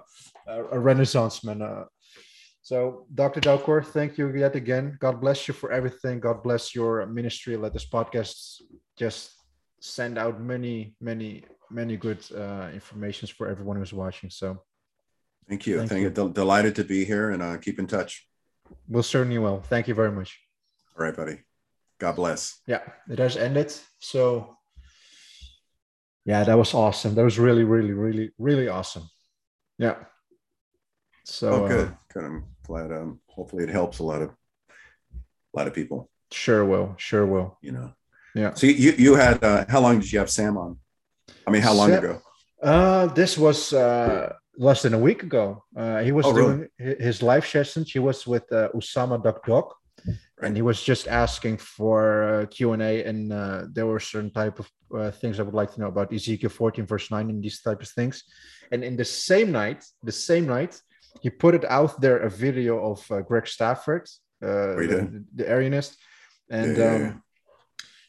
[0.48, 1.62] a renaissance man.
[1.62, 1.86] Uh,
[2.64, 3.42] so, Dr.
[3.42, 4.98] Dalcour, thank you yet again.
[5.00, 6.20] God bless you for everything.
[6.20, 7.58] God bless your ministry.
[7.58, 8.62] Let this podcast
[8.98, 9.32] just
[9.80, 14.30] send out many, many, many good uh, informations for everyone who's watching.
[14.30, 14.62] So,
[15.50, 15.80] thank you.
[15.80, 16.10] Thank, thank you.
[16.12, 18.28] Del- delighted to be here and uh, keep in touch.
[18.88, 19.62] We'll certainly will.
[19.62, 20.40] Thank you very much.
[20.98, 21.40] All right, buddy.
[22.00, 22.62] God bless.
[22.68, 23.74] Yeah, it has ended.
[24.00, 24.56] So,
[26.26, 27.16] yeah, that was awesome.
[27.16, 29.10] That was really, really, really, really awesome.
[29.78, 29.96] Yeah.
[31.24, 31.88] So oh, good.
[31.88, 32.24] Uh, good.
[32.24, 32.92] I'm glad.
[32.92, 36.10] Um, hopefully, it helps a lot of a lot of people.
[36.32, 36.96] Sure will.
[36.98, 37.58] Sure will.
[37.62, 37.94] You know.
[38.36, 38.54] Yeah.
[38.54, 40.78] So you you had uh, how long did you have Sam on?
[41.48, 42.22] I mean, how long Sam, ago?
[42.62, 45.64] Uh, this was uh less than a week ago.
[45.76, 47.04] Uh, he was oh, doing really?
[47.04, 47.92] his live sessions.
[47.92, 49.72] He was with uh, Usama Dakdok
[50.42, 54.32] and he was just asking for uh, Q and A, and uh, there were certain
[54.32, 57.44] type of uh, things I would like to know about Ezekiel 14 verse 9 and
[57.44, 58.24] these type of things.
[58.72, 60.82] And in the same night, the same night,
[61.22, 64.08] he put it out there a video of uh, Greg Stafford,
[64.44, 65.96] uh, the, the Arianist,
[66.50, 67.24] and yeah, yeah, um,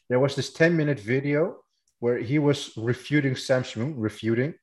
[0.09, 1.57] there was this 10 minute video
[1.99, 4.53] where he was refuting Sam Shamoun, refuting.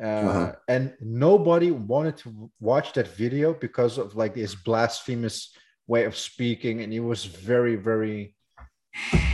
[0.00, 0.52] Uh, uh-huh.
[0.68, 5.54] And nobody wanted to watch that video because of like his blasphemous
[5.86, 8.34] way of speaking, and he was very, very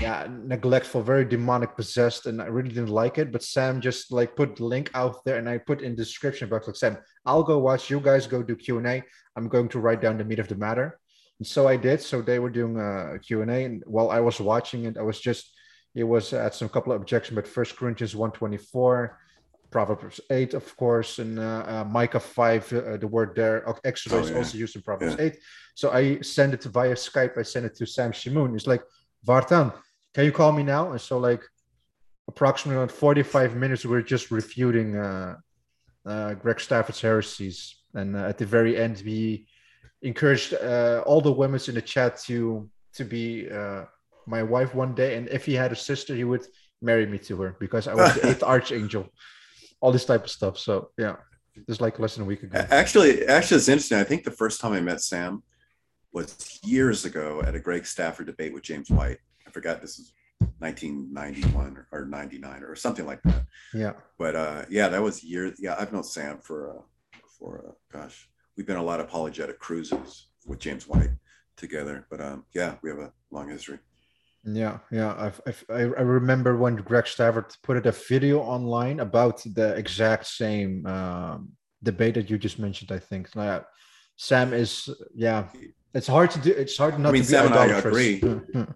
[0.01, 4.37] yeah neglectful very demonic possessed and i really didn't like it but sam just like
[4.37, 6.97] put the link out there and i put in description box like sam
[7.27, 9.03] i'll go watch you guys go do q&a
[9.37, 10.99] i'm going to write down the meat of the matter.
[11.41, 14.41] And so i did so they were doing uh, a q&a and while i was
[14.41, 15.53] watching it i was just
[15.95, 19.19] it was uh, at some couple of objections but first corinthians 124
[19.71, 24.31] proverbs 8 of course and uh, uh, micah 5 uh, the word there exodus oh,
[24.31, 24.39] yeah.
[24.39, 25.27] also used in proverbs yeah.
[25.27, 25.37] 8
[25.75, 28.83] so i send it via skype i send it to sam shamoun it's like
[29.27, 29.73] Vartan,
[30.15, 30.93] can you call me now?
[30.93, 31.43] And so like
[32.29, 35.37] approximately 45 minutes, we're just refuting uh,
[36.07, 37.77] uh, Greg Stafford's heresies.
[37.95, 39.47] And uh, at the very end, we
[40.03, 43.85] encouraged uh, all the women in the chat to to be uh,
[44.27, 45.17] my wife one day.
[45.17, 46.47] And if he had a sister, he would
[46.81, 49.09] marry me to her because I was the eighth archangel.
[49.81, 50.59] All this type of stuff.
[50.59, 51.17] So yeah,
[51.69, 52.67] just like less than a week ago.
[52.71, 53.99] Actually, actually, it's interesting.
[53.99, 55.43] I think the first time I met Sam,
[56.13, 59.19] was years ago at a Greg Stafford debate with James White.
[59.47, 60.13] I forgot this is
[60.59, 63.45] 1991 or, or 99 or something like that.
[63.75, 63.93] Yeah.
[64.19, 65.59] But uh, yeah, that was years.
[65.59, 69.59] Yeah, I've known Sam for uh, for uh, gosh, we've been a lot of apologetic
[69.59, 71.11] cruises with James White
[71.57, 72.07] together.
[72.11, 73.79] But um, yeah, we have a long history.
[74.55, 75.15] Yeah, yeah.
[75.19, 80.87] I've, I've, i remember when Greg Stafford put a video online about the exact same
[80.87, 81.51] um,
[81.83, 82.93] debate that you just mentioned.
[82.93, 83.35] I think.
[83.35, 83.65] Like,
[84.17, 85.47] Sam is yeah
[85.95, 86.51] it's hard to do.
[86.51, 88.23] It's hard not I mean, to be Sam I agree.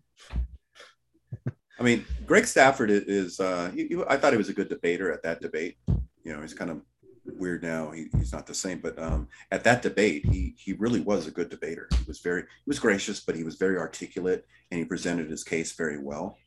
[1.78, 3.40] I mean, Greg Stafford is.
[3.40, 5.76] Uh, he, he, I thought he was a good debater at that debate.
[6.24, 6.80] You know, he's kind of
[7.24, 7.90] weird now.
[7.90, 11.30] He, he's not the same, but um, at that debate, he he really was a
[11.30, 11.88] good debater.
[11.90, 15.44] He was very he was gracious, but he was very articulate, and he presented his
[15.44, 16.38] case very well.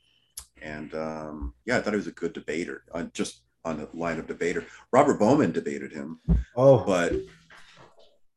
[0.62, 2.84] And um, yeah, I thought he was a good debater.
[2.94, 6.20] Uh, just on the line of debater, Robert Bowman debated him.
[6.56, 7.14] Oh, but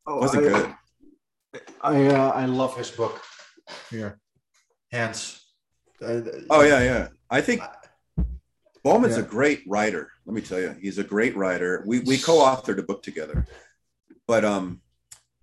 [0.06, 0.74] oh, wasn't I, good.
[1.82, 3.22] I uh, I love his book.
[3.90, 4.18] Here,
[4.90, 5.44] hands.
[6.02, 6.20] Uh,
[6.50, 7.08] oh yeah, yeah.
[7.30, 7.60] I think
[8.88, 9.22] Bowman's yeah.
[9.22, 10.10] a great writer.
[10.26, 11.84] Let me tell you, he's a great writer.
[11.86, 13.46] We we co-authored a book together,
[14.26, 14.80] but um,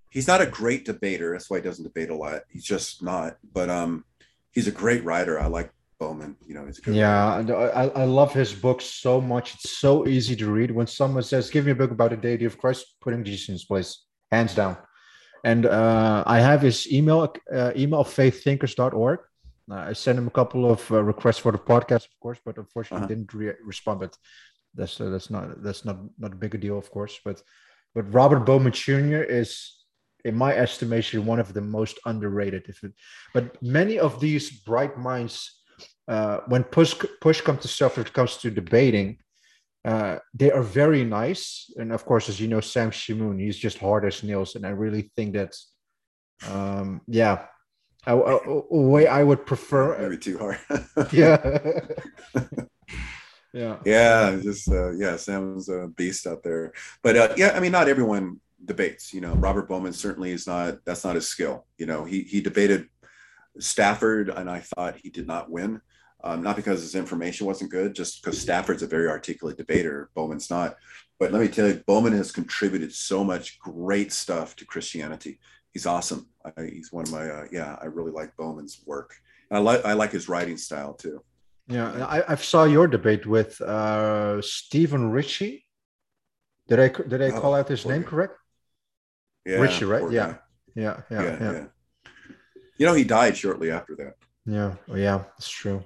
[0.09, 1.31] he's not a great debater.
[1.31, 2.43] That's why he doesn't debate a lot.
[2.49, 3.37] He's just not.
[3.53, 4.05] But um,
[4.51, 5.39] he's a great writer.
[5.39, 6.35] I like Bowman.
[6.47, 6.95] You know, he's a good.
[6.95, 9.55] Yeah, and I, I love his book so much.
[9.55, 10.71] It's so easy to read.
[10.71, 13.53] When someone says, "Give me a book about the deity of Christ," putting Jesus in
[13.55, 14.77] his place, hands down
[15.45, 19.19] and uh, I have his email uh, email faiththinkers.org.
[19.69, 23.05] I sent him a couple of uh, requests for the podcast, of course, but unfortunately
[23.05, 23.07] uh-huh.
[23.07, 23.99] didn't re- respond.
[23.99, 24.17] But
[24.75, 27.19] that's uh, that's not that's not not a big deal, of course.
[27.23, 27.41] But
[27.95, 29.23] but Robert Bowman Jr.
[29.23, 29.73] is,
[30.23, 32.65] in my estimation, one of the most underrated.
[32.67, 32.93] If it,
[33.33, 35.61] but many of these bright minds,
[36.07, 39.17] uh, when push push comes to shove, it comes to debating,
[39.85, 41.71] uh, they are very nice.
[41.77, 44.55] And of course, as you know, Sam Shamoun, he's just hard as nails.
[44.55, 45.55] And I really think that,
[46.49, 47.45] um, yeah,
[48.07, 48.37] a, a,
[48.71, 49.97] a way I would prefer.
[49.99, 50.59] Maybe too hard.
[51.11, 51.59] yeah.
[53.53, 53.77] yeah.
[53.85, 54.39] Yeah.
[54.41, 56.73] Just, uh, yeah, Sam's a beast out there.
[57.01, 59.13] But uh, yeah, I mean, not everyone debates.
[59.13, 61.65] You know, Robert Bowman certainly is not, that's not his skill.
[61.77, 62.89] You know, he, he debated
[63.59, 65.81] Stafford, and I thought he did not win
[66.25, 70.09] um, not because his information wasn't good, just because Stafford's a very articulate debater.
[70.15, 70.75] Bowman's not.
[71.19, 75.39] But let me tell you, Bowman has contributed so much great stuff to Christianity.
[75.75, 76.27] He's awesome.
[76.43, 79.13] I, he's one of my, uh, yeah, I really like Bowman's work.
[79.49, 81.21] And I like, I like his writing style too.
[81.67, 85.65] Yeah, I, I saw your debate with uh, Stephen Ritchie.
[86.67, 88.09] Did I did I oh, call out his name guy.
[88.09, 88.33] correct?
[89.45, 90.11] Yeah, Ritchie, right?
[90.11, 90.35] Yeah.
[90.73, 91.01] yeah.
[91.11, 91.65] yeah, yeah, yeah, yeah.
[92.79, 94.13] You know, he died shortly after that.
[94.47, 95.83] Yeah, oh, yeah, it's true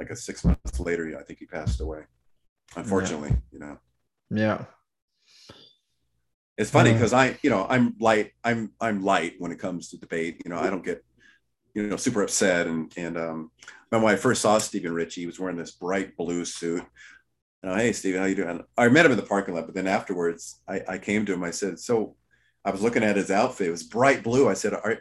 [0.00, 2.00] like a six months later, I think he passed away.
[2.74, 3.36] Unfortunately, yeah.
[3.52, 3.78] you know.
[4.30, 4.64] Yeah.
[6.60, 8.32] It's funny because I, you know, I'm light.
[8.44, 10.42] I'm I'm light when it comes to debate.
[10.44, 11.02] You know, I don't get,
[11.72, 12.66] you know, super upset.
[12.66, 13.50] And and um,
[13.88, 16.84] when I first saw Stephen Ritchie, he was wearing this bright blue suit.
[17.62, 18.62] And I, hey, Stephen, how you doing?
[18.76, 21.42] I met him in the parking lot, but then afterwards, I, I came to him.
[21.42, 22.16] I said, so
[22.62, 23.68] I was looking at his outfit.
[23.68, 24.46] It was bright blue.
[24.46, 24.98] I said, are,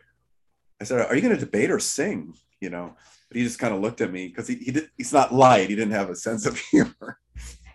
[0.80, 2.36] I said, are you going to debate or sing?
[2.62, 2.96] You know,
[3.28, 5.70] but he just kind of looked at me because he, he did, he's not light.
[5.70, 7.20] He didn't have a sense of humor,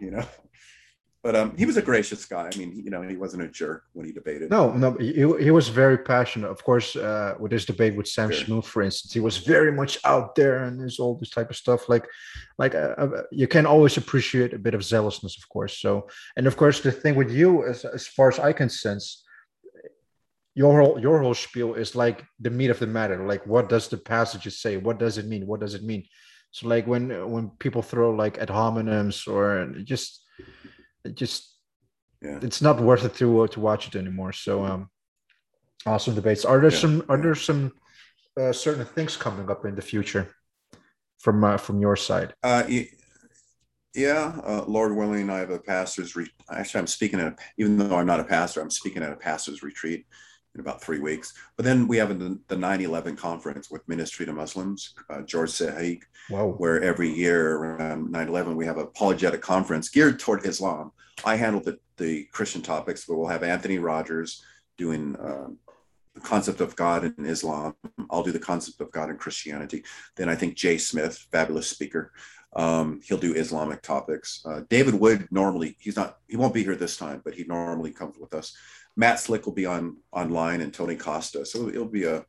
[0.01, 0.24] you know?
[1.25, 2.51] But um, he was a gracious guy.
[2.53, 4.51] I mean, you know, he wasn't a jerk when he debated.
[4.51, 5.13] No, no, he,
[5.47, 6.51] he was very passionate.
[6.51, 9.97] Of course, uh, with his debate with Sam Shamoun, for instance, he was very much
[10.05, 11.89] out there and there's all this type of stuff.
[11.89, 12.07] Like,
[12.59, 15.79] like uh, uh, you can always appreciate a bit of zealousness, of course.
[15.79, 19.25] So, and of course, the thing with you, as as far as I can sense,
[20.55, 23.27] your whole your whole spiel is like the meat of the matter.
[23.27, 24.77] Like, what does the passage say?
[24.77, 25.47] What does it mean?
[25.47, 26.05] What does it mean?
[26.51, 30.21] So, like when when people throw like ad hominems or just
[31.05, 31.56] it just
[32.22, 32.39] yeah.
[32.43, 34.32] it's not worth it to uh, to watch it anymore.
[34.32, 34.89] So um,
[35.86, 36.44] awesome debates.
[36.44, 36.78] Are there yeah.
[36.78, 37.72] some are there some
[38.40, 40.35] uh, certain things coming up in the future
[41.18, 42.35] from uh, from your side?
[42.43, 42.64] Uh,
[43.94, 46.16] yeah, uh, Lord willing, I have a pastor's.
[46.16, 49.12] Re- Actually, I'm speaking at a, even though I'm not a pastor, I'm speaking at
[49.12, 50.06] a pastor's retreat
[50.55, 51.35] in about three weeks.
[51.56, 56.02] But then we have the, the 9/11 conference with Ministry to Muslims, uh, George Saieg,
[56.31, 56.55] wow.
[56.59, 60.93] where every year around 9/11 we have a apologetic conference geared toward Islam.
[61.24, 64.44] I handle the, the Christian topics, but we'll have Anthony Rogers
[64.76, 65.48] doing uh,
[66.14, 67.74] the concept of God in Islam.
[68.10, 69.85] I'll do the concept of God in Christianity.
[70.16, 72.12] Then I think Jay Smith, fabulous speaker.
[72.56, 74.40] Um, he'll do Islamic topics.
[74.44, 77.90] Uh, David Wood normally he's not he won't be here this time, but he normally
[77.90, 78.56] comes with us.
[78.97, 81.45] Matt Slick will be on online and Tony Costa.
[81.45, 82.25] So it'll be a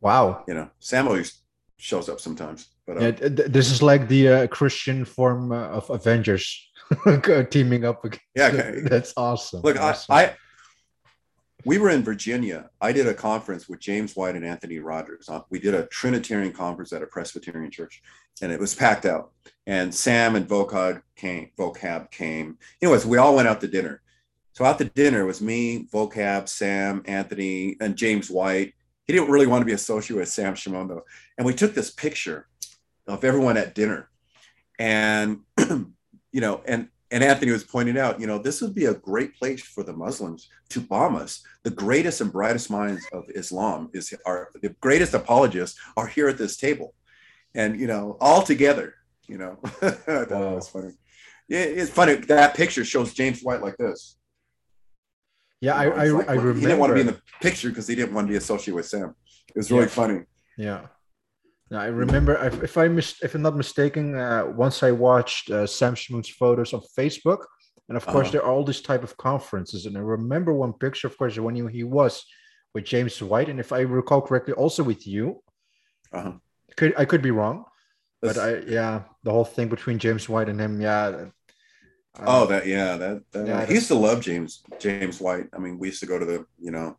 [0.00, 0.44] wow.
[0.48, 1.42] You know, Sam always
[1.76, 2.68] shows up sometimes.
[2.86, 6.70] But yeah, uh, this is like the uh, Christian form uh, of Avengers
[7.50, 8.04] teaming up.
[8.34, 8.80] Yeah, okay.
[8.84, 9.60] that's awesome.
[9.62, 10.14] Look, awesome.
[10.14, 10.36] I, I
[11.64, 12.70] we were in Virginia.
[12.80, 15.28] I did a conference with James White and Anthony Rogers.
[15.28, 18.00] Uh, we did a Trinitarian conference at a Presbyterian church,
[18.40, 19.32] and it was packed out.
[19.66, 21.50] And Sam and Vocab came.
[21.58, 22.58] Vocab came.
[22.80, 24.00] Anyways, we all went out to dinner.
[24.58, 28.74] So at the dinner was me, Vocab, Sam, Anthony, and James White.
[29.04, 31.04] He didn't really want to be associated with Sam Shamoun though.
[31.36, 32.48] And we took this picture
[33.06, 34.10] of everyone at dinner.
[34.76, 38.94] And, you know, and and Anthony was pointing out, you know, this would be a
[38.94, 41.40] great place for the Muslims to bomb us.
[41.62, 46.36] The greatest and brightest minds of Islam is our the greatest apologists are here at
[46.36, 46.94] this table.
[47.54, 48.94] And you know, all together,
[49.28, 49.60] you know.
[49.64, 50.40] I thought wow.
[50.40, 50.94] that was funny.
[51.46, 52.16] Yeah, it's funny.
[52.16, 54.16] That picture shows James White like this.
[55.60, 56.54] Yeah, I, I, like, I remember.
[56.54, 58.74] He didn't want to be in the picture because he didn't want to be associated
[58.74, 59.14] with Sam.
[59.48, 59.88] It was really yeah.
[59.88, 60.20] funny.
[60.56, 60.86] Yeah.
[61.70, 65.66] I remember, if if, I mis- if I'm not mistaken, uh, once I watched uh,
[65.66, 67.44] Sam Shamoun's photos on Facebook,
[67.88, 68.32] and of course uh-huh.
[68.32, 71.54] there are all these type of conferences, and I remember one picture, of course, when
[71.54, 72.24] he, he was
[72.74, 75.42] with James White, and if I recall correctly, also with you.
[76.12, 76.32] Uh-huh.
[76.76, 77.64] Could I could be wrong,
[78.22, 78.38] That's...
[78.38, 81.26] but I yeah, the whole thing between James White and him, yeah,
[82.26, 85.46] oh, that yeah, that, that yeah, he used to love James James White.
[85.54, 86.96] I mean, we used to go to the you know.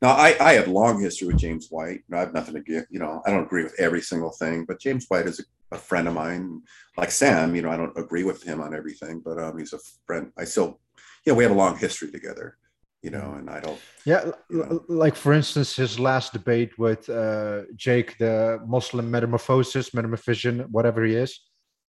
[0.00, 2.00] Now I I have long history with James White.
[2.12, 2.84] I have nothing to give.
[2.90, 5.78] You know, I don't agree with every single thing, but James White is a, a
[5.78, 6.62] friend of mine.
[6.96, 9.78] Like Sam, you know, I don't agree with him on everything, but um, he's a
[10.06, 10.32] friend.
[10.38, 10.80] I still,
[11.24, 12.56] you know, we have a long history together.
[13.02, 13.80] You know, and I don't.
[14.04, 14.84] Yeah, you know.
[14.88, 21.16] like for instance, his last debate with uh, Jake, the Muslim metamorphosis, metamorphism, whatever he
[21.16, 21.40] is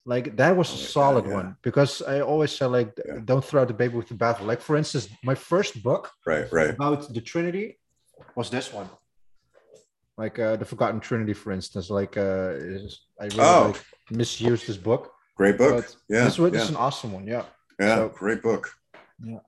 [0.05, 1.34] like that was a solid yeah.
[1.34, 3.19] one because I always say like yeah.
[3.23, 4.45] don't throw out the baby with the bathwater.
[4.45, 6.71] Like for instance, my first book right, right.
[6.71, 7.80] about the Trinity
[8.35, 8.89] was this one.
[10.17, 11.89] Like uh, the Forgotten Trinity, for instance.
[11.89, 12.53] Like uh,
[13.19, 13.71] I really oh.
[13.73, 15.11] like, misused this book.
[15.35, 15.85] Great book.
[15.85, 17.25] But yeah, this, this is an awesome one.
[17.25, 17.45] Yeah.
[17.80, 18.69] Yeah, so, great book.
[19.23, 19.39] Yeah.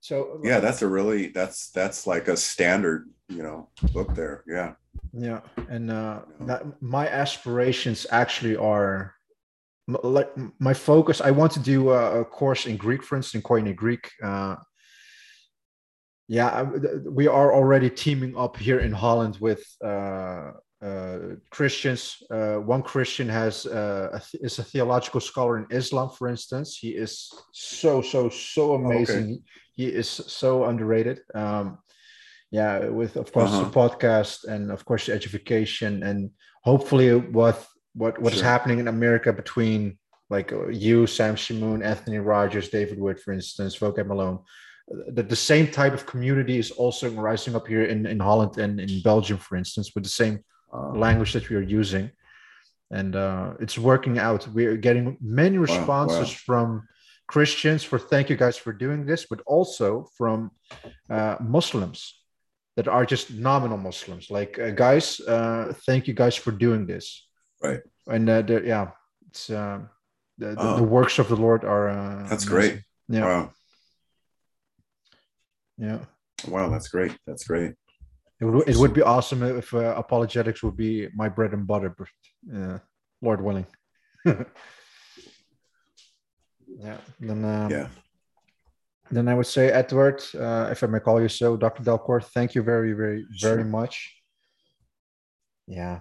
[0.00, 4.42] So yeah, that's a really that's that's like a standard, you know, book there.
[4.46, 4.74] Yeah.
[5.16, 9.13] Yeah, and uh, that, my aspirations actually are
[9.86, 13.74] like my focus i want to do a, a course in greek for instance koine
[13.76, 14.56] greek uh,
[16.26, 16.62] yeah
[17.06, 20.52] we are already teaming up here in holland with uh,
[20.82, 21.18] uh,
[21.50, 26.78] christians uh, one christian has uh, a is a theological scholar in islam for instance
[26.78, 29.42] he is so so so oh, amazing okay.
[29.74, 31.78] he is so underrated um,
[32.50, 33.64] yeah with of course uh-huh.
[33.64, 36.30] the podcast and of course the education and
[36.62, 38.38] hopefully with what what sure.
[38.38, 39.98] is happening in America between
[40.30, 44.38] like uh, you, Sam Shamoon, Anthony Rogers, David Wood, for instance, Vocab Malone.
[45.08, 48.78] That the same type of community is also rising up here in, in Holland and
[48.78, 52.10] in Belgium, for instance, with the same uh, language that we are using.
[52.90, 54.46] And uh, it's working out.
[54.48, 56.46] We're getting many responses wow, wow.
[56.46, 56.88] from
[57.26, 60.50] Christians for thank you guys for doing this, but also from
[61.08, 62.20] uh, Muslims
[62.76, 64.30] that are just nominal Muslims.
[64.30, 67.26] Like, uh, guys, uh, thank you guys for doing this.
[67.62, 67.80] Right.
[68.06, 68.90] And uh, yeah,
[69.28, 69.80] it's uh,
[70.38, 70.76] the, the, oh.
[70.76, 71.88] the, works of the Lord are.
[71.88, 72.80] Uh, that's great.
[73.08, 73.24] Yeah.
[73.24, 73.50] Wow.
[75.78, 75.98] Yeah.
[76.48, 77.16] Wow, that's great.
[77.26, 77.74] That's great.
[78.40, 81.96] It would, it would be awesome if uh, apologetics would be my bread and butter,
[82.54, 82.78] uh,
[83.22, 83.66] Lord willing.
[84.26, 84.36] yeah.
[87.20, 87.88] Then um, yeah.
[89.10, 91.82] then I would say, Edward, uh, if I may call you so, Dr.
[91.82, 93.64] Dalcour, thank you very, very, very Sure.
[93.64, 94.14] much.
[95.66, 96.00] Yeah.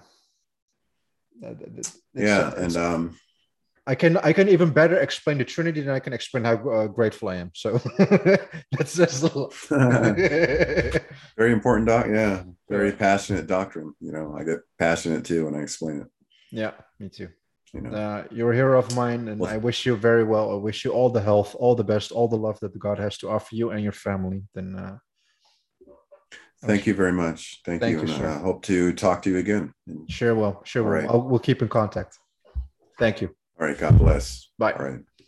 [1.41, 3.18] Uh, th- th- it's- yeah, it's- and um,
[3.85, 6.88] I can I can even better explain the Trinity than I can explain how uh,
[6.88, 7.51] grateful I am.
[7.53, 7.80] So
[8.72, 8.97] that's
[9.35, 9.53] lot.
[11.38, 12.05] very important doc.
[12.07, 13.93] Yeah, very passionate doctrine.
[13.99, 16.07] You know, I get passionate too when I explain it.
[16.51, 17.30] yeah, me too.
[17.73, 20.51] You know, Uh, you're a hero of mine, and Well- I wish you very well.
[20.51, 23.18] I wish you all the health, all the best, all the love that God has
[23.18, 24.43] to offer you and your family.
[24.55, 24.97] Then uh,
[26.68, 27.61] thank you very much.
[27.65, 28.27] Thank, Thank you, you, and sir.
[28.27, 29.73] uh, hope to talk to you again.
[30.07, 30.90] Sure will, sure will.
[30.90, 31.07] right.
[31.10, 32.19] We'll keep in contact.
[32.99, 33.35] Thank you.
[33.60, 34.49] All right, God bless.
[34.57, 34.73] Bye.
[34.73, 34.99] All right.